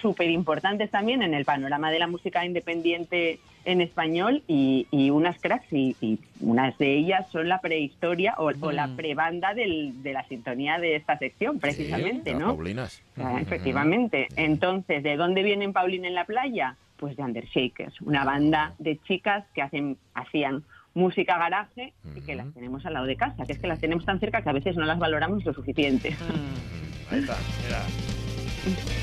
súper 0.02 0.30
importantes 0.30 0.90
también 0.92 1.22
en 1.22 1.34
el 1.34 1.46
panorama 1.46 1.92
de 1.92 2.00
la 2.00 2.08
música 2.08 2.46
independiente 2.46 3.40
en 3.66 3.82
español 3.82 4.42
y, 4.48 4.88
y 4.92 5.10
unas 5.10 5.40
cracks 5.40 5.72
y, 5.72 5.96
y 6.02 6.20
unas 6.40 6.78
de 6.78 6.96
ellas 6.96 7.28
son 7.32 7.50
la 7.50 7.60
prehistoria 7.62 8.36
o, 8.38 8.52
o 8.62 8.72
la 8.72 8.88
Mm. 8.88 8.96
prebanda 8.96 9.54
del- 9.54 10.02
de 10.02 10.14
la 10.14 10.24
sintonía 10.28 10.80
de 10.80 10.96
esta 10.96 11.18
sección 11.18 11.60
precisamente, 11.60 12.32
Sí, 12.32 12.38
¿no? 12.38 12.56
Paulinas. 12.56 13.02
Ah, 13.18 13.40
efectivamente. 13.42 14.28
Entonces, 14.36 15.04
¿de 15.04 15.18
dónde 15.18 15.44
vienen 15.44 15.74
Paulina 15.74 16.08
en 16.08 16.16
la 16.16 16.26
playa? 16.26 16.76
Pues 16.98 17.16
de 17.16 17.24
Undershakers, 17.24 18.02
una 18.02 18.24
banda 18.26 18.74
de 18.80 18.98
chicas 19.04 19.46
que 19.54 19.62
hacen, 19.62 19.98
hacían 20.14 20.64
música 20.94 21.38
garaje 21.38 21.94
y 22.16 22.22
que 22.22 22.36
las 22.36 22.52
tenemos 22.54 22.86
al 22.86 22.94
lado 22.94 23.06
de 23.06 23.16
casa, 23.16 23.46
que 23.46 23.54
es 23.54 23.60
que 23.60 23.68
las 23.68 23.80
tenemos 23.80 24.04
tan 24.06 24.20
cerca 24.20 24.42
que 24.42 24.50
a 24.50 24.54
veces 24.54 24.76
no 24.76 24.86
las 24.86 25.00
valoramos 25.00 25.46
lo 25.46 25.54
suficiente. 25.54 26.12
Mm. 26.12 27.14
Ahí 27.14 27.20
está, 27.20 27.38
mira. 27.66 27.82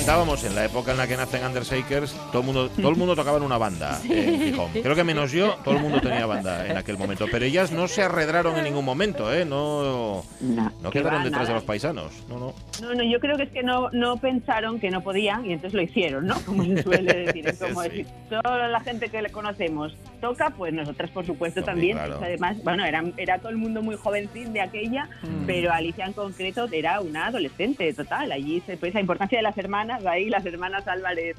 comentábamos, 0.03 0.43
en 0.43 0.53
la 0.53 0.65
época 0.65 0.91
en 0.91 0.97
la 0.97 1.07
que 1.07 1.15
nacen 1.15 1.45
Undershakers, 1.45 2.11
todo 2.33 2.39
el 2.41 2.45
mundo, 2.45 2.69
todo 2.69 2.89
el 2.89 2.97
mundo 2.97 3.15
tocaba 3.15 3.37
en 3.37 3.43
una 3.43 3.57
banda 3.57 4.01
en 4.03 4.37
Gijón. 4.41 4.69
Creo 4.73 4.95
que 4.95 5.03
menos 5.05 5.31
yo, 5.31 5.55
todo 5.63 5.75
el 5.75 5.81
mundo 5.81 6.01
tenía 6.01 6.25
banda 6.25 6.67
en 6.67 6.75
aquel 6.75 6.97
momento. 6.97 7.25
Pero 7.31 7.45
ellas 7.45 7.71
no 7.71 7.87
se 7.87 8.03
arredraron 8.03 8.57
en 8.57 8.65
ningún 8.65 8.83
momento, 8.83 9.33
¿eh? 9.33 9.45
No, 9.45 10.21
No, 10.41 10.71
no 10.81 10.89
que 10.89 10.99
quedaron 10.99 11.21
va, 11.21 11.23
detrás 11.23 11.43
de 11.43 11.47
nada. 11.47 11.53
los 11.55 11.63
paisanos. 11.63 12.11
No, 12.27 12.37
no. 12.37 12.53
No, 12.81 12.93
no, 12.95 13.03
yo 13.03 13.17
creo 13.21 13.37
que 13.37 13.43
es 13.43 13.49
que 13.51 13.63
no, 13.63 13.89
no 13.91 14.17
pensaron 14.17 14.77
que 14.77 14.89
no 14.91 15.01
podían 15.01 15.45
y 15.45 15.53
entonces 15.53 15.73
lo 15.73 15.81
hicieron, 15.81 16.25
¿no? 16.27 16.35
Como 16.45 16.65
se 16.65 16.83
suele 16.83 17.13
decir. 17.25 17.47
Es 17.47 17.59
como 17.59 17.81
Sí. 17.83 17.89
decir, 17.89 18.07
toda 18.29 18.67
la 18.67 18.79
gente 18.81 19.07
que 19.07 19.21
le 19.21 19.29
conocemos 19.29 19.95
toca, 20.19 20.49
pues 20.49 20.73
nosotras, 20.73 21.09
por 21.11 21.25
supuesto, 21.25 21.61
Hombre, 21.61 21.71
también. 21.73 21.97
claro. 21.97 22.17
Pues 22.17 22.27
además, 22.27 22.57
bueno, 22.63 22.83
era, 22.85 23.03
era 23.15 23.37
todo 23.39 23.49
el 23.51 23.57
mundo 23.57 23.81
muy 23.81 23.95
jovencín 23.95 24.51
de 24.51 24.59
aquella, 24.61 25.07
Mm. 25.23 25.45
pero 25.45 25.71
Alicia 25.71 26.05
en 26.05 26.11
concreto 26.13 26.67
era 26.73 26.99
una 26.99 27.27
adolescente 27.27 27.93
total. 27.93 28.31
Allí 28.33 28.61
se 28.65 28.75
pues 28.75 28.93
la 28.93 28.99
importancia 28.99 29.37
de 29.37 29.43
las 29.43 29.57
hermanas, 29.57 29.92
ahí 30.05 30.29
las 30.29 30.45
hermanas 30.45 30.87
Álvarez 30.87 31.37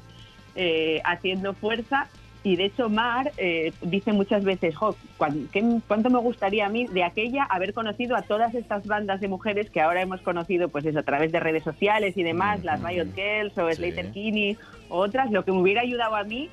eh, 0.55 1.01
haciendo 1.03 1.53
fuerza. 1.53 2.07
Y 2.43 2.57
de 2.57 2.65
hecho, 2.65 2.89
Mar 2.89 3.31
eh, 3.37 3.73
dice 3.81 4.13
muchas 4.13 4.43
veces, 4.43 4.75
jo, 4.75 4.95
¿cuánto 5.17 6.09
me 6.11 6.19
gustaría 6.19 6.67
a 6.67 6.69
mí 6.69 6.85
de 6.85 7.03
aquella 7.03 7.43
haber 7.43 7.73
conocido 7.73 8.15
a 8.15 8.21
todas 8.21 8.53
estas 8.53 8.85
bandas 8.85 9.19
de 9.19 9.27
mujeres 9.27 9.71
que 9.71 9.81
ahora 9.81 10.03
hemos 10.03 10.21
conocido 10.21 10.69
pues 10.69 10.85
eso, 10.85 10.99
a 10.99 11.03
través 11.03 11.31
de 11.31 11.39
redes 11.39 11.63
sociales 11.63 12.15
y 12.15 12.21
demás, 12.21 12.59
Mm, 12.59 12.65
las 12.65 12.81
mm, 12.81 12.85
Riot 12.85 13.15
Girls 13.15 13.57
o 13.57 13.67
sí. 13.69 13.75
Slater 13.77 14.11
Kinney 14.11 14.57
o 14.89 14.99
otras, 14.99 15.31
lo 15.31 15.43
que 15.43 15.51
me 15.51 15.59
hubiera 15.59 15.81
ayudado 15.81 16.15
a 16.15 16.23
mí 16.23 16.49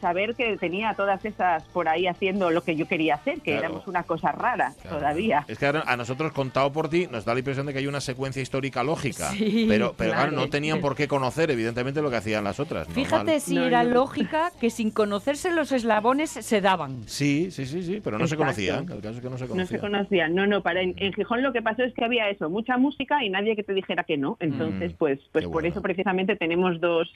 saber 0.00 0.34
que 0.34 0.56
tenía 0.56 0.94
todas 0.94 1.24
esas 1.24 1.62
por 1.68 1.88
ahí 1.88 2.06
haciendo 2.06 2.50
lo 2.50 2.62
que 2.62 2.76
yo 2.76 2.86
quería 2.86 3.14
hacer, 3.16 3.36
que 3.40 3.52
Claro. 3.52 3.58
éramos 3.66 3.86
una 3.86 4.02
cosa 4.04 4.32
rara 4.32 4.72
Claro. 4.82 4.98
todavía. 4.98 5.44
Es 5.48 5.58
que 5.58 5.66
a 5.66 5.96
nosotros, 5.96 6.32
contado 6.32 6.72
por 6.72 6.88
ti, 6.88 7.06
nos 7.10 7.24
da 7.24 7.32
la 7.34 7.40
impresión 7.40 7.66
de 7.66 7.72
que 7.72 7.78
hay 7.80 7.86
una 7.86 8.00
secuencia 8.00 8.40
histórica 8.42 8.82
lógica. 8.82 9.30
Sí, 9.30 9.66
pero 9.68 9.94
pero 9.96 10.12
claro, 10.12 10.30
claro. 10.30 10.44
no 10.44 10.50
tenían 10.50 10.80
por 10.80 10.94
qué 10.94 11.08
conocer, 11.08 11.50
evidentemente, 11.50 12.02
lo 12.02 12.10
que 12.10 12.16
hacían 12.16 12.44
las 12.44 12.60
otras. 12.60 12.88
normal. 12.88 13.04
Fíjate 13.04 13.40
si 13.40 13.54
No, 13.56 13.64
era 13.64 13.82
no. 13.84 13.90
lógica 13.90 14.52
que 14.60 14.70
sin 14.70 14.90
conocerse 14.90 15.50
los 15.52 15.72
eslabones 15.72 16.30
se 16.30 16.60
daban. 16.60 17.02
Sí, 17.06 17.50
sí, 17.50 17.66
sí, 17.66 17.82
sí, 17.82 18.00
pero 18.02 18.18
no 18.18 18.26
se 18.26 18.36
conocían. 18.36 18.90
El 18.90 19.00
caso 19.00 19.16
es 19.16 19.20
que 19.20 19.30
no 19.30 19.38
se 19.38 19.44
No 19.44 19.50
conocían. 19.50 19.66
se 19.66 19.86
conocían, 19.86 20.34
no, 20.34 20.46
no, 20.46 20.62
para 20.62 20.82
en, 20.82 20.94
en 20.98 21.12
Gijón 21.12 21.42
lo 21.42 21.52
que 21.52 21.62
pasó 21.62 21.82
es 21.82 21.92
que 21.94 22.04
había 22.04 22.28
eso, 22.30 22.48
mucha 22.50 22.76
música 22.78 23.22
y 23.24 23.30
nadie 23.30 23.56
que 23.56 23.62
te 23.62 23.72
dijera 23.74 24.04
que 24.04 24.16
no. 24.16 24.36
Entonces, 24.40 24.92
Mm, 24.92 24.96
pues, 24.96 25.18
pues 25.32 25.42
qué 25.44 25.48
por 25.48 25.62
bueno. 25.62 25.68
eso 25.68 25.82
precisamente 25.82 26.36
tenemos 26.36 26.80
dos, 26.80 27.08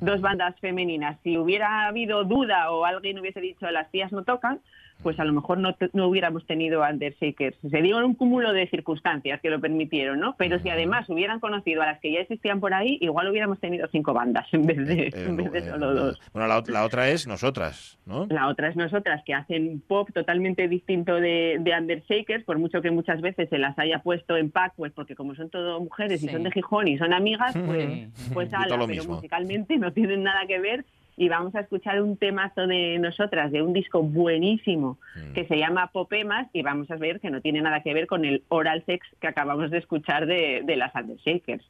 dos 0.00 0.20
bandas 0.20 0.58
femeninas. 0.60 1.18
Si 1.22 1.36
hubiera 1.36 1.86
habido 1.86 2.24
duda 2.24 2.70
o 2.70 2.84
alguien 2.84 3.18
hubiese 3.18 3.40
dicho 3.40 3.70
las 3.70 3.90
tías 3.90 4.12
no 4.12 4.24
tocan, 4.24 4.60
pues 5.02 5.18
a 5.18 5.24
lo 5.24 5.32
mejor 5.32 5.56
no, 5.56 5.74
no 5.94 6.08
hubiéramos 6.08 6.46
tenido 6.46 6.82
Undershakers. 6.82 7.56
Se 7.70 7.80
dio 7.80 7.96
un 8.04 8.12
cúmulo 8.14 8.52
de 8.52 8.68
circunstancias 8.68 9.40
que 9.40 9.48
lo 9.48 9.58
permitieron, 9.58 10.20
¿no? 10.20 10.34
Pero 10.36 10.58
si 10.58 10.68
además 10.68 11.08
hubieran 11.08 11.40
conocido 11.40 11.80
a 11.80 11.86
las 11.86 12.00
que 12.00 12.12
ya 12.12 12.20
existían 12.20 12.60
por 12.60 12.74
ahí, 12.74 12.98
igual 13.00 13.28
hubiéramos 13.30 13.58
tenido 13.60 13.88
cinco 13.90 14.12
bandas 14.12 14.46
en 14.52 14.66
vez 14.66 14.76
de, 14.86 15.06
Eh, 15.06 15.10
en 15.14 15.36
vez 15.38 15.52
de 15.52 15.58
eh, 15.60 15.70
solo 15.70 15.94
dos. 15.94 16.20
Bueno, 16.34 16.48
la, 16.48 16.58
ot- 16.58 16.68
la 16.68 16.84
otra 16.84 17.08
es 17.08 17.26
nosotras, 17.26 17.98
¿no? 18.04 18.26
La 18.28 18.48
otra 18.48 18.68
es 18.68 18.76
nosotras, 18.76 19.22
que 19.24 19.32
hacen 19.32 19.80
pop 19.88 20.10
totalmente 20.12 20.68
distinto 20.68 21.14
de, 21.14 21.56
de 21.60 21.72
Undershakers, 21.78 22.44
por 22.44 22.58
mucho 22.58 22.82
que 22.82 22.90
muchas 22.90 23.22
veces 23.22 23.48
se 23.48 23.56
las 23.56 23.78
haya 23.78 24.00
puesto 24.00 24.36
en 24.36 24.50
pack, 24.50 24.74
pues 24.76 24.92
porque 24.92 25.14
como 25.14 25.34
son 25.34 25.48
todo 25.48 25.80
mujeres 25.80 26.22
y 26.22 26.28
son 26.28 26.42
de 26.42 26.50
Gijón 26.50 26.88
y 26.88 26.98
son 26.98 27.14
amigas, 27.14 27.54
pues, 27.66 28.10
pues 28.34 28.52
ala, 28.52 28.66
pero 28.86 29.04
musicalmente 29.14 29.78
no 29.80 29.92
tienen 29.92 30.22
nada 30.22 30.46
que 30.46 30.58
ver. 30.60 30.84
Y 31.16 31.28
vamos 31.28 31.54
a 31.54 31.60
escuchar 31.60 32.00
un 32.00 32.16
temazo 32.16 32.66
de 32.66 32.98
nosotras, 32.98 33.50
de 33.52 33.60
un 33.60 33.72
disco 33.72 34.02
buenísimo, 34.02 34.96
Mm. 35.16 35.32
que 35.34 35.46
se 35.46 35.56
llama 35.58 35.88
Popemas, 35.92 36.48
y 36.52 36.62
vamos 36.62 36.90
a 36.90 36.96
ver 36.96 37.20
que 37.20 37.30
no 37.30 37.40
tiene 37.40 37.60
nada 37.60 37.82
que 37.82 37.92
ver 37.92 38.06
con 38.06 38.24
el 38.24 38.42
oral 38.48 38.82
sex 38.86 39.06
que 39.20 39.26
acabamos 39.28 39.70
de 39.70 39.78
escuchar 39.78 40.26
de, 40.26 40.62
de 40.64 40.76
las 40.76 40.94
Undershakers. 40.94 41.64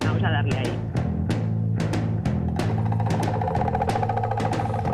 Vamos 0.00 0.22
a 0.22 0.30
darle 0.30 0.56
ahí. 0.56 0.78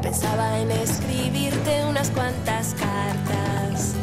Pensaba 0.03 0.61
en 0.61 0.71
escribirte 0.71 1.85
unas 1.89 2.11
cuantas 2.11 2.75
cartas 2.75 3.97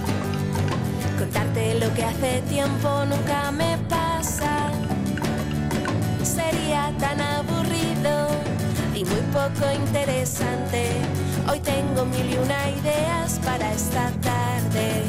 que 1.96 2.04
hace 2.04 2.42
tiempo 2.50 3.06
nunca 3.06 3.52
me 3.52 3.78
pasa. 3.90 4.72
Sería 6.24 6.92
tan 7.00 7.20
aburrido 7.20 8.28
y 8.96 9.04
muy 9.06 9.22
poco 9.34 9.72
interesante. 9.72 10.91
Hoy 11.50 11.60
tengo 11.60 12.06
mil 12.06 12.30
y 12.30 12.38
una 12.38 12.70
ideas 12.70 13.39
para 13.44 13.72
esta 13.74 14.12
tarde. 14.22 15.04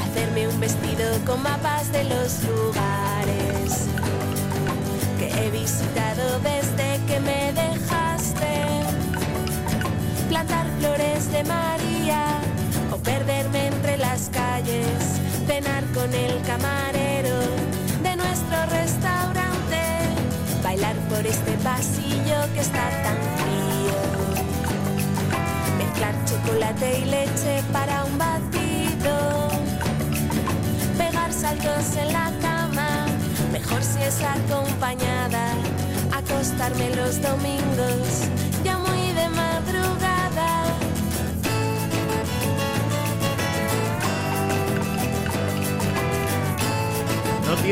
Hacerme 0.00 0.48
un 0.48 0.58
vestido 0.58 1.04
con 1.24 1.42
mapas 1.42 1.92
de 1.92 2.04
los 2.04 2.42
lugares 2.44 3.86
que 5.18 5.28
he 5.28 5.50
visitado 5.50 6.40
desde 6.40 7.00
que 7.06 7.20
me 7.20 7.52
dejaste. 7.52 8.64
Plantar 10.28 10.66
flores 10.80 11.30
de 11.30 11.44
María 11.44 12.40
o 12.92 12.96
perderme 12.96 13.68
entre 13.68 13.98
las 13.98 14.30
calles, 14.30 15.20
cenar 15.46 15.84
con 15.94 16.12
el 16.12 16.42
camarero 16.42 17.38
de 18.02 18.16
nuestro 18.16 18.66
restaurante, 18.70 19.45
bailar 20.76 20.96
por 21.08 21.26
este 21.26 21.52
pasillo 21.64 22.52
que 22.52 22.60
está 22.60 22.90
tan 23.02 23.16
frío, 23.38 23.98
mezclar 25.78 26.14
chocolate 26.26 27.00
y 27.00 27.04
leche 27.06 27.62
para 27.72 28.04
un 28.04 28.18
batido, 28.18 29.48
pegar 30.98 31.32
saltos 31.32 31.96
en 31.96 32.12
la 32.12 32.30
cama, 32.42 33.06
mejor 33.52 33.82
si 33.82 34.02
es 34.02 34.20
acompañada, 34.22 35.54
acostarme 36.12 36.94
los 36.94 37.22
domingos, 37.22 38.28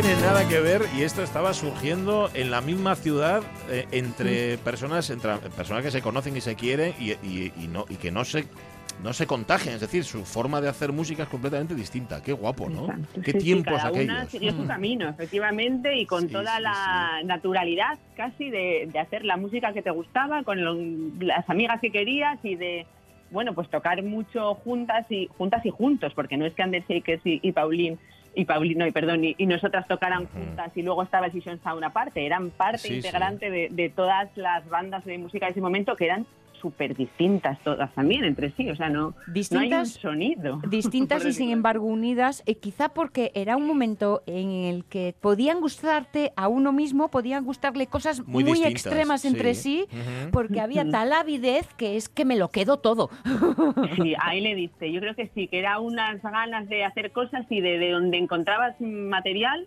tiene 0.02 0.16
nada 0.20 0.48
que 0.48 0.58
ver 0.58 0.82
y 0.98 1.02
esto 1.02 1.22
estaba 1.22 1.54
surgiendo 1.54 2.28
en 2.34 2.50
la 2.50 2.60
misma 2.60 2.96
ciudad 2.96 3.44
eh, 3.70 3.86
entre 3.92 4.58
personas 4.58 5.08
entre 5.08 5.36
personas 5.50 5.84
que 5.84 5.92
se 5.92 6.02
conocen 6.02 6.36
y 6.36 6.40
se 6.40 6.56
quieren 6.56 6.94
y, 6.98 7.12
y- 7.12 7.52
y 7.56 7.68
no 7.68 7.84
y 7.88 7.94
que 7.94 8.10
no 8.10 8.24
se 8.24 8.44
no 9.04 9.12
se 9.12 9.26
contagian, 9.28 9.74
es 9.76 9.80
decir, 9.80 10.02
su 10.04 10.24
forma 10.24 10.60
de 10.60 10.68
hacer 10.68 10.90
música 10.92 11.24
es 11.24 11.28
completamente 11.28 11.74
distinta. 11.74 12.22
Qué 12.22 12.32
guapo, 12.32 12.70
¿no? 12.70 12.86
Exacto, 12.86 13.20
Qué 13.22 13.32
sí, 13.32 13.38
sí, 13.40 13.44
tiempos 13.44 13.82
cada 13.82 13.92
una 13.92 14.26
siguió 14.26 14.52
su 14.52 14.62
Mm. 14.62 14.66
camino, 14.66 15.08
efectivamente, 15.08 15.96
y 15.96 16.06
con 16.06 16.22
Sí, 16.28 16.32
toda 16.32 16.56
sí, 16.56 16.62
la 16.62 17.20
naturalidad 17.24 17.98
casi 18.16 18.50
de, 18.50 18.88
de 18.92 18.98
hacer 19.00 19.24
la 19.24 19.36
música 19.36 19.72
que 19.72 19.82
te 19.82 19.90
gustaba, 19.90 20.42
con 20.44 20.64
lo- 20.64 20.76
las 21.24 21.48
amigas 21.50 21.80
que 21.80 21.90
querías 21.92 22.38
y 22.44 22.54
de, 22.56 22.86
bueno, 23.30 23.52
pues 23.54 23.68
tocar 23.68 24.02
mucho 24.04 24.54
juntas 24.56 25.06
y 25.10 25.28
juntas 25.36 25.64
y 25.66 25.70
juntos, 25.70 26.12
porque 26.14 26.36
no 26.36 26.46
es 26.46 26.54
que 26.54 26.62
Anders 26.62 26.84
Shakers 26.88 27.22
y, 27.26 27.40
y 27.42 27.52
Pauline 27.52 27.98
y 28.36 28.44
Pauline, 28.44 28.78
no, 28.80 28.86
y 28.86 28.90
perdón, 28.92 29.24
y, 29.24 29.34
y 29.38 29.46
nosotras 29.46 29.86
tocaran 29.86 30.26
juntas 30.26 30.72
y 30.76 30.82
luego 30.82 31.02
estaba 31.02 31.26
el 31.26 31.32
Session 31.32 31.60
Sound 31.62 31.84
aparte, 31.84 32.24
eran 32.26 32.50
parte 32.50 32.78
Sí, 32.78 32.88
sí. 32.88 32.94
integrante 32.96 33.50
de, 33.50 33.68
de 33.70 33.88
todas 33.90 34.28
las 34.36 34.68
bandas 34.68 35.04
de 35.04 35.18
música 35.18 35.46
de 35.46 35.52
ese 35.52 35.60
momento 35.60 35.94
que 35.96 36.06
eran 36.06 36.26
súper 36.64 36.96
distintas 36.96 37.58
todas 37.62 37.92
también 37.92 38.24
entre 38.24 38.50
sí, 38.52 38.70
o 38.70 38.74
sea, 38.76 38.88
no, 38.88 39.00
no 39.10 39.14
hay 39.18 39.26
un 39.28 39.34
Distintas, 39.34 39.88
sonido. 39.90 40.60
distintas 40.70 41.26
y 41.26 41.32
sin 41.34 41.50
embargo 41.50 41.84
unidas, 41.86 42.42
eh, 42.46 42.54
quizá 42.54 42.88
porque 42.88 43.32
era 43.34 43.58
un 43.58 43.66
momento 43.66 44.22
en 44.26 44.50
el 44.50 44.84
que 44.86 45.14
podían 45.20 45.60
gustarte 45.60 46.32
a 46.36 46.48
uno 46.48 46.72
mismo, 46.72 47.10
podían 47.10 47.44
gustarle 47.44 47.86
cosas 47.86 48.26
Muy 48.26 48.44
muy, 48.44 48.52
distintas, 48.54 48.86
extremas 48.86 49.24
entre 49.26 49.54
sí. 49.54 49.84
porque 50.32 50.60
había 50.60 50.88
tal 50.88 51.12
avidez 51.12 51.68
que 51.76 51.96
es 51.98 52.08
que 52.08 52.24
me 52.24 52.36
lo 52.36 52.48
quedo 52.48 52.78
todo. 52.78 53.10
Sí, 53.96 54.14
ahí 54.22 54.40
le 54.40 54.54
diste. 54.54 54.90
Yo 54.90 55.00
creo 55.00 55.14
que 55.14 55.28
sí, 55.34 55.48
que 55.48 55.58
era 55.58 55.78
unas 55.80 56.22
ganas 56.22 56.66
de 56.70 56.84
hacer 56.84 57.12
cosas 57.12 57.44
y 57.50 57.60
de, 57.60 57.78
de 57.78 57.90
donde 57.90 58.16
encontrabas 58.16 58.74
material, 58.80 59.66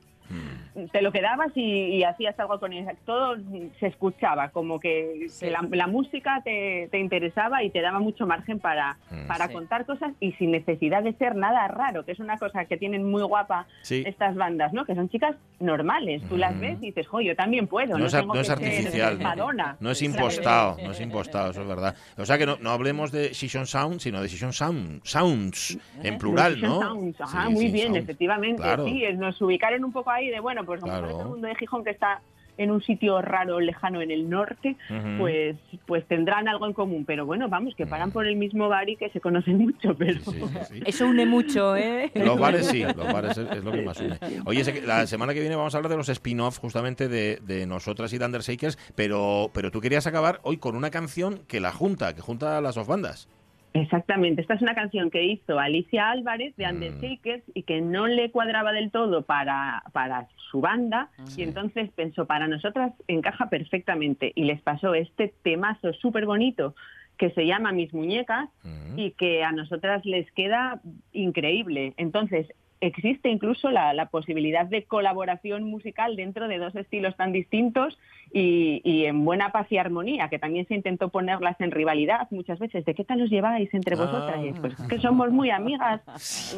te 0.91 1.01
lo 1.01 1.11
quedabas 1.11 1.51
y, 1.55 1.61
y 1.95 2.03
hacías 2.03 2.39
algo 2.39 2.59
con 2.59 2.73
eso. 2.73 2.91
Todo 3.05 3.35
se 3.79 3.87
escuchaba, 3.87 4.49
como 4.49 4.79
que, 4.79 5.27
que 5.39 5.49
la, 5.51 5.65
la 5.71 5.87
música 5.87 6.41
te, 6.43 6.87
te 6.91 6.99
interesaba 6.99 7.63
y 7.63 7.69
te 7.69 7.81
daba 7.81 7.99
mucho 7.99 8.27
margen 8.27 8.59
para, 8.59 8.97
Mm. 9.09 9.27
para 9.27 9.47
Sí. 9.47 9.53
contar 9.53 9.85
cosas 9.85 10.11
y 10.19 10.33
sin 10.33 10.51
necesidad 10.51 11.01
de 11.03 11.13
ser 11.13 11.35
nada 11.35 11.67
raro, 11.67 12.03
que 12.05 12.11
es 12.11 12.19
una 12.19 12.37
cosa 12.37 12.65
que 12.65 12.77
tienen 12.77 13.09
muy 13.09 13.23
guapa 13.23 13.65
Sí. 13.81 14.03
estas 14.05 14.35
bandas, 14.35 14.73
¿no? 14.73 14.85
Que 14.85 14.95
son 14.95 15.09
chicas 15.09 15.35
normales. 15.59 16.21
Tú 16.29 16.37
las 16.37 16.55
Mm. 16.55 16.59
ves 16.59 16.77
y 16.81 16.85
dices, 16.87 17.07
jo, 17.07 17.21
yo 17.21 17.35
también 17.35 17.67
puedo. 17.67 17.97
No 17.97 18.05
es, 18.05 18.13
ar- 18.13 18.21
tengo 18.21 18.33
no 18.35 18.41
es 18.41 18.49
que 18.49 18.55
ser 18.55 18.65
artificial, 18.65 19.19
Madonna. 19.19 19.77
no 19.79 19.91
es 19.91 20.01
impostado, 20.01 20.77
no 20.83 20.91
es 20.91 21.01
impostado, 21.01 21.51
eso 21.51 21.61
es 21.61 21.67
verdad. 21.67 21.95
O 22.17 22.25
sea 22.25 22.37
que 22.37 22.45
no, 22.45 22.57
no 22.57 22.71
hablemos 22.71 23.11
de 23.11 23.33
Session 23.33 23.65
Sound, 23.65 23.99
sino 23.99 24.21
de 24.21 24.29
Session 24.29 24.53
Sound, 24.53 25.01
Sounds, 25.03 25.77
en 26.03 26.17
plural, 26.17 26.53
Precision 26.53 26.79
¿no? 26.79 26.81
Sounds, 26.87 27.21
Ajá, 27.21 27.47
Sí, 27.47 27.53
muy 27.53 27.65
sí, 27.67 27.71
bien, 27.71 27.87
sounds. 27.87 28.03
efectivamente. 28.03 28.61
Claro. 28.61 28.85
Sí, 28.85 29.03
es 29.03 29.17
nos 29.17 29.41
ubicaron 29.41 29.83
un 29.85 29.91
poco 29.91 30.11
ahí 30.17 30.29
de, 30.29 30.39
bueno, 30.39 30.65
pues 30.65 30.81
como 30.81 30.91
Claro. 30.93 31.09
todo 31.09 31.21
el 31.21 31.27
mundo 31.29 31.47
de 31.47 31.55
Gijón 31.55 31.83
que 31.83 31.91
está 31.91 32.21
en 32.59 32.71
un 32.71 32.81
sitio 32.81 33.21
raro, 33.21 33.59
lejano 33.59 34.01
en 34.01 34.09
el 34.09 34.27
norte, 34.27 34.75
pues 35.19 35.55
pues 35.85 36.03
tendrán 36.07 36.47
algo 36.47 36.65
en 36.65 36.73
común. 36.73 37.05
Pero 37.05 37.23
bueno, 37.23 37.47
vamos, 37.47 37.75
que 37.75 37.85
paran 37.85 38.09
por 38.09 38.25
el 38.25 38.35
mismo 38.35 38.67
bar 38.67 38.89
y 38.89 38.95
que 38.95 39.09
se 39.11 39.21
conocen 39.21 39.59
mucho, 39.59 39.95
pero... 39.95 40.19
Sí, 40.21 40.31
sí, 40.31 40.59
sí. 40.69 40.81
Eso 40.83 41.05
une 41.05 41.27
mucho, 41.27 41.75
¿eh? 41.75 42.11
Los 42.15 42.39
bares 42.39 42.65
sí, 42.65 42.81
los 42.83 42.95
bares 43.13 43.37
es, 43.37 43.51
es 43.51 43.63
lo 43.63 43.71
que 43.71 43.83
más 43.83 43.99
une. 44.01 44.17
Oye, 44.45 44.81
la 44.87 45.05
semana 45.05 45.35
que 45.35 45.39
viene 45.39 45.55
vamos 45.55 45.75
a 45.75 45.77
hablar 45.77 45.91
de 45.91 45.97
los 45.97 46.09
spin-off 46.09 46.57
justamente 46.57 47.07
de, 47.07 47.39
de 47.43 47.67
nosotras 47.67 48.11
y 48.13 48.17
de 48.17 48.25
Undershakers, 48.25 48.79
pero, 48.95 49.51
pero 49.53 49.69
tú 49.69 49.79
querías 49.79 50.07
acabar 50.07 50.39
hoy 50.41 50.57
con 50.57 50.75
una 50.75 50.89
canción 50.89 51.41
que 51.47 51.59
la 51.59 51.71
junta, 51.71 52.15
que 52.15 52.21
junta 52.21 52.57
a 52.57 52.61
las 52.61 52.73
dos 52.73 52.87
bandas. 52.87 53.29
Exactamente, 53.73 54.41
esta 54.41 54.55
es 54.55 54.61
una 54.61 54.73
canción 54.73 55.11
que 55.11 55.23
hizo 55.23 55.59
Alicia 55.59 56.09
Álvarez 56.09 56.55
de 56.55 56.65
Mm. 56.65 56.69
Undershakers 56.69 57.43
y 57.53 57.63
que 57.63 57.81
no 57.81 58.07
le 58.07 58.31
cuadraba 58.31 58.71
del 58.71 58.89
todo 58.91 59.21
para, 59.23 59.83
para 59.93 60.27
su 60.49 60.61
banda 60.61 61.09
y 61.35 61.43
entonces 61.43 61.91
pensó, 61.91 62.25
para 62.25 62.47
nosotras 62.47 62.93
encaja 63.07 63.49
perfectamente 63.49 64.31
y 64.35 64.45
les 64.45 64.61
pasó 64.61 64.93
este 64.95 65.33
temazo 65.43 65.93
súper 65.93 66.25
bonito 66.25 66.75
que 67.17 67.29
se 67.31 67.45
llama 67.45 67.71
Mis 67.71 67.93
Muñecas 67.93 68.49
Mm. 68.63 68.97
y 68.99 69.11
que 69.11 69.43
a 69.43 69.51
nosotras 69.51 70.05
les 70.05 70.31
queda 70.31 70.79
increíble. 71.13 71.93
Entonces, 71.97 72.47
existe 72.81 73.29
incluso 73.29 73.69
la, 73.71 73.93
la 73.93 74.07
posibilidad 74.09 74.65
de 74.65 74.83
colaboración 74.83 75.63
musical 75.63 76.15
dentro 76.15 76.47
de 76.47 76.57
dos 76.57 76.75
estilos 76.75 77.15
tan 77.17 77.31
distintos 77.31 77.97
y, 78.33 78.81
y 78.83 79.05
en 79.05 79.23
buena 79.25 79.51
paz 79.51 79.67
y 79.71 79.77
armonía, 79.77 80.29
que 80.29 80.37
también 80.39 80.67
se 80.67 80.75
intentó 80.75 81.09
ponerlas 81.09 81.59
en 81.61 81.71
rivalidad 81.71 82.27
muchas 82.31 82.59
veces. 82.59 82.85
¿De 82.85 82.93
qué 82.93 83.03
tal 83.03 83.21
os 83.21 83.29
lleváis 83.29 83.73
entre 83.73 83.95
Ah. 83.95 83.99
vosotras? 83.99 84.43
Es, 84.43 84.59
pues 84.59 84.75
que 84.89 84.99
somos 84.99 85.31
muy 85.31 85.49
amigas, 85.49 86.01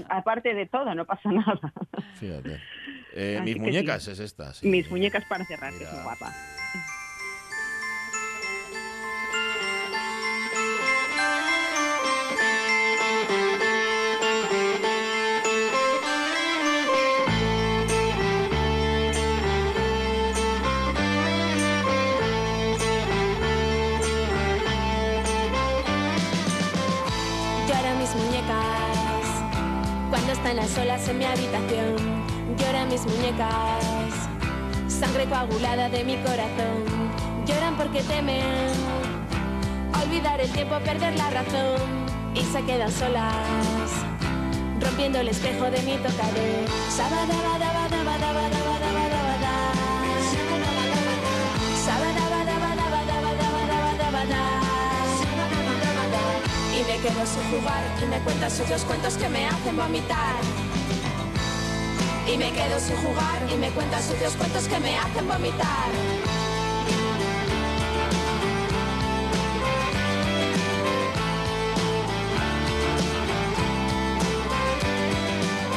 aparte 0.09 0.53
de 0.53 0.65
todo, 0.65 0.93
no 0.95 1.05
pasa 1.05 1.32
nada. 1.32 1.74
Fíjate. 2.15 2.57
Eh, 3.15 3.39
mis 3.43 3.57
muñecas 3.57 4.03
sí. 4.03 4.11
es 4.11 4.20
esta. 4.20 4.53
sí. 4.53 4.67
Mis 4.67 4.89
muñecas 4.91 5.24
para 5.26 5.45
cerrar, 5.45 5.72
que 5.72 5.84
es 5.84 5.91
Mira. 5.91 6.03
guapa. 6.03 6.28
Están 30.49 30.65
a 30.65 30.67
solas 30.67 31.07
en 31.07 31.17
mi 31.19 31.25
habitación. 31.25 31.95
Lloran 32.57 32.89
mis 32.89 33.05
muñecas, 33.05 34.15
sangre 34.87 35.25
coagulada 35.25 35.89
de 35.89 36.03
mi 36.03 36.15
corazón. 36.17 36.85
Lloran 37.45 37.75
porque 37.75 38.01
temen 38.01 38.71
olvidar 40.03 40.41
el 40.41 40.49
tiempo, 40.51 40.79
perder 40.79 41.15
la 41.17 41.29
razón 41.29 41.79
y 42.33 42.41
se 42.41 42.63
quedan 42.63 42.91
solas, 42.91 43.91
rompiendo 44.81 45.19
el 45.19 45.27
espejo 45.27 45.65
de 45.65 45.81
mi 45.83 45.97
tocador. 45.97 46.69
Y 56.80 56.82
me 56.84 56.97
quedo 56.99 57.25
sin 57.25 57.43
jugar 57.51 57.84
y 58.01 58.05
me 58.05 58.19
cuenta 58.19 58.49
sucios 58.49 58.86
cuentos 58.86 59.17
que 59.17 59.27
me 59.27 59.45
hacen 59.47 59.75
vomitar. 59.75 60.36
Y 62.25 62.38
me 62.38 62.53
quedo 62.53 62.80
sin 62.80 62.95
jugar 62.95 63.45
y 63.53 63.57
me 63.57 63.69
cuenta 63.71 64.01
sucios 64.01 64.34
cuentos 64.38 64.65
que 64.65 64.80
me 64.80 64.97
hacen 64.97 65.27
vomitar. 65.27 66.38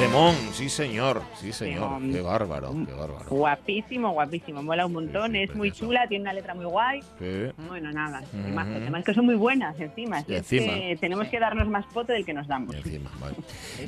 Temón, 0.02 0.34
sí 0.52 0.68
señor, 0.68 1.22
sí 1.40 1.52
señor. 1.52 1.84
Temón. 1.84 2.12
Qué 2.12 2.20
bárbaro, 2.20 2.74
qué 2.86 2.92
bárbaro. 2.92 3.24
Guapísimo, 3.28 4.10
guapísimo. 4.12 4.60
Mola 4.60 4.84
un 4.86 4.92
montón. 4.94 5.36
es 5.36 5.54
muy 5.54 5.70
chula, 5.70 6.08
tiene 6.08 6.22
una 6.22 6.32
letra 6.32 6.54
muy 6.54 6.64
guay. 6.64 7.00
Sí. 7.20 7.52
Bueno, 7.68 7.92
nada. 7.92 8.22
Además 8.34 9.04
que 9.04 9.14
son 9.14 9.26
muy 9.26 9.36
buenas 9.36 9.78
encima. 9.78 10.18
Y 10.26 10.34
es 10.34 10.46
que 10.48 10.56
encima. 10.56 11.00
tenemos 11.00 11.28
que 11.28 11.38
darnos 11.38 11.68
más 11.68 11.86
foto 11.86 12.12
del 12.12 12.24
que 12.24 12.32
nos 12.34 12.48
damos. 12.48 12.74
Vale. 13.20 13.36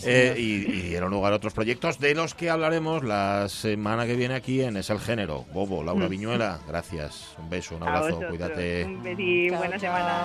Eh, 0.07 0.35
y, 0.37 0.43
y 0.43 0.83
dieron 0.89 1.11
lugar 1.11 1.33
a 1.33 1.37
otros 1.37 1.53
proyectos 1.55 1.99
de 1.99 2.15
los 2.15 2.35
que 2.35 2.51
hablaremos 2.51 3.03
la 3.05 3.49
semana 3.49 4.07
que 4.07 4.15
viene 4.17 4.35
aquí 4.35 4.61
en 4.63 4.77
Es 4.77 4.91
el 4.91 4.99
Género. 4.99 5.45
Bobo, 5.53 5.83
Laura 5.83 6.07
Mm. 6.07 6.11
Viñuela, 6.11 6.59
gracias. 6.69 7.35
Un 7.39 7.49
beso, 7.51 7.77
un 7.77 7.83
abrazo, 7.85 8.21
cuídate. 8.29 8.85
Un 8.85 9.03
besito, 9.03 9.57
buena 9.57 9.79
semana. 9.79 10.25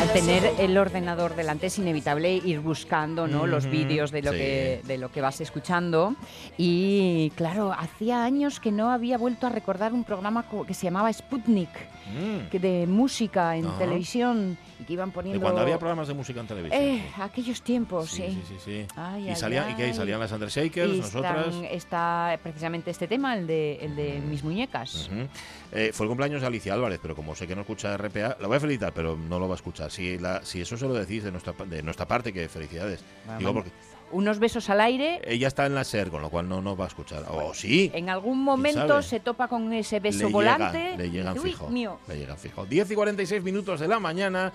Al 0.00 0.12
tener 0.12 0.54
el 0.58 0.76
ordenador 0.76 1.36
delante 1.36 1.66
es 1.66 1.78
inevitable 1.78 2.34
ir 2.34 2.58
buscando 2.58 3.28
¿no? 3.28 3.46
los 3.46 3.66
vídeos 3.66 4.10
de 4.10 4.22
lo 4.22 4.32
sí. 4.32 4.38
que 4.38 4.80
de 4.84 4.98
lo 4.98 5.12
que 5.12 5.20
vas 5.20 5.40
escuchando 5.40 6.16
y 6.58 7.30
claro 7.36 7.72
hacía 7.72 8.24
años 8.24 8.58
que 8.58 8.72
no 8.72 8.90
había 8.90 9.18
vuelto 9.18 9.46
a 9.46 9.50
recordar 9.50 9.92
un 9.92 10.02
programa 10.02 10.44
que 10.66 10.74
se 10.74 10.84
llamaba 10.84 11.12
Sputnik 11.12 11.70
Mm. 12.02 12.48
que 12.50 12.58
de 12.58 12.86
música 12.86 13.56
en 13.56 13.66
televisión 13.78 14.58
y 14.82 14.84
que 14.84 14.92
iban 14.94 15.08
De 15.10 15.14
poniendo 15.14 15.40
cuando 15.40 15.60
había 15.60 15.78
programas 15.78 16.08
de 16.08 16.14
música 16.14 16.40
en 16.40 16.46
televisión. 16.46 16.82
eh, 16.82 17.08
aquellos 17.18 17.62
tiempos 17.62 18.10
sí, 18.10 18.22
sí, 18.28 18.42
sí, 18.48 18.56
sí. 18.64 18.86
Ay, 18.96 19.26
y 19.26 19.28
ay, 19.30 19.36
salían, 19.36 19.70
¿y 19.70 19.74
qué? 19.74 19.84
ay. 19.84 19.94
¿Salían 19.94 20.20
las 20.20 20.32
Undershakers, 20.32 20.94
Y 20.94 20.98
nosotras? 21.00 21.46
están- 21.46 21.64
está 21.66 22.38
precisamente 22.42 22.90
este 22.90 23.06
tema 23.08 23.34
el 23.36 23.46
de 23.46 23.76
el 23.76 23.96
de 23.96 24.20
mis 24.20 24.42
muñecas 24.44 25.08
Ujú. 25.08 25.28
Eh, 25.72 25.90
fue 25.94 26.04
el 26.04 26.08
cumpleaños 26.08 26.40
de 26.42 26.46
Alicia 26.46 26.74
Álvarez, 26.74 26.98
pero 27.00 27.14
como 27.16 27.34
sé 27.34 27.46
que 27.46 27.54
no 27.54 27.62
escucha 27.62 27.94
RPA, 27.96 28.36
la 28.40 28.46
voy 28.48 28.56
a 28.56 28.60
felicitar, 28.60 28.92
pero 28.92 29.16
no 29.16 29.38
lo 29.38 29.48
va 29.48 29.54
a 29.54 29.56
escuchar. 29.56 29.90
Si, 29.90 30.18
la, 30.18 30.42
si 30.44 30.60
eso 30.60 30.76
se 30.76 30.86
lo 30.86 30.92
decís 30.94 31.24
de 31.24 31.30
nuestra, 31.30 31.54
de 31.64 31.82
nuestra 31.82 32.06
parte, 32.06 32.32
que 32.32 32.48
felicidades. 32.48 33.02
Bueno, 33.24 33.38
Digo 33.38 33.54
porque 33.54 33.70
unos 34.12 34.38
besos 34.38 34.70
al 34.70 34.80
aire 34.80 35.20
ella 35.26 35.48
está 35.48 35.66
en 35.66 35.74
la 35.74 35.82
SER, 35.84 36.10
con 36.10 36.22
lo 36.22 36.30
cual 36.30 36.48
no 36.48 36.62
nos 36.62 36.78
va 36.78 36.84
a 36.84 36.88
escuchar. 36.88 37.24
O 37.30 37.52
sí. 37.54 37.90
en 37.94 38.08
algún 38.10 38.42
momento 38.42 39.02
se 39.02 39.20
topa 39.20 39.48
con 39.48 39.72
ese 39.72 39.98
beso 40.00 40.26
le 40.26 40.32
volante 40.32 40.78
llegan, 40.78 40.98
le 40.98 41.10
llegan 41.10 41.32
y 41.32 41.38
dice, 41.38 41.46
"Uy, 41.46 41.52
fijo. 41.52 41.68
mío". 41.70 41.98
Le 42.08 42.18
llegan 42.18 42.38
fijo. 42.38 42.64
10 42.66 42.90
y 42.90 42.94
46 42.94 43.42
minutos 43.42 43.80
de 43.80 43.88
la 43.88 43.98
mañana. 43.98 44.52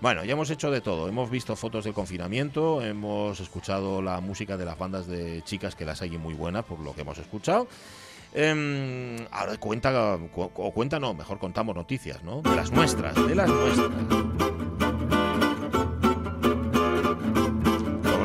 Bueno, 0.00 0.24
ya 0.24 0.32
hemos 0.32 0.48
hecho 0.50 0.70
de 0.70 0.80
todo. 0.80 1.08
Hemos 1.08 1.28
visto 1.30 1.54
fotos 1.56 1.84
del 1.84 1.92
confinamiento, 1.92 2.80
hemos 2.80 3.38
escuchado 3.40 4.00
la 4.00 4.20
música 4.20 4.56
de 4.56 4.64
las 4.64 4.78
bandas 4.78 5.06
de 5.06 5.42
chicas, 5.42 5.74
que 5.74 5.84
las 5.84 6.00
hay 6.00 6.16
muy 6.16 6.32
buenas, 6.34 6.64
por 6.64 6.78
lo 6.80 6.94
que 6.94 7.02
hemos 7.02 7.18
escuchado. 7.18 7.68
Em, 8.32 9.16
ahora 9.32 9.56
cuenta, 9.58 10.16
cu- 10.32 10.50
o 10.54 10.70
cuenta 10.72 11.00
no, 11.00 11.12
mejor 11.14 11.38
contamos 11.38 11.74
noticias, 11.74 12.22
¿no? 12.22 12.40
De 12.42 12.54
las 12.54 12.70
nuestras, 12.70 13.14
de 13.26 13.34
las 13.34 13.48
nuestras. 13.50 14.79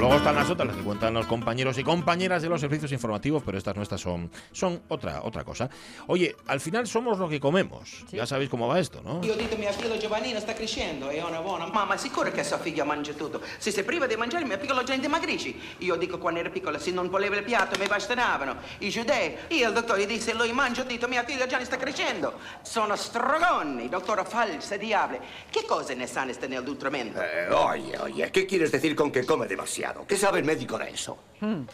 Luego, 0.05 0.19
están 0.19 0.35
las 0.35 0.47
otras, 0.51 0.67
las 0.67 0.77
que 0.77 0.83
cuentan 0.83 1.15
los 1.15 1.25
compañeros 1.25 1.79
y 1.79 1.83
compañeras 1.83 2.43
de 2.43 2.47
los 2.47 2.61
servicios 2.61 2.91
informativos, 2.91 3.41
pero 3.43 3.57
estas 3.57 3.75
nuestras 3.75 3.99
son, 3.99 4.29
son 4.51 4.83
otra, 4.87 5.23
otra 5.23 5.43
cosa. 5.43 5.67
Oye, 6.05 6.35
al 6.45 6.59
final 6.59 6.85
somos 6.85 7.17
lo 7.17 7.27
que 7.27 7.39
comemos. 7.39 8.05
Ya 8.11 8.27
sabéis 8.27 8.51
cómo 8.51 8.67
va 8.67 8.79
esto, 8.79 9.01
¿no? 9.01 9.21
Io 9.23 9.33
ho 9.33 9.35
detto 9.35 9.57
mia 9.57 9.73
figlia 9.73 9.97
Giovannina 9.97 10.39
sta 10.39 10.53
crescendo, 10.53 11.09
è 11.09 11.23
una 11.23 11.41
buona. 11.41 11.65
Mamma, 11.65 11.97
sicuro 11.97 12.31
che 12.31 12.43
sua 12.43 12.59
figlia 12.59 12.83
mangia 12.83 13.13
tutto. 13.13 13.41
Se 13.57 13.71
sei 13.71 13.83
priva 13.83 14.05
di 14.05 14.15
mangiare, 14.15 14.45
mia 14.45 14.59
piccola 14.59 14.83
gente 14.83 15.07
dimagrisci. 15.07 15.59
Io 15.79 15.95
dico 15.95 16.19
quando 16.19 16.39
era 16.39 16.49
piccola, 16.51 16.77
se 16.77 16.91
non 16.91 17.09
voleva 17.09 17.37
il 17.37 17.43
piatto 17.43 17.75
mi 17.79 17.87
bastonavano. 17.87 18.57
I 18.81 18.89
giudei. 18.89 19.35
Io 19.47 19.69
il 19.69 19.73
dottore 19.73 20.05
disse, 20.05 20.35
lui 20.35 20.51
mangia 20.51 20.83
tutto, 20.83 21.07
mia 21.07 21.23
figlia 21.23 21.47
già 21.47 21.57
ne 21.57 21.65
sta 21.65 21.77
crescendo. 21.77 22.33
Sono 22.61 22.95
strogoni, 22.95 23.89
dottore 23.89 24.23
falsa 24.23 24.77
diavole. 24.77 25.19
Che 25.49 25.65
cose 25.65 25.95
ne 25.95 26.05
sa 26.05 26.23
nel 26.23 26.37
nutrimento? 26.63 27.19
Eh, 27.19 27.51
oye, 27.51 27.97
oye, 27.97 28.29
¿qué 28.29 28.45
quieres 28.45 28.69
decir 28.69 28.93
con 28.93 29.09
que 29.09 29.25
come 29.25 29.47
demasiado? 29.47 29.94
¿Qué 30.07 30.17
sabe 30.17 30.39
el 30.39 30.45
médico 30.45 30.77
de 30.77 30.89
eso? 30.89 31.17
Eh, 31.41 31.65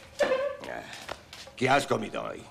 ¿Qué 1.55 1.69
has 1.69 1.88
comido 1.88 2.24
hoy? 2.24 2.43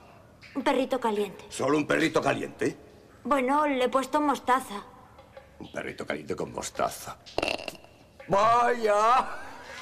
Un 0.55 0.62
perrito 0.62 0.99
caliente. 0.99 1.45
¿Solo 1.49 1.79
un 1.79 1.87
perrito 1.87 2.21
caliente? 2.21 2.77
Bueno, 3.25 3.66
le 3.66 3.85
he 3.85 3.89
puesto 3.89 4.21
mostaza. 4.21 4.83
Un 5.59 5.71
perrito 5.73 6.07
caliente 6.07 6.35
con 6.35 6.53
mostaza. 6.53 7.16
¡Vaya! 8.29 9.29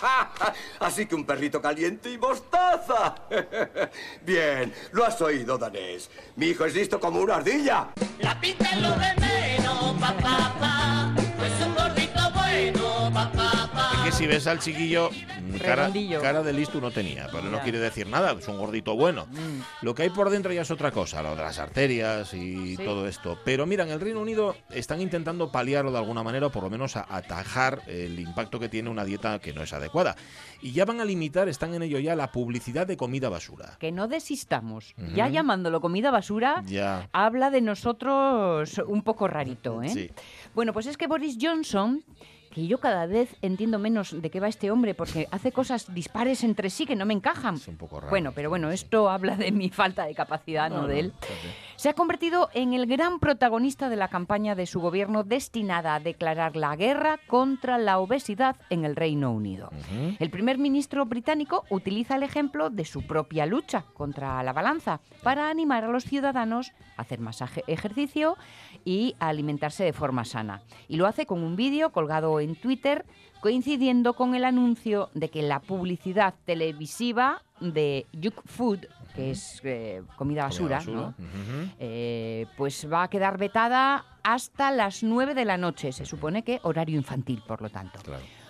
Así 0.80 1.07
que 1.07 1.14
un 1.14 1.24
perrito 1.24 1.61
caliente 1.61 2.11
y 2.11 2.18
mostaza. 2.18 3.14
Bien, 4.22 4.72
lo 4.93 5.05
has 5.05 5.20
oído, 5.20 5.59
danés. 5.59 6.11
Mi 6.36 6.47
hijo 6.49 6.64
es 6.64 6.74
listo 6.74 7.01
como 7.01 7.20
una 7.20 7.36
ardilla. 7.36 7.89
La 8.20 8.41
pinta 8.41 8.70
es 8.70 8.80
lo 8.80 8.91
de 8.91 9.14
menos, 9.20 10.01
pa, 10.01 10.12
pa, 10.16 10.55
pa. 10.61 11.14
Pues 11.36 11.53
un 11.66 11.74
gordito 11.74 12.20
bueno, 12.34 13.11
pa, 13.12 13.30
pa, 13.32 13.32
pa. 13.32 13.47
Es 13.47 13.47
que 14.09 14.12
si 14.14 14.26
ves 14.26 14.46
al 14.46 14.59
chiquillo, 14.59 15.11
mm, 15.11 15.56
cara, 15.59 16.42
de 16.42 16.52
listo 16.54 16.80
no 16.80 16.90
tenía, 16.90 17.26
pero 17.30 17.44
no 17.44 17.61
quiere 17.61 17.78
decir 17.78 18.06
nada, 18.06 18.32
es 18.32 18.48
un 18.48 18.56
gordito 18.56 18.96
bueno. 18.96 19.26
Lo 19.82 19.94
que 19.94 20.04
hay 20.04 20.09
por 20.11 20.30
dentro 20.30 20.50
ya 20.50 20.62
es 20.62 20.70
otra 20.70 20.90
cosa, 20.92 21.22
lo 21.22 21.30
de 21.36 21.42
las 21.42 21.59
arterias 21.59 22.32
y 22.32 22.76
Sí. 22.76 22.84
todo 22.84 23.06
esto. 23.06 23.38
Pero 23.44 23.66
mira, 23.66 23.84
en 23.84 23.90
el 23.90 24.00
Reino 24.00 24.20
Unido 24.20 24.56
están 24.70 25.02
intentando 25.02 25.52
paliarlo 25.52 25.92
de 25.92 25.98
alguna 25.98 26.22
manera, 26.22 26.46
o 26.46 26.50
por 26.50 26.62
lo 26.62 26.70
menos 26.70 26.96
a- 26.96 27.06
atajar 27.09 27.82
el 27.86 28.18
impacto 28.18 28.59
que 28.59 28.70
tiene 28.70 28.88
una 28.88 29.04
dieta 29.04 29.40
que 29.40 29.52
no 29.52 29.62
es 29.62 29.72
adecuada. 29.74 30.16
Y 30.62 30.72
ya 30.72 30.86
van 30.86 31.00
a 31.00 31.04
limitar, 31.04 31.48
están 31.48 31.74
en 31.74 31.82
ello 31.82 31.98
ya, 31.98 32.16
la 32.16 32.32
publicidad 32.32 32.86
de 32.86 32.96
comida 32.96 33.28
basura. 33.28 33.76
que 33.78 33.92
no 33.92 34.09
desistamos 34.09 34.94
ya 35.14 35.28
llamándolo 35.28 35.80
comida 35.82 36.11
basura 36.11 36.62
Ya. 36.66 37.09
habla 37.12 37.50
de 37.50 37.61
nosotros 37.61 38.78
un 38.86 39.02
poco 39.02 39.28
rarito 39.28 39.82
¿eh? 39.82 39.88
Sí. 39.90 40.11
bueno 40.54 40.72
pues 40.72 40.86
es 40.86 40.96
que 40.96 41.06
Boris 41.06 41.36
Johnson 41.40 42.02
que 42.53 42.66
yo 42.66 42.78
cada 42.78 43.07
vez 43.07 43.36
entiendo 43.42 43.78
menos 43.78 44.20
de 44.20 44.30
qué 44.30 44.40
va 44.40 44.49
este 44.49 44.70
hombre 44.70 44.94
porque 44.94 45.28
hace 45.30 45.53
cosas 45.53 45.92
dispares 45.94 46.44
entre 46.44 46.70
sí 46.70 46.86
que 46.86 46.96
no 46.96 47.07
me 47.07 47.14
encajan. 47.14 47.59
un 47.66 47.76
poco 47.76 48.01
raro. 48.01 48.11
Bueno, 48.11 48.32
pero 48.34 48.49
bueno, 48.49 48.70
esto 48.70 49.11
habla 49.11 49.36
de 49.36 49.53
mi 49.53 49.70
falta 49.70 50.05
de 50.07 50.14
capacidad, 50.14 50.70
no, 50.70 50.82
No, 50.82 50.86
de 50.88 50.94
no, 50.94 51.01
él. 51.01 51.12
Se 51.76 51.88
ha 51.88 51.94
convertido 51.94 52.51
en 52.55 52.72
el 52.74 52.86
gran 52.86 53.20
protagonista 53.20 53.88
de 53.88 53.96
la 53.96 54.09
campaña 54.09 54.55
de 54.55 54.66
su 54.66 54.80
gobierno 54.80 55.22
destinada 55.22 55.94
a 55.94 56.01
declarar 56.01 56.57
la 56.57 56.74
guerra 56.74 57.20
contra 57.26 57.78
la 57.78 57.99
obesidad 57.99 58.57
en 58.70 58.84
el 58.84 58.96
Reino 58.96 59.30
Unido. 59.32 59.70
El 60.18 60.30
primer 60.30 60.59
ministro 60.59 61.07
británico 61.07 61.64
utiliza 61.70 62.16
el 62.16 62.22
ejemplo 62.24 62.70
de 62.70 62.84
su 62.84 63.07
propia 63.07 63.46
lucha 63.46 63.84
contra 63.94 64.42
la 64.42 64.53
balanza 64.53 65.01
para 65.22 65.51
animar 65.51 65.84
a 65.84 65.88
los 65.88 66.05
ciudadanos 66.05 66.72
a 66.96 67.03
hacer 67.03 67.20
más 67.20 67.40
ejercicio 67.66 68.36
y 68.84 69.14
a 69.20 69.28
alimentarse 69.28 69.84
de 69.84 69.92
forma 69.92 70.24
sana. 70.24 70.62
Y 70.88 70.96
lo 70.96 71.07
hace 71.07 71.26
con 71.26 71.42
un 71.42 71.57
vídeo 71.57 71.90
colgado 71.90 72.38
en 72.41 72.57
Twitter 72.57 73.05
coincidiendo 73.41 74.14
con 74.14 74.34
el 74.34 74.45
anuncio 74.45 75.11
de 75.14 75.28
que 75.28 75.43
la 75.43 75.61
publicidad 75.61 76.34
televisiva 76.45 77.43
de 77.61 78.07
Junk 78.12 78.41
Food, 78.45 78.86
que 79.14 79.30
es 79.30 79.61
eh, 79.64 80.03
comida 80.16 80.45
basura, 80.45 80.78
basura, 80.78 80.97
¿no? 80.97 81.14
Eh, 81.78 82.47
pues 82.57 82.91
va 82.91 83.05
a 83.05 83.09
quedar 83.09 83.39
vetada 83.39 84.05
hasta 84.22 84.70
las 84.70 85.03
9 85.03 85.34
de 85.34 85.45
la 85.45 85.57
noche. 85.57 85.93
Se 85.93 86.05
supone 86.05 86.43
que 86.43 86.61
horario 86.62 86.97
infantil, 86.97 87.43
por 87.47 87.62
lo 87.62 87.70
tanto. 87.70 88.01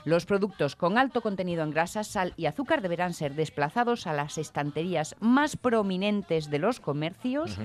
Los 0.09 0.25
productos 0.25 0.75
con 0.75 0.97
alto 0.97 1.21
contenido 1.21 1.63
en 1.63 1.71
grasa, 1.71 2.03
sal 2.03 2.33
y 2.39 2.47
azúcar 2.47 2.81
deberán 2.81 3.13
ser 3.13 3.35
desplazados 3.35 4.07
a 4.07 4.15
las 4.15 4.39
estanterías 4.39 5.15
más 5.21 5.57
prominentes 5.57 6.49
de 6.49 6.59
los 6.59 6.81
comercios 6.81 7.59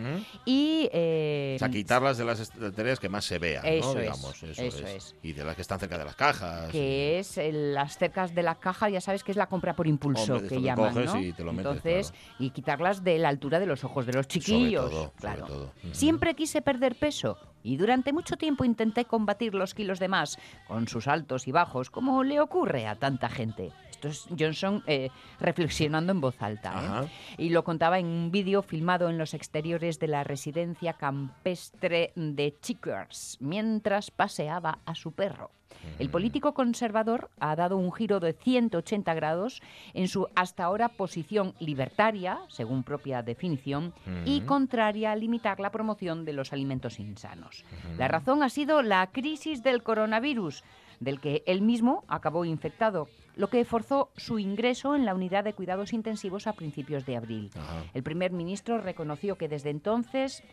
y... 0.43 0.89
eh, 0.91 1.53
O 1.55 1.59
sea, 1.59 1.69
quitarlas 1.69 2.17
de 2.17 2.25
las 2.25 2.41
estanterías 2.41 2.99
que 2.99 3.07
más 3.07 3.23
se 3.23 3.39
vean, 3.39 3.65
Eso 3.65 3.93
¿no? 3.93 3.99
es, 4.01 4.01
Digamos, 4.01 4.43
eso, 4.43 4.61
eso 4.61 4.85
es. 4.85 4.95
es. 4.95 5.15
Y 5.23 5.31
de 5.31 5.45
las 5.45 5.55
que 5.55 5.61
están 5.61 5.79
cerca 5.79 5.97
de 5.97 6.03
las 6.03 6.15
cajas. 6.17 6.69
que 6.69 7.19
es 7.19 7.37
eh, 7.37 7.53
las 7.53 7.97
cercas 7.97 8.35
de 8.35 8.43
la 8.43 8.55
caja, 8.55 8.89
ya 8.89 8.99
sabes 8.99 9.23
que 9.23 9.31
es 9.31 9.37
la 9.37 9.47
compra 9.47 9.73
por 9.73 9.87
impulso 9.87 10.33
Hombre, 10.33 10.49
que 10.49 10.61
llaman, 10.61 10.93
coges 10.93 11.13
¿no? 11.13 11.21
y 11.21 11.31
te 11.31 11.45
lo 11.45 11.53
metes, 11.53 11.71
Entonces, 11.77 12.13
y 12.39 12.49
quitarlas 12.49 13.05
de 13.05 13.19
la 13.19 13.29
altura 13.29 13.61
de 13.61 13.67
los 13.67 13.85
ojos 13.85 14.05
de 14.05 14.11
los 14.11 14.27
chiquillos, 14.27 14.89
todo, 14.89 15.03
sobre 15.03 15.17
claro. 15.17 15.45
todo. 15.45 15.63
Ujú. 15.81 15.93
Siempre 15.93 16.33
quise 16.35 16.61
perder 16.61 16.95
peso 16.95 17.37
y 17.63 17.77
durante 17.77 18.13
mucho 18.13 18.37
tiempo 18.37 18.65
intenté 18.65 19.05
combatir 19.05 19.55
los 19.55 19.73
kilos 19.73 19.99
de 19.99 20.09
más 20.09 20.37
con 20.67 20.87
sus 20.87 21.07
altos 21.07 21.47
y 21.47 21.51
bajos, 21.51 21.89
como 21.89 22.23
le 22.23 22.39
ocurre 22.39 22.87
a 22.87 22.95
tanta 22.95 23.29
gente. 23.29 23.71
Esto 24.03 24.09
es 24.09 24.27
Johnson 24.37 24.83
eh, 24.87 25.09
reflexionando 25.39 26.11
en 26.11 26.19
voz 26.19 26.41
alta. 26.41 27.03
¿eh? 27.05 27.07
Y 27.37 27.49
lo 27.49 27.63
contaba 27.63 27.99
en 27.99 28.05
un 28.05 28.31
vídeo 28.31 28.61
filmado 28.61 29.09
en 29.09 29.17
los 29.17 29.33
exteriores 29.33 29.99
de 29.99 30.07
la 30.07 30.23
residencia 30.23 30.93
campestre 30.93 32.11
de 32.15 32.57
Chickers, 32.61 33.37
mientras 33.39 34.11
paseaba 34.11 34.79
a 34.85 34.95
su 34.95 35.13
perro. 35.13 35.51
El 35.99 36.09
político 36.09 36.53
conservador 36.53 37.29
ha 37.39 37.55
dado 37.55 37.77
un 37.77 37.91
giro 37.91 38.19
de 38.19 38.33
180 38.33 39.13
grados 39.15 39.61
en 39.93 40.07
su 40.07 40.27
hasta 40.35 40.63
ahora 40.63 40.87
posición 40.89 41.55
libertaria, 41.59 42.39
según 42.47 42.83
propia 42.83 43.21
definición, 43.21 43.93
y 44.25 44.37
Ujú. 44.39 44.45
contraria 44.45 45.11
a 45.11 45.15
limitar 45.15 45.59
la 45.59 45.71
promoción 45.71 46.25
de 46.25 46.33
los 46.33 46.53
alimentos 46.53 46.99
insanos. 46.99 47.65
La 47.97 48.07
razón 48.07 48.43
ha 48.43 48.49
sido 48.49 48.81
la 48.81 49.07
crisis 49.07 49.63
del 49.63 49.83
coronavirus, 49.83 50.63
del 51.03 51.19
que 51.19 51.43
él 51.45 51.61
mismo 51.61 52.03
acabó 52.07 52.45
infectado, 52.45 53.07
lo 53.35 53.49
que 53.49 53.65
forzó 53.65 54.09
su 54.15 54.39
ingreso 54.39 54.95
en 54.95 55.05
la 55.05 55.15
unidad 55.15 55.43
de 55.43 55.53
cuidados 55.53 55.93
intensivos 55.93 56.47
a 56.47 56.53
principios 56.53 57.05
de 57.05 57.17
abril. 57.17 57.51
El 57.93 58.03
primer 58.03 58.31
ministro 58.31 58.79
reconoció 58.79 59.37
que 59.37 59.47
desde 59.47 59.69
entonces 59.69 60.43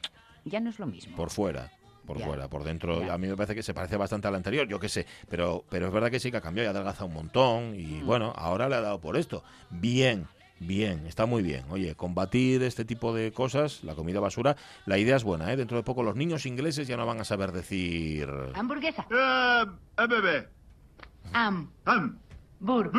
ya 0.45 0.61
no 0.61 0.71
es 0.71 0.79
lo 0.79 0.87
mismo. 0.87 1.17
Por 1.17 1.31
fuera. 1.31 1.71
por 2.07 2.19
Ya. 2.19 2.27
fuera, 2.27 2.49
por 2.49 2.65
dentro. 2.65 3.03
Ya. 3.05 3.15
A 3.15 3.19
mí 3.19 3.29
me 3.29 3.37
parece 3.37 3.55
que 3.55 3.63
se 3.63 3.75
parece 3.75 3.97
bastante 3.97 4.27
al 4.27 4.35
anterior, 4.35 4.67
yo 4.67 4.81
qué 4.81 4.89
sé. 4.89 5.07
Pero, 5.29 5.65
pero 5.71 5.87
es 5.87 5.93
verdad 5.93 6.11
que 6.11 6.19
sí 6.19 6.31
que 6.31 6.39
ha 6.39 6.41
cambiado 6.41 6.67
y 6.67 6.69
ha 6.69 6.71
adelgazado 6.71 7.07
un 7.07 7.13
montón. 7.15 7.75
Y 7.77 8.01
bueno, 8.03 8.33
ahora 8.35 8.69
le 8.69 8.77
ha 8.77 8.81
dado 8.81 9.01
por 9.01 9.17
esto. 9.17 9.45
Bien. 9.69 10.27
Bien, 10.61 11.07
está 11.07 11.25
muy 11.25 11.43
bien. 11.43 11.65
Oye, 11.71 11.95
combatir 11.95 12.63
este 12.63 12.85
tipo 12.85 13.15
de 13.15 13.33
cosas, 13.33 13.83
la 13.83 13.95
comida 13.95 14.21
basura, 14.21 14.57
la 14.85 14.99
idea 14.99 15.17
es 15.17 15.25
buena, 15.25 15.51
¿eh? 15.51 15.57
Dentro 15.57 15.79
de 15.79 15.83
poco 15.83 16.03
los 16.03 16.17
niños 16.17 16.45
ingleses 16.45 16.87
ya 16.87 16.99
no 16.99 17.07
van 17.07 17.19
a 17.19 17.25
saber 17.25 17.51
decir... 17.51 18.29
Hamburguesa. 18.55 19.07
Eh, 19.11 20.07
bebé. 20.07 20.49
Am. 21.33 21.71
Am. 21.87 22.19
Bur. 22.61 22.93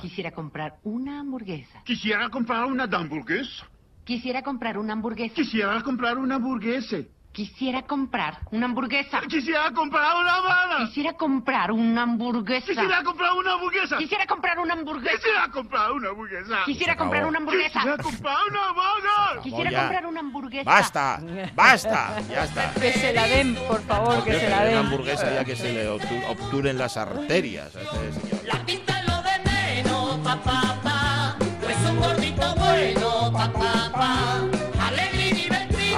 Quisiera 0.00 0.30
comprar 0.30 0.78
una 0.84 1.20
hamburguesa. 1.20 1.82
Quisiera 1.84 2.30
comprar 2.30 2.64
una 2.66 2.84
hamburguesa. 2.84 3.66
Quisiera 4.04 4.42
comprar 4.42 4.78
una 4.78 4.92
hamburguesa. 4.92 5.34
Quisiera 5.34 5.82
comprar 5.82 6.18
una 6.18 6.36
hamburguesa. 6.36 6.98
Quisiera 7.36 7.82
comprar 7.82 8.38
una 8.50 8.64
hamburguesa. 8.64 9.20
Quisiera 9.28 9.70
comprar 9.72 10.16
una 10.16 10.40
bala. 10.40 10.86
Quisiera 10.86 11.12
comprar 11.12 11.70
una 11.70 12.04
hamburguesa. 12.04 12.66
Quisiera 12.68 13.02
comprar 13.04 13.34
una 13.36 13.52
hamburguesa. 13.52 13.98
Quisiera 13.98 14.26
comprar 14.26 14.58
una 14.58 14.72
hamburguesa. 14.72 15.18
Quisiera 15.18 15.50
comprar 15.50 15.92
una 15.92 16.08
hamburguesa. 16.08 16.64
Quisiera 16.64 16.96
comprar 16.96 17.26
una 17.26 17.38
hamburguesa. 17.38 17.80
Quisiera 17.80 18.02
comprar 18.02 18.36
una 18.48 18.72
bala. 18.72 19.42
Quisiera 19.42 19.70
ya. 19.70 19.80
comprar 19.80 20.06
una 20.06 20.20
hamburguesa. 20.20 20.64
¡Basta! 20.64 21.20
¡Basta! 21.54 22.22
Ya 22.30 22.44
está. 22.44 22.72
Que 22.80 22.92
se 22.94 23.12
la 23.12 23.26
den, 23.26 23.54
por 23.68 23.82
favor, 23.82 24.24
que 24.24 24.32
se 24.40 24.48
la 24.48 24.60
den 24.64 24.68
den. 24.70 24.78
hamburguesa 24.86 25.34
ya 25.34 25.44
que 25.44 25.56
se 25.56 25.72
le 25.74 25.90
obtu- 25.90 26.24
obturen 26.30 26.78
las 26.78 26.96
arterias 26.96 27.76
a 27.76 27.82
este 27.82 28.12
señor. 28.14 28.46
La 28.46 28.64
pinta 28.64 29.02
lo 29.02 29.20
de 29.20 29.82
menos, 29.84 30.18
pa. 30.42 31.36
Pues 31.60 31.76
un 31.90 31.98
gordito 32.00 32.54
bueno, 32.56 33.30
pa, 33.30 33.52
pa, 33.52 33.92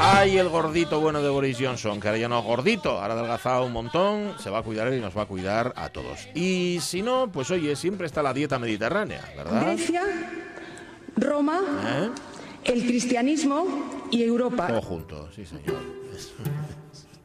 Ay, 0.01 0.38
el 0.38 0.49
gordito 0.49 1.01
bueno 1.01 1.20
de 1.20 1.28
Boris 1.28 1.59
Johnson, 1.61 1.99
que 1.99 2.07
ahora 2.07 2.20
ya 2.20 2.28
no 2.28 2.38
es 2.38 2.44
gordito, 2.44 3.01
ahora 3.01 3.14
ha 3.14 3.18
adelgazado 3.18 3.66
un 3.66 3.72
montón, 3.72 4.34
se 4.38 4.49
va 4.49 4.59
a 4.61 4.62
cuidar 4.62 4.86
él 4.86 4.99
y 4.99 5.01
nos 5.01 5.16
va 5.16 5.22
a 5.22 5.26
cuidar 5.26 5.72
a 5.74 5.88
todos. 5.88 6.28
Y 6.36 6.78
si 6.80 7.03
no, 7.03 7.32
pues 7.32 7.51
oye, 7.51 7.74
siempre 7.74 8.07
está 8.07 8.22
la 8.22 8.32
dieta 8.32 8.61
mediterránea, 8.61 9.28
¿verdad? 9.36 9.61
Grecia, 9.62 10.03
Roma, 11.16 11.61
¿Eh? 11.84 12.11
el 12.64 12.86
cristianismo 12.86 13.66
y 14.12 14.22
Europa. 14.22 14.68
Todo 14.68 14.82
junto, 14.82 15.32
sí 15.32 15.44
señor. 15.44 15.78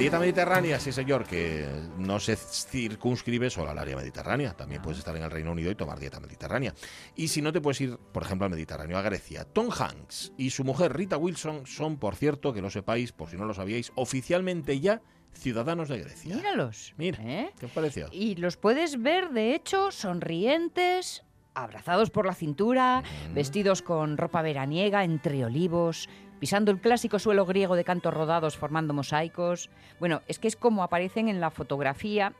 dieta 0.00 0.18
mediterránea, 0.18 0.80
sí 0.80 0.92
señor, 0.92 1.26
que 1.26 1.68
no 1.98 2.18
se 2.18 2.34
circunscribe 2.34 3.50
solo 3.50 3.70
al 3.70 3.78
área 3.78 3.96
mediterránea. 3.96 4.54
También 4.54 4.80
puedes 4.80 4.98
estar 4.98 5.14
en 5.14 5.22
el 5.22 5.30
Reino 5.30 5.52
Unido 5.52 5.70
y 5.70 5.74
tomar 5.74 5.98
dieta 5.98 6.18
mediterránea. 6.18 6.72
Y 7.16 7.28
si 7.28 7.42
no 7.42 7.52
te 7.52 7.60
puedes 7.60 7.82
ir, 7.82 7.98
por 7.98 8.22
ejemplo, 8.22 8.46
al 8.46 8.50
Mediterráneo, 8.50 8.96
a 8.96 9.02
Grecia. 9.02 9.44
Tom 9.44 9.68
Hanks 9.70 10.32
y 10.38 10.50
su 10.50 10.64
mujer 10.64 10.96
Rita 10.96 11.18
Wilson 11.18 11.66
son, 11.66 11.98
por 11.98 12.16
cierto, 12.16 12.54
que 12.54 12.62
lo 12.62 12.70
sepáis, 12.70 13.12
por 13.12 13.28
si 13.28 13.36
no 13.36 13.44
lo 13.44 13.52
sabíais, 13.52 13.92
oficialmente 13.94 14.80
ya 14.80 15.02
ciudadanos 15.34 15.90
de 15.90 15.98
Grecia. 15.98 16.34
Míralos. 16.34 16.94
Mira, 16.96 17.18
¿eh? 17.22 17.50
¿qué 17.58 17.66
os 17.66 17.72
pareció? 17.72 18.08
Y 18.10 18.36
los 18.36 18.56
puedes 18.56 19.02
ver, 19.02 19.28
de 19.32 19.54
hecho, 19.54 19.90
sonrientes, 19.90 21.24
abrazados 21.52 22.08
por 22.08 22.24
la 22.24 22.34
cintura, 22.34 23.02
vestidos 23.34 23.82
con 23.82 24.16
ropa 24.16 24.40
veraniega 24.40 25.04
entre 25.04 25.44
olivos, 25.44 26.08
pisando 26.40 26.72
el 26.72 26.80
clásico 26.80 27.20
suelo 27.20 27.46
griego 27.46 27.76
de 27.76 27.84
cantos 27.84 28.12
rodados 28.12 28.56
formando 28.56 28.94
mosaicos. 28.94 29.70
Bueno, 30.00 30.22
es 30.26 30.40
que 30.40 30.48
es 30.48 30.56
como 30.56 30.82
aparecen 30.82 31.28
en 31.28 31.40
la 31.40 31.50
fotografía 31.50 32.32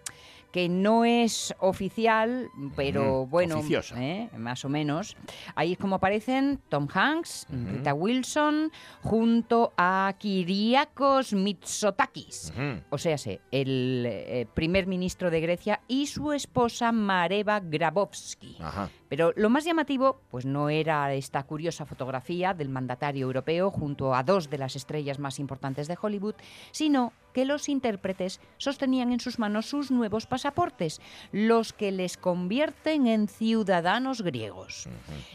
que 0.51 0.68
no 0.68 1.05
es 1.05 1.55
oficial, 1.61 2.51
pero 2.74 3.26
bueno. 3.26 3.61
¿eh? 3.96 4.28
más 4.36 4.64
o 4.64 4.68
menos. 4.68 5.16
Ahí 5.55 5.72
es 5.72 5.78
como 5.78 5.96
aparecen 5.96 6.61
Tom 6.68 6.88
Hanks, 6.92 7.46
Rita 7.51 7.94
Wilson, 7.94 8.72
junto 9.03 9.72
a 9.76 10.12
Kyriakos 10.18 11.34
Mitsotakis. 11.34 12.53
O 12.90 12.98
sea, 12.98 13.16
el 13.53 14.05
eh, 14.07 14.46
primer 14.53 14.86
ministro 14.86 15.30
de 15.30 15.40
Grecia 15.40 15.80
y 15.86 16.07
su 16.07 16.32
esposa 16.32 16.90
Mareva 16.90 17.61
Grabowski. 17.61 18.57
Ajá. 18.61 18.90
Pero 19.11 19.33
lo 19.35 19.51
más 19.51 19.65
llamativo, 19.65 20.21
pues 20.31 20.47
no 20.47 20.71
era 20.71 21.13
esta 21.13 21.43
curiosa 21.43 21.85
fotografía 21.85 22.55
del 22.55 22.69
mandatario 22.69 23.27
europeo 23.27 23.73
junto 23.73 24.15
a 24.15 24.23
dos 24.23 24.49
de 24.49 24.57
las 24.57 24.77
estrellas 24.77 25.19
más 25.19 25.41
importantes 25.41 25.89
de 25.89 25.99
Hollywood, 26.01 26.37
sino 26.71 27.13
que 27.35 27.45
los 27.45 27.69
intérpretes 27.69 28.41
sostenían 28.57 29.13
en 29.13 29.19
sus 29.19 29.41
manos 29.41 29.67
sus 29.67 29.91
nuevos 29.91 30.27
pasaportes, 30.27 31.01
los 31.33 31.73
que 31.73 31.91
les 31.91 32.17
convierten 32.17 33.09
en 33.09 33.27
ciudadanos 33.27 34.23
griegos. 34.23 34.89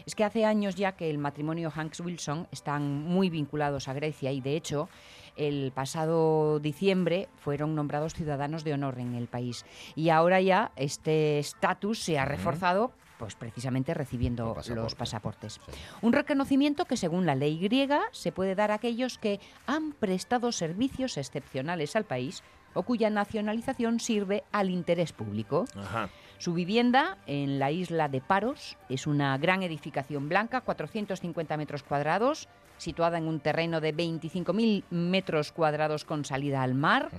Es 0.06 0.14
que 0.14 0.24
hace 0.24 0.46
años 0.46 0.74
ya 0.74 0.92
que 0.92 1.10
el 1.10 1.18
matrimonio 1.18 1.70
Hanks-Wilson 1.70 2.48
están 2.50 3.04
muy 3.04 3.28
vinculados 3.28 3.88
a 3.88 3.92
Grecia 3.92 4.32
y 4.32 4.40
de 4.40 4.56
hecho 4.56 4.88
el 5.36 5.70
pasado 5.72 6.60
diciembre 6.60 7.28
fueron 7.36 7.74
nombrados 7.74 8.14
ciudadanos 8.14 8.64
de 8.64 8.72
honor 8.72 8.98
en 8.98 9.14
el 9.14 9.26
país. 9.26 9.66
Y 9.94 10.08
ahora 10.08 10.40
ya 10.40 10.72
este 10.76 11.38
estatus 11.38 11.98
se 11.98 12.18
ha 12.18 12.24
reforzado 12.24 12.92
pues 13.18 13.34
precisamente 13.34 13.94
recibiendo 13.94 14.56
los 14.68 14.94
pasaportes. 14.94 15.60
Un 16.02 16.12
reconocimiento 16.12 16.84
que 16.84 16.96
según 16.96 17.26
la 17.26 17.34
ley 17.34 17.58
griega 17.58 18.02
se 18.12 18.32
puede 18.32 18.54
dar 18.54 18.70
a 18.70 18.74
aquellos 18.74 19.18
que 19.18 19.40
han 19.66 19.92
prestado 19.92 20.52
servicios 20.52 21.16
excepcionales 21.16 21.96
al 21.96 22.04
país 22.04 22.42
o 22.74 22.82
cuya 22.82 23.08
nacionalización 23.08 24.00
sirve 24.00 24.44
al 24.52 24.70
interés 24.70 25.12
público. 25.12 25.64
Ajá. 25.74 26.10
Su 26.38 26.52
vivienda 26.52 27.16
en 27.26 27.58
la 27.58 27.70
isla 27.70 28.08
de 28.08 28.20
Paros 28.20 28.76
es 28.90 29.06
una 29.06 29.38
gran 29.38 29.62
edificación 29.62 30.28
blanca, 30.28 30.60
450 30.60 31.56
metros 31.56 31.82
cuadrados, 31.82 32.48
situada 32.78 33.18
en 33.18 33.28
un 33.28 33.40
terreno 33.40 33.80
de 33.80 33.94
25.000 33.94 34.84
metros 34.90 35.52
cuadrados 35.52 36.04
con 36.04 36.24
salida 36.24 36.62
al 36.62 36.74
mar. 36.74 37.10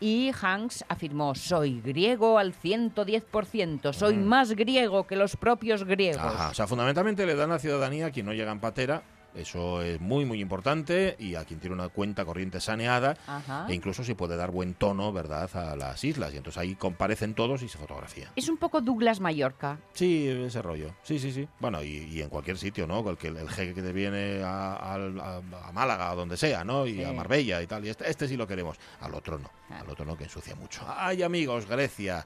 Y 0.00 0.32
Hanks 0.40 0.84
afirmó, 0.88 1.34
soy 1.34 1.80
griego 1.80 2.38
al 2.38 2.54
110%, 2.54 3.92
soy 3.92 4.16
más 4.16 4.52
griego 4.52 5.06
que 5.06 5.16
los 5.16 5.36
propios 5.36 5.84
griegos. 5.84 6.24
Ajá, 6.24 6.50
o 6.50 6.54
sea, 6.54 6.66
fundamentalmente 6.66 7.26
le 7.26 7.34
dan 7.34 7.50
la 7.50 7.58
ciudadanía 7.58 8.06
a 8.06 8.10
quien 8.10 8.26
no 8.26 8.32
llega 8.32 8.52
en 8.52 8.60
patera. 8.60 9.02
Eso 9.36 9.82
es 9.82 10.00
muy, 10.00 10.24
muy 10.24 10.40
importante 10.40 11.16
y 11.18 11.34
a 11.34 11.44
quien 11.44 11.60
tiene 11.60 11.74
una 11.74 11.88
cuenta 11.88 12.24
corriente 12.24 12.60
saneada 12.60 13.16
Ajá. 13.26 13.66
e 13.68 13.74
incluso 13.74 14.02
se 14.02 14.14
puede 14.14 14.36
dar 14.36 14.50
buen 14.50 14.74
tono, 14.74 15.12
¿verdad?, 15.12 15.48
a 15.56 15.76
las 15.76 16.02
islas. 16.04 16.32
Y 16.34 16.38
entonces 16.38 16.58
ahí 16.58 16.74
comparecen 16.74 17.34
todos 17.34 17.62
y 17.62 17.68
se 17.68 17.78
fotografía. 17.78 18.32
Es 18.36 18.48
un 18.48 18.56
poco 18.56 18.80
Douglas 18.80 19.20
Mallorca. 19.20 19.78
Sí, 19.92 20.26
ese 20.28 20.62
rollo. 20.62 20.94
Sí, 21.02 21.18
sí, 21.18 21.32
sí. 21.32 21.46
Bueno, 21.60 21.82
y, 21.82 21.88
y 22.10 22.22
en 22.22 22.28
cualquier 22.28 22.58
sitio, 22.58 22.86
¿no? 22.86 23.02
Cualquier, 23.02 23.36
el 23.36 23.48
jeque 23.50 23.74
que 23.74 23.82
te 23.82 23.92
viene 23.92 24.42
a, 24.42 24.74
a- 24.74 25.42
a 25.68 25.72
Málaga 25.72 26.12
o 26.12 26.16
donde 26.16 26.36
sea, 26.36 26.64
¿no? 26.64 26.86
Y 26.86 26.94
Sí. 26.96 27.04
a 27.04 27.12
Marbella 27.12 27.60
y 27.62 27.66
tal. 27.66 27.84
Y 27.84 27.90
este, 27.90 28.08
este 28.10 28.26
sí 28.28 28.36
lo 28.36 28.46
queremos. 28.46 28.78
Al 29.00 29.14
otro 29.14 29.38
no. 29.38 29.50
Al 29.70 29.88
otro 29.90 30.04
no, 30.04 30.16
que 30.16 30.24
ensucia 30.24 30.54
mucho. 30.54 30.82
Ay, 30.88 31.22
amigos, 31.22 31.66
Grecia. 31.66 32.24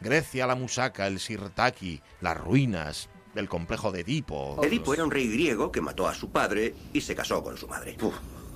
Grecia, 0.00 0.46
la 0.46 0.54
musaca, 0.54 1.06
el 1.06 1.18
Sirtaki, 1.18 2.00
las 2.20 2.36
ruinas, 2.36 3.08
el 3.34 3.48
complejo 3.48 3.92
de 3.92 4.00
Edipo. 4.00 4.58
Edipo 4.62 4.94
era 4.94 5.04
un 5.04 5.10
rey 5.10 5.28
griego 5.28 5.70
que 5.70 5.80
mató 5.80 6.06
a 6.08 6.14
su 6.14 6.30
padre 6.30 6.74
y 6.92 7.00
se 7.00 7.14
casó 7.14 7.42
con 7.42 7.56
su 7.56 7.68
madre. 7.68 7.96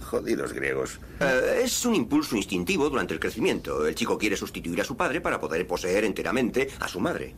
jodidos 0.05 0.53
griegos. 0.53 0.99
Eh, 1.21 1.61
es 1.65 1.85
un 1.87 1.95
impulso 1.95 2.37
instintivo 2.37 2.89
durante 2.91 3.15
el 3.15 3.21
crecimiento. 3.21 3.87
El 3.87 3.95
chico 3.95 4.19
quiere 4.19 4.37
sustituir 4.37 4.81
a 4.81 4.85
su 4.85 4.97
padre 4.97 5.21
para 5.21 5.41
poder 5.41 5.67
poseer 5.67 6.05
enteramente 6.05 6.69
a 6.81 6.89
su 6.89 7.01
madre. 7.01 7.35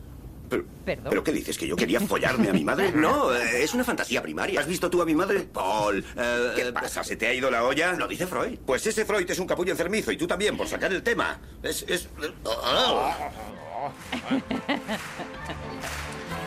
Pero, 0.49 0.63
Perdón. 0.85 1.07
¿Pero 1.09 1.23
qué 1.23 1.31
dices? 1.31 1.57
¿Que 1.57 1.67
yo 1.67 1.75
quería 1.75 1.99
follarme 1.99 2.49
a 2.49 2.53
mi 2.53 2.63
madre? 2.63 2.91
No, 2.95 3.33
eh, 3.33 3.63
es 3.63 3.73
una 3.73 3.83
fantasía 3.83 4.21
primaria. 4.21 4.59
¿Has 4.59 4.67
visto 4.67 4.89
tú 4.91 5.01
a 5.01 5.05
mi 5.05 5.15
madre? 5.15 5.39
Paul. 5.41 6.05
eh, 6.15 6.51
¿Qué 6.55 6.71
pasa? 6.71 7.03
¿Se 7.03 7.15
te 7.15 7.25
ha 7.27 7.33
ido 7.33 7.49
la 7.49 7.63
olla? 7.63 7.93
Lo 7.93 8.07
dice 8.07 8.27
Freud. 8.27 8.59
Pues 8.65 8.85
ese 8.85 9.05
Freud 9.05 9.29
es 9.29 9.39
un 9.39 9.47
capullo 9.47 9.71
enfermizo 9.71 10.11
y 10.11 10.17
tú 10.17 10.27
también, 10.27 10.55
por 10.55 10.67
sacar 10.67 10.93
el 10.93 11.01
tema. 11.01 11.39
Es... 11.63 11.83
es... 11.87 12.07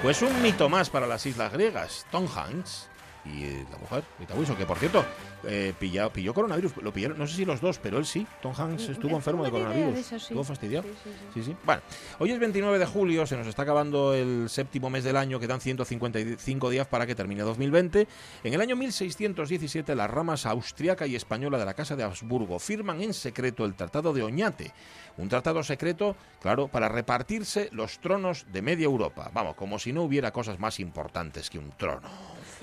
Pues 0.03 0.23
un 0.23 0.43
mito 0.43 0.69
más 0.69 0.91
para 0.91 1.09
las 1.09 1.27
islas 1.27 1.53
griegas. 1.53 2.07
Tom 2.13 2.29
Hanks 2.33 2.88
y 3.35 3.45
eh, 3.45 3.67
la 3.71 3.79
mujer, 3.79 4.05
Rita 4.19 4.35
Wilson, 4.35 4.57
que 4.57 4.67
por 4.67 4.79
cierto, 4.79 5.05
eh, 5.45 5.73
pilló 5.79 6.35
coronavirus. 6.35 6.77
Lo 6.79 6.93
pillaron, 6.93 7.19
no 7.19 7.27
sé 7.27 7.37
si 7.37 7.45
los 7.45 7.61
dos, 7.61 7.79
pero 7.79 7.99
él 7.99 8.07
sí. 8.07 8.27
Tom 8.43 8.53
Hanks 8.57 8.89
estuvo 8.89 9.15
enfermo 9.17 9.45
de 9.45 9.51
coronavirus. 9.51 9.95
de 9.95 10.01
eso, 10.01 10.19
sí. 10.19 10.27
Estuvo 10.27 10.45
fastidiado. 10.45 10.85
Sí, 10.85 10.95
sí, 11.05 11.11
sí. 11.11 11.43
Sí, 11.43 11.51
sí. 11.51 11.57
Bueno, 11.65 11.83
hoy 12.19 12.33
es 12.33 12.39
29 12.39 12.79
de 12.79 12.87
julio, 12.87 13.27
se 13.27 13.37
nos 13.37 13.47
está 13.47 13.63
acabando 13.63 14.15
el 14.15 14.49
séptimo 14.49 14.91
mes 14.91 15.05
del 15.05 15.17
año, 15.17 15.39
quedan 15.39 15.61
155 15.61 16.71
días 16.71 16.87
para 16.87 17.07
que 17.07 17.15
termine 17.15 17.43
2020. 17.43 18.09
En 18.45 18.55
el 18.55 18.61
año 18.61 18.77
1617, 18.77 19.95
las 19.95 20.11
ramas 20.11 20.47
austriaca 20.47 21.07
y 21.07 21.17
española 21.17 21.59
de 21.59 21.65
la 21.65 21.75
Casa 21.75 21.97
de 21.97 22.05
Habsburgo 22.05 22.59
firman 22.59 23.03
en 23.03 23.15
secreto 23.15 23.65
el 23.65 23.75
Tratado 23.75 24.13
de 24.13 24.23
Oñate, 24.23 24.73
un 25.17 25.29
tratado 25.29 25.63
secreto, 25.63 26.17
claro, 26.41 26.69
para 26.69 26.89
repartirse 26.89 27.69
los 27.73 27.99
tronos 27.99 28.47
de 28.53 28.63
media 28.63 28.85
Europa. 28.85 29.31
Vamos, 29.33 29.57
como 29.57 29.79
si 29.79 29.93
no 29.93 30.03
hubiera 30.03 30.33
cosas 30.33 30.59
más 30.59 30.81
importantes 30.81 31.51
que 31.51 31.59
un 31.59 31.71
trono. 31.73 32.09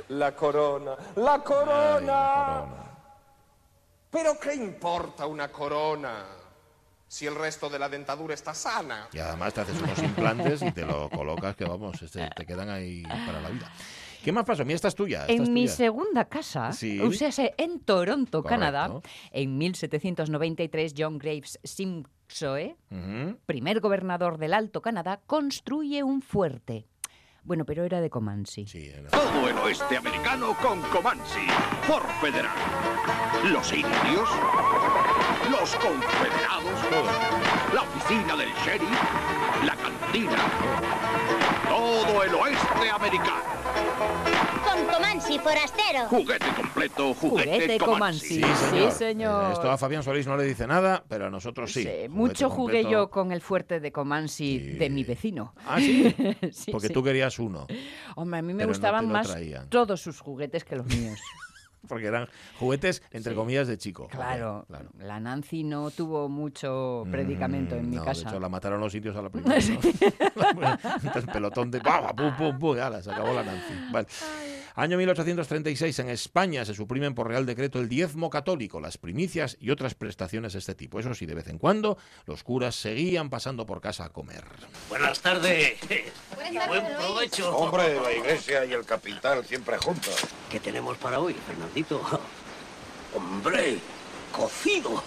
La 0.09 0.35
corona, 0.35 0.95
la 1.15 1.39
corona. 1.43 2.63
Pero 4.11 4.39
¿qué 4.39 4.53
importa 4.55 5.25
una 5.25 5.49
corona? 5.51 6.25
si 7.07 7.27
el 7.27 7.35
resto 7.35 7.69
de 7.69 7.77
la 7.79 7.87
dentadura 7.87 8.33
está 8.33 8.53
sana. 8.53 9.07
Y 9.13 9.19
además 9.19 9.53
te 9.53 9.61
haces 9.61 9.79
unos 9.81 9.97
implantes 9.99 10.61
y 10.63 10.71
te 10.71 10.83
lo 10.85 11.07
colocas 11.09 11.55
que 11.55 11.63
vamos, 11.63 12.01
este, 12.01 12.27
te 12.35 12.45
quedan 12.45 12.67
ahí 12.69 13.03
para 13.03 13.39
la 13.39 13.49
vida. 13.49 13.71
¿Qué 14.23 14.31
más 14.33 14.43
pasó? 14.43 14.65
Mira, 14.65 14.75
esta 14.75 14.87
es 14.89 14.95
tuya. 14.95 15.21
esta 15.21 15.31
es 15.33 15.39
En 15.47 15.53
mi 15.53 15.65
tuya. 15.65 15.75
segunda 15.75 16.25
casa, 16.25 16.73
Sí. 16.73 16.99
o 16.99 17.11
sea, 17.13 17.31
se- 17.31 17.53
en 17.57 17.79
Toronto, 17.79 18.41
Correcto. 18.41 18.59
Canadá, 18.59 19.01
en 19.31 19.57
1793, 19.57 20.93
John 20.97 21.17
Graves 21.19 21.59
Simpsoe, 21.63 22.75
primer 23.45 23.79
gobernador 23.79 24.37
del 24.39 24.53
Alto 24.53 24.81
Canadá, 24.81 25.21
construye 25.25 26.03
un 26.03 26.21
fuerte. 26.23 26.87
Bueno, 27.45 27.63
pero 27.63 27.83
era 27.83 28.01
de 28.01 28.09
Comansi. 28.09 28.65
Todo 29.11 29.47
el 29.47 29.55
oeste 29.59 29.97
americano 29.97 30.57
con 30.63 30.81
Comansi, 30.81 31.45
por 31.87 32.01
federal. 32.19 32.55
Los 33.53 33.71
indios, 33.71 34.27
los 35.51 35.75
confederados, 35.75 36.79
la 37.71 37.81
oficina 37.83 38.35
del 38.35 38.49
sheriff, 38.65 39.63
la 39.63 39.75
cantina, 39.75 41.44
todo 41.67 42.23
el 42.23 42.33
oeste 42.35 42.89
americano. 42.93 43.43
Con 44.65 44.85
Comansi, 44.87 45.39
forastero. 45.39 46.05
Juguete 46.09 46.45
completo, 46.55 47.13
juguete, 47.13 47.51
Juguete 47.51 47.77
Comansi. 47.77 48.41
Comansi. 48.41 48.55
Sí, 48.57 48.65
señor. 48.69 48.91
Sí, 48.91 48.97
señor. 48.97 49.49
Eh, 49.49 49.53
Esto 49.53 49.71
a 49.71 49.77
Fabián 49.77 50.03
Solís 50.03 50.27
no 50.27 50.35
le 50.37 50.43
dice 50.43 50.67
nada, 50.67 51.03
pero 51.07 51.27
a 51.27 51.29
nosotros 51.29 51.71
sí. 51.71 51.87
Mucho 52.09 52.49
jugué 52.49 52.81
completo. 52.81 52.89
yo 52.89 53.09
con 53.09 53.31
el 53.31 53.41
fuerte 53.41 53.79
de 53.79 53.91
Comansi 53.91 54.57
de 54.59 54.89
mi 54.89 55.03
vecino. 55.03 55.53
Ah, 55.65 55.77
sí. 55.79 56.13
Sí, 56.51 56.71
Porque 56.71 56.87
sí. 56.87 56.93
tú 56.93 57.03
querías 57.03 57.39
uno. 57.39 57.67
Hombre, 58.15 58.39
a 58.39 58.41
mí 58.41 58.53
me 58.53 58.59
Pero 58.59 58.69
gustaban 58.69 59.07
más 59.11 59.27
traían. 59.27 59.69
todos 59.69 60.01
sus 60.01 60.19
juguetes 60.19 60.63
que 60.63 60.75
los 60.75 60.85
míos. 60.87 61.19
Porque 61.87 62.07
eran 62.07 62.27
juguetes, 62.59 63.01
entre 63.11 63.35
comillas, 63.35 63.67
de 63.67 63.77
chico. 63.77 64.07
Claro, 64.07 64.65
la 64.99 65.19
Nancy 65.19 65.63
no 65.63 65.91
tuvo 65.91 66.29
mucho 66.29 67.05
predicamento 67.11 67.75
en 67.75 67.89
mi 67.89 67.95
Mm, 67.95 67.99
No, 67.99 68.05
casa. 68.05 68.23
De 68.23 68.29
hecho, 68.29 68.39
la 68.39 68.49
mataron 68.49 68.79
los 68.81 68.93
indios 68.95 69.15
a 69.15 69.21
la 69.21 69.29
primera. 69.31 69.59
¿no? 69.59 70.79
Entonces, 71.03 71.25
pelotón 71.31 71.71
de 71.71 71.79
¡pam! 71.81 72.15
pum, 72.15 72.35
pum, 72.37 72.59
pum! 72.59 72.79
ala, 72.79 73.01
se 73.01 73.11
acabó 73.11 73.33
la 73.33 73.43
Nancy. 73.43 73.73
Vale. 73.91 74.07
Año 74.77 74.97
1836, 74.97 75.99
en 75.99 76.09
España 76.09 76.65
se 76.65 76.73
suprimen 76.73 77.15
por 77.15 77.29
Real 77.29 77.45
Decreto 77.45 77.79
el 77.79 77.87
diezmo 77.87 78.29
católico, 78.29 78.81
las 78.81 78.97
primicias 78.97 79.55
y 79.61 79.69
otras 79.69 79.95
prestaciones 79.95 80.51
de 80.51 80.59
este 80.59 80.75
tipo. 80.75 80.99
Eso 80.99 81.13
sí, 81.13 81.25
de 81.25 81.33
vez 81.33 81.47
en 81.47 81.57
cuando, 81.59 81.97
los 82.25 82.43
curas 82.43 82.75
seguían 82.75 83.29
pasando 83.29 83.65
por 83.65 83.79
casa 83.79 84.03
a 84.03 84.09
comer. 84.09 84.43
Buenas 84.89 85.21
tardes. 85.21 85.75
Buen 86.67 86.85
provecho. 86.97 87.55
Hombre, 87.57 87.99
la 87.99 88.13
iglesia 88.13 88.65
y 88.65 88.73
el 88.73 88.85
capital 88.85 89.43
siempre 89.45 89.77
juntos. 89.77 90.15
¿Qué 90.49 90.59
tenemos 90.59 90.97
para 90.97 91.19
hoy, 91.19 91.33
Fernandito? 91.33 92.01
Hombre, 93.15 93.79
cocido. 94.31 95.03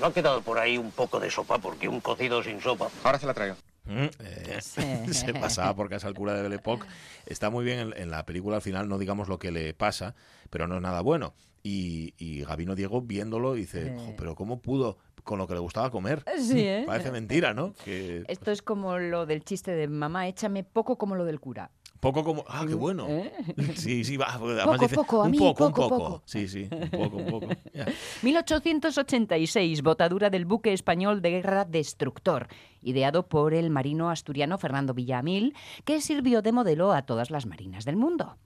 No 0.00 0.06
ha 0.06 0.12
quedado 0.12 0.42
por 0.42 0.58
ahí 0.58 0.78
un 0.78 0.90
poco 0.92 1.18
de 1.18 1.30
sopa, 1.30 1.58
porque 1.58 1.88
un 1.88 2.00
cocido 2.00 2.42
sin 2.42 2.60
sopa. 2.60 2.88
Ahora 3.02 3.18
se 3.18 3.26
la 3.26 3.34
traigo. 3.34 3.56
Mm, 3.84 4.06
eh, 4.20 4.58
se 5.12 5.34
pasaba 5.34 5.74
por 5.74 5.88
casa 5.88 6.06
al 6.06 6.14
cura 6.14 6.34
de 6.34 6.42
Belepoc. 6.42 6.86
Está 7.26 7.50
muy 7.50 7.64
bien 7.64 7.78
en, 7.80 7.94
en 7.96 8.10
la 8.10 8.24
película 8.24 8.56
al 8.56 8.62
final, 8.62 8.88
no 8.88 8.98
digamos 8.98 9.28
lo 9.28 9.38
que 9.38 9.50
le 9.50 9.74
pasa, 9.74 10.14
pero 10.50 10.66
no 10.68 10.76
es 10.76 10.82
nada 10.82 11.00
bueno. 11.00 11.34
Y, 11.64 12.14
y 12.18 12.44
Gabino 12.44 12.74
Diego 12.74 13.00
viéndolo 13.02 13.54
dice, 13.54 13.88
Eh. 13.88 13.96
"Jo, 13.96 14.14
pero 14.16 14.34
¿cómo 14.34 14.60
pudo 14.60 14.98
con 15.24 15.38
lo 15.38 15.46
que 15.46 15.54
le 15.54 15.60
gustaba 15.60 15.90
comer? 15.90 16.24
Sí, 16.38 16.60
¿eh? 16.60 16.84
Parece 16.86 17.10
mentira, 17.10 17.54
¿no? 17.54 17.72
Que 17.84 18.24
Esto 18.28 18.50
es 18.50 18.62
como 18.62 18.98
lo 18.98 19.26
del 19.26 19.44
chiste 19.44 19.70
de 19.72 19.88
mamá, 19.88 20.26
échame 20.28 20.64
poco 20.64 20.96
como 20.98 21.14
lo 21.14 21.24
del 21.24 21.38
cura. 21.40 21.70
poco 22.00 22.24
como... 22.24 22.44
Ah, 22.48 22.64
qué 22.66 22.74
bueno. 22.74 23.06
¿Eh? 23.08 23.32
Sí, 23.76 24.04
sí, 24.04 24.16
va. 24.16 24.32
Poco, 24.38 24.78
dice, 24.78 24.94
poco, 24.96 25.22
a 25.22 25.24
un 25.26 25.30
mí, 25.30 25.38
poco, 25.38 25.66
un 25.66 25.72
poco, 25.72 25.88
poco. 25.88 26.04
poco. 26.04 26.22
Sí, 26.26 26.48
sí, 26.48 26.68
un 26.70 26.90
poco, 26.90 27.16
un 27.16 27.26
poco. 27.26 27.46
Ya. 27.74 27.86
1886, 28.22 29.82
botadura 29.82 30.28
del 30.30 30.44
buque 30.44 30.72
español 30.72 31.22
de 31.22 31.30
guerra 31.30 31.64
Destructor, 31.64 32.48
ideado 32.82 33.28
por 33.28 33.54
el 33.54 33.70
marino 33.70 34.10
asturiano 34.10 34.58
Fernando 34.58 34.94
Villamil, 34.94 35.54
que 35.84 36.00
sirvió 36.00 36.42
de 36.42 36.52
modelo 36.52 36.92
a 36.92 37.02
todas 37.02 37.30
las 37.30 37.46
marinas 37.46 37.84
del 37.84 37.96
mundo. 37.96 38.36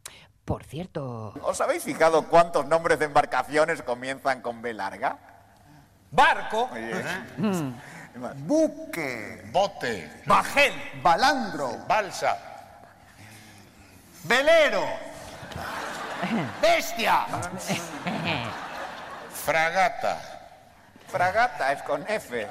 Por 0.45 0.63
cierto, 0.63 1.35
¿Os 1.43 1.61
habéis 1.61 1.83
fijado 1.83 2.29
cuántos 2.29 2.67
nombres 2.69 2.99
de 3.01 3.07
embarcaciones 3.07 3.83
comienzan 3.83 4.43
con 4.43 4.63
B 4.63 4.75
larga? 4.75 5.36
Barco. 6.17 6.71
Buque. 8.37 9.45
Bote. 9.53 10.23
Bajel. 10.25 10.73
Balandro. 11.03 11.85
Balsa. 11.87 12.39
Velero. 14.25 14.87
Bestia. 16.63 17.27
Fragata. 19.31 20.19
Fragata 21.07 21.73
es 21.73 21.83
con 21.83 22.05
F. 22.09 22.49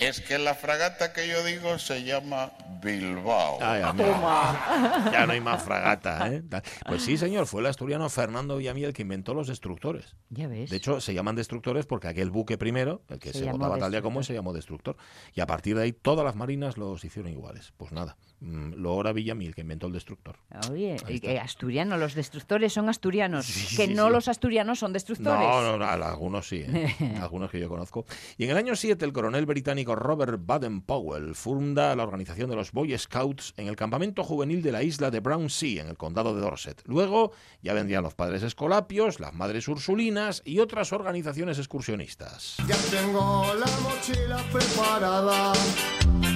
Es 0.00 0.20
que 0.22 0.38
la 0.38 0.54
fragata 0.54 1.12
que 1.12 1.28
yo 1.28 1.44
digo 1.44 1.78
se 1.78 2.02
llama 2.04 2.52
Bilbao. 2.82 3.58
Ay. 3.60 3.82
Ya 5.12 5.26
no 5.26 5.32
hay 5.32 5.40
más 5.40 5.62
fragata, 5.62 6.32
¿eh? 6.32 6.42
Pues 6.86 7.02
sí, 7.02 7.18
señor, 7.18 7.46
fue 7.46 7.60
el 7.60 7.66
asturiano 7.66 8.08
Fernando 8.08 8.56
Villamil 8.56 8.86
el 8.86 8.92
que 8.94 9.02
inventó 9.02 9.34
los 9.34 9.48
destructores. 9.48 10.16
ya 10.30 10.48
ves. 10.48 10.70
De 10.70 10.76
hecho, 10.76 11.00
se 11.00 11.12
llaman 11.12 11.36
destructores 11.36 11.86
porque 11.86 12.08
aquel 12.08 12.30
buque 12.30 12.56
primero, 12.56 13.02
el 13.08 13.18
que 13.18 13.32
Se 13.32 13.40
se, 13.40 13.50
botaba 13.52 13.78
tal 13.78 13.90
día 13.90 14.00
como 14.00 14.22
se 14.22 14.32
llamó 14.32 14.52
destructor. 14.52 14.96
Y 15.34 15.40
a 15.40 15.46
partir 15.46 15.76
de 15.76 15.82
ahí 15.82 15.92
todas 15.92 16.24
las 16.24 16.34
marinas 16.34 16.78
los 16.78 17.04
hicieron 17.04 17.30
iguales. 17.30 17.72
Pues 17.76 17.92
nada, 17.92 18.16
mm, 18.40 18.74
lo 18.74 19.00
era 19.00 19.12
Villamil 19.12 19.54
que 19.54 19.60
inventó 19.62 19.86
el 19.86 19.92
destructor. 19.92 20.36
Oye, 20.70 20.96
eh, 21.08 21.38
asturiano, 21.38 21.96
los 21.96 22.14
destructores 22.14 22.72
son 22.72 22.88
asturianos, 22.88 23.46
Sí, 23.46 23.76
que 23.76 23.86
sí, 23.86 23.94
no 23.94 24.06
sí. 24.06 24.12
los 24.12 24.28
asturianos 24.28 24.78
son 24.78 24.92
destructores. 24.92 25.40
No, 25.40 25.62
no, 25.62 25.78
no, 25.78 25.84
algunos 25.84 26.48
sí, 26.48 26.64
¿eh? 26.66 27.16
algunos 27.20 27.50
que 27.50 27.60
yo 27.60 27.68
conozco. 27.68 28.04
Y 28.36 28.44
en 28.44 28.50
el 28.50 28.56
año 28.56 28.76
7, 28.76 29.04
el 29.04 29.12
coronel 29.12 29.46
británico 29.46 29.94
Robert 29.94 30.40
Baden-Powell 30.44 31.34
funda 31.34 31.94
la 31.96 32.02
organización 32.02 32.50
de 32.50 32.56
los 32.56 32.72
Boy 32.72 32.96
Scouts 32.96 33.54
en 33.56 33.68
el 33.68 33.76
campamento 33.76 34.24
juvenil 34.24 34.62
de 34.62 34.72
la 34.72 34.82
isla 34.82 35.10
de 35.10 35.20
Brown 35.20 35.50
Sea, 35.50 35.82
en 35.82 35.88
el 35.88 35.96
condado 35.96 36.34
de 36.34 36.40
Dorset. 36.40 36.82
Luego 36.86 37.32
ya 37.62 37.74
vendrían 37.74 38.02
los 38.02 38.14
padres 38.14 38.42
escolapios, 38.42 39.20
las 39.20 39.34
madres 39.34 39.68
ursulinas 39.68 40.42
y 40.44 40.58
otras 40.58 40.92
organizaciones 40.92 41.58
excursionistas. 41.58 42.56
Ya 42.66 42.76
tengo 42.90 43.44
la 43.54 43.66
mochila 43.82 44.42
preparada, 44.52 45.52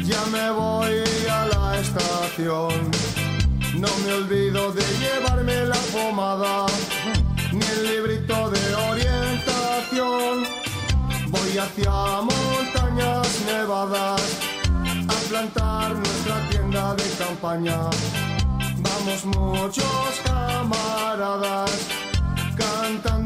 ya 0.07 0.23
me 0.27 0.51
voy 0.51 1.03
a 1.31 1.47
la 1.47 1.79
estación. 1.81 2.91
No 3.75 3.89
me 4.05 4.13
olvido 4.13 4.73
de 4.73 4.85
llevarme 5.01 5.65
la 5.67 5.81
pomada, 5.93 6.67
ni 7.53 7.65
el 7.77 7.87
librito 7.87 8.51
de 8.51 8.75
orientación. 8.91 10.45
Voy 11.29 11.59
hacia 11.59 12.21
montañas 12.31 13.29
nevadas 13.47 14.23
a 15.09 15.29
plantar 15.29 15.95
nuestra 15.95 16.49
tienda 16.51 16.95
de 16.95 17.09
campaña. 17.25 17.79
Vamos 18.79 19.25
muchos 19.25 20.21
camaradas 20.25 21.71
cantando 22.57 23.24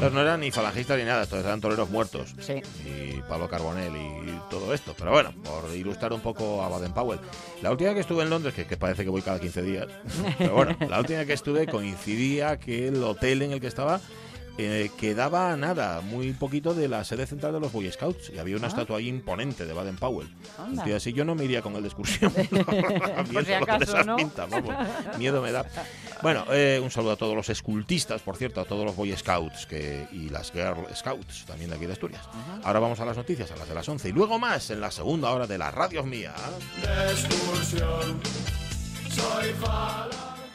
Estos 0.00 0.14
no 0.14 0.22
eran 0.22 0.40
ni 0.40 0.50
falangistas 0.50 0.96
ni 0.96 1.04
nada, 1.04 1.24
estos 1.24 1.44
eran 1.44 1.60
toreros 1.60 1.90
muertos. 1.90 2.34
Sí. 2.40 2.62
Y 2.88 3.20
Pablo 3.28 3.50
Carbonell 3.50 3.94
y 3.94 4.40
todo 4.48 4.72
esto. 4.72 4.94
Pero 4.96 5.10
bueno, 5.10 5.30
por 5.44 5.76
ilustrar 5.76 6.14
un 6.14 6.22
poco 6.22 6.64
a 6.64 6.70
Baden-Powell. 6.70 7.20
La 7.60 7.70
última 7.70 7.92
que 7.92 8.00
estuve 8.00 8.22
en 8.22 8.30
Londres, 8.30 8.54
que, 8.54 8.64
que 8.64 8.78
parece 8.78 9.04
que 9.04 9.10
voy 9.10 9.20
cada 9.20 9.38
15 9.38 9.60
días, 9.60 9.88
pero 10.38 10.54
bueno, 10.54 10.74
la 10.88 11.00
última 11.00 11.26
que 11.26 11.34
estuve 11.34 11.66
coincidía 11.66 12.58
que 12.58 12.88
el 12.88 13.04
hotel 13.04 13.42
en 13.42 13.52
el 13.52 13.60
que 13.60 13.66
estaba 13.66 14.00
eh, 14.64 14.90
quedaba 14.96 15.56
nada, 15.56 16.00
muy 16.00 16.32
poquito 16.32 16.74
de 16.74 16.88
la 16.88 17.04
sede 17.04 17.26
central 17.26 17.52
de 17.54 17.60
los 17.60 17.72
Boy 17.72 17.90
Scouts. 17.90 18.30
Y 18.34 18.38
había 18.38 18.56
una 18.56 18.66
Ah. 18.66 18.70
estatua 18.70 18.98
ahí 18.98 19.08
imponente 19.08 19.66
de. 19.66 19.72
Un 19.80 20.84
tío 20.84 20.96
así 20.96 21.12
yo 21.12 21.24
no 21.24 21.34
me 21.34 21.44
iría 21.44 21.62
con 21.62 21.74
él 21.76 21.82
de 21.82 21.88
excursión. 21.88 22.32
Por 22.32 22.46
si 22.48 23.30
Viéndolo 23.30 23.42
de 23.44 23.54
acaso, 23.56 23.82
esas 23.84 24.06
¿no? 24.06 24.16
pintas, 24.16 24.48
vamos. 24.50 24.74
Miedo 25.18 25.40
me 25.42 25.52
da. 25.52 25.64
Bueno, 26.22 26.44
eh, 26.50 26.80
un 26.82 26.90
saludo 26.90 27.12
a 27.12 27.16
todos 27.16 27.34
los 27.34 27.48
escultistas, 27.48 28.20
por 28.22 28.36
cierto, 28.36 28.60
a 28.60 28.64
todos 28.64 28.84
los 28.84 28.94
Boy 28.94 29.16
Scouts 29.16 29.66
que, 29.66 30.06
y 30.12 30.28
las 30.28 30.52
Girl 30.52 30.86
Scouts, 30.94 31.44
también 31.46 31.70
de 31.70 31.76
aquí 31.76 31.86
de 31.86 31.92
Asturias. 31.94 32.22
Ahora 32.62 32.78
vamos 32.80 33.00
a 33.00 33.04
las 33.06 33.16
noticias, 33.16 33.50
a 33.50 33.56
las 33.56 33.68
de 33.68 33.74
las 33.74 33.88
11. 33.88 34.08
Y 34.10 34.12
luego 34.12 34.38
más 34.38 34.70
en 34.70 34.80
la 34.80 34.90
segunda 34.90 35.30
hora 35.30 35.46
de 35.46 35.56
la 35.58 35.70
radio 35.70 36.02
mía. 36.04 36.34
de 36.82 37.10
excursión. 37.12 38.20
Soy 39.10 39.52
falangista. 39.54 40.29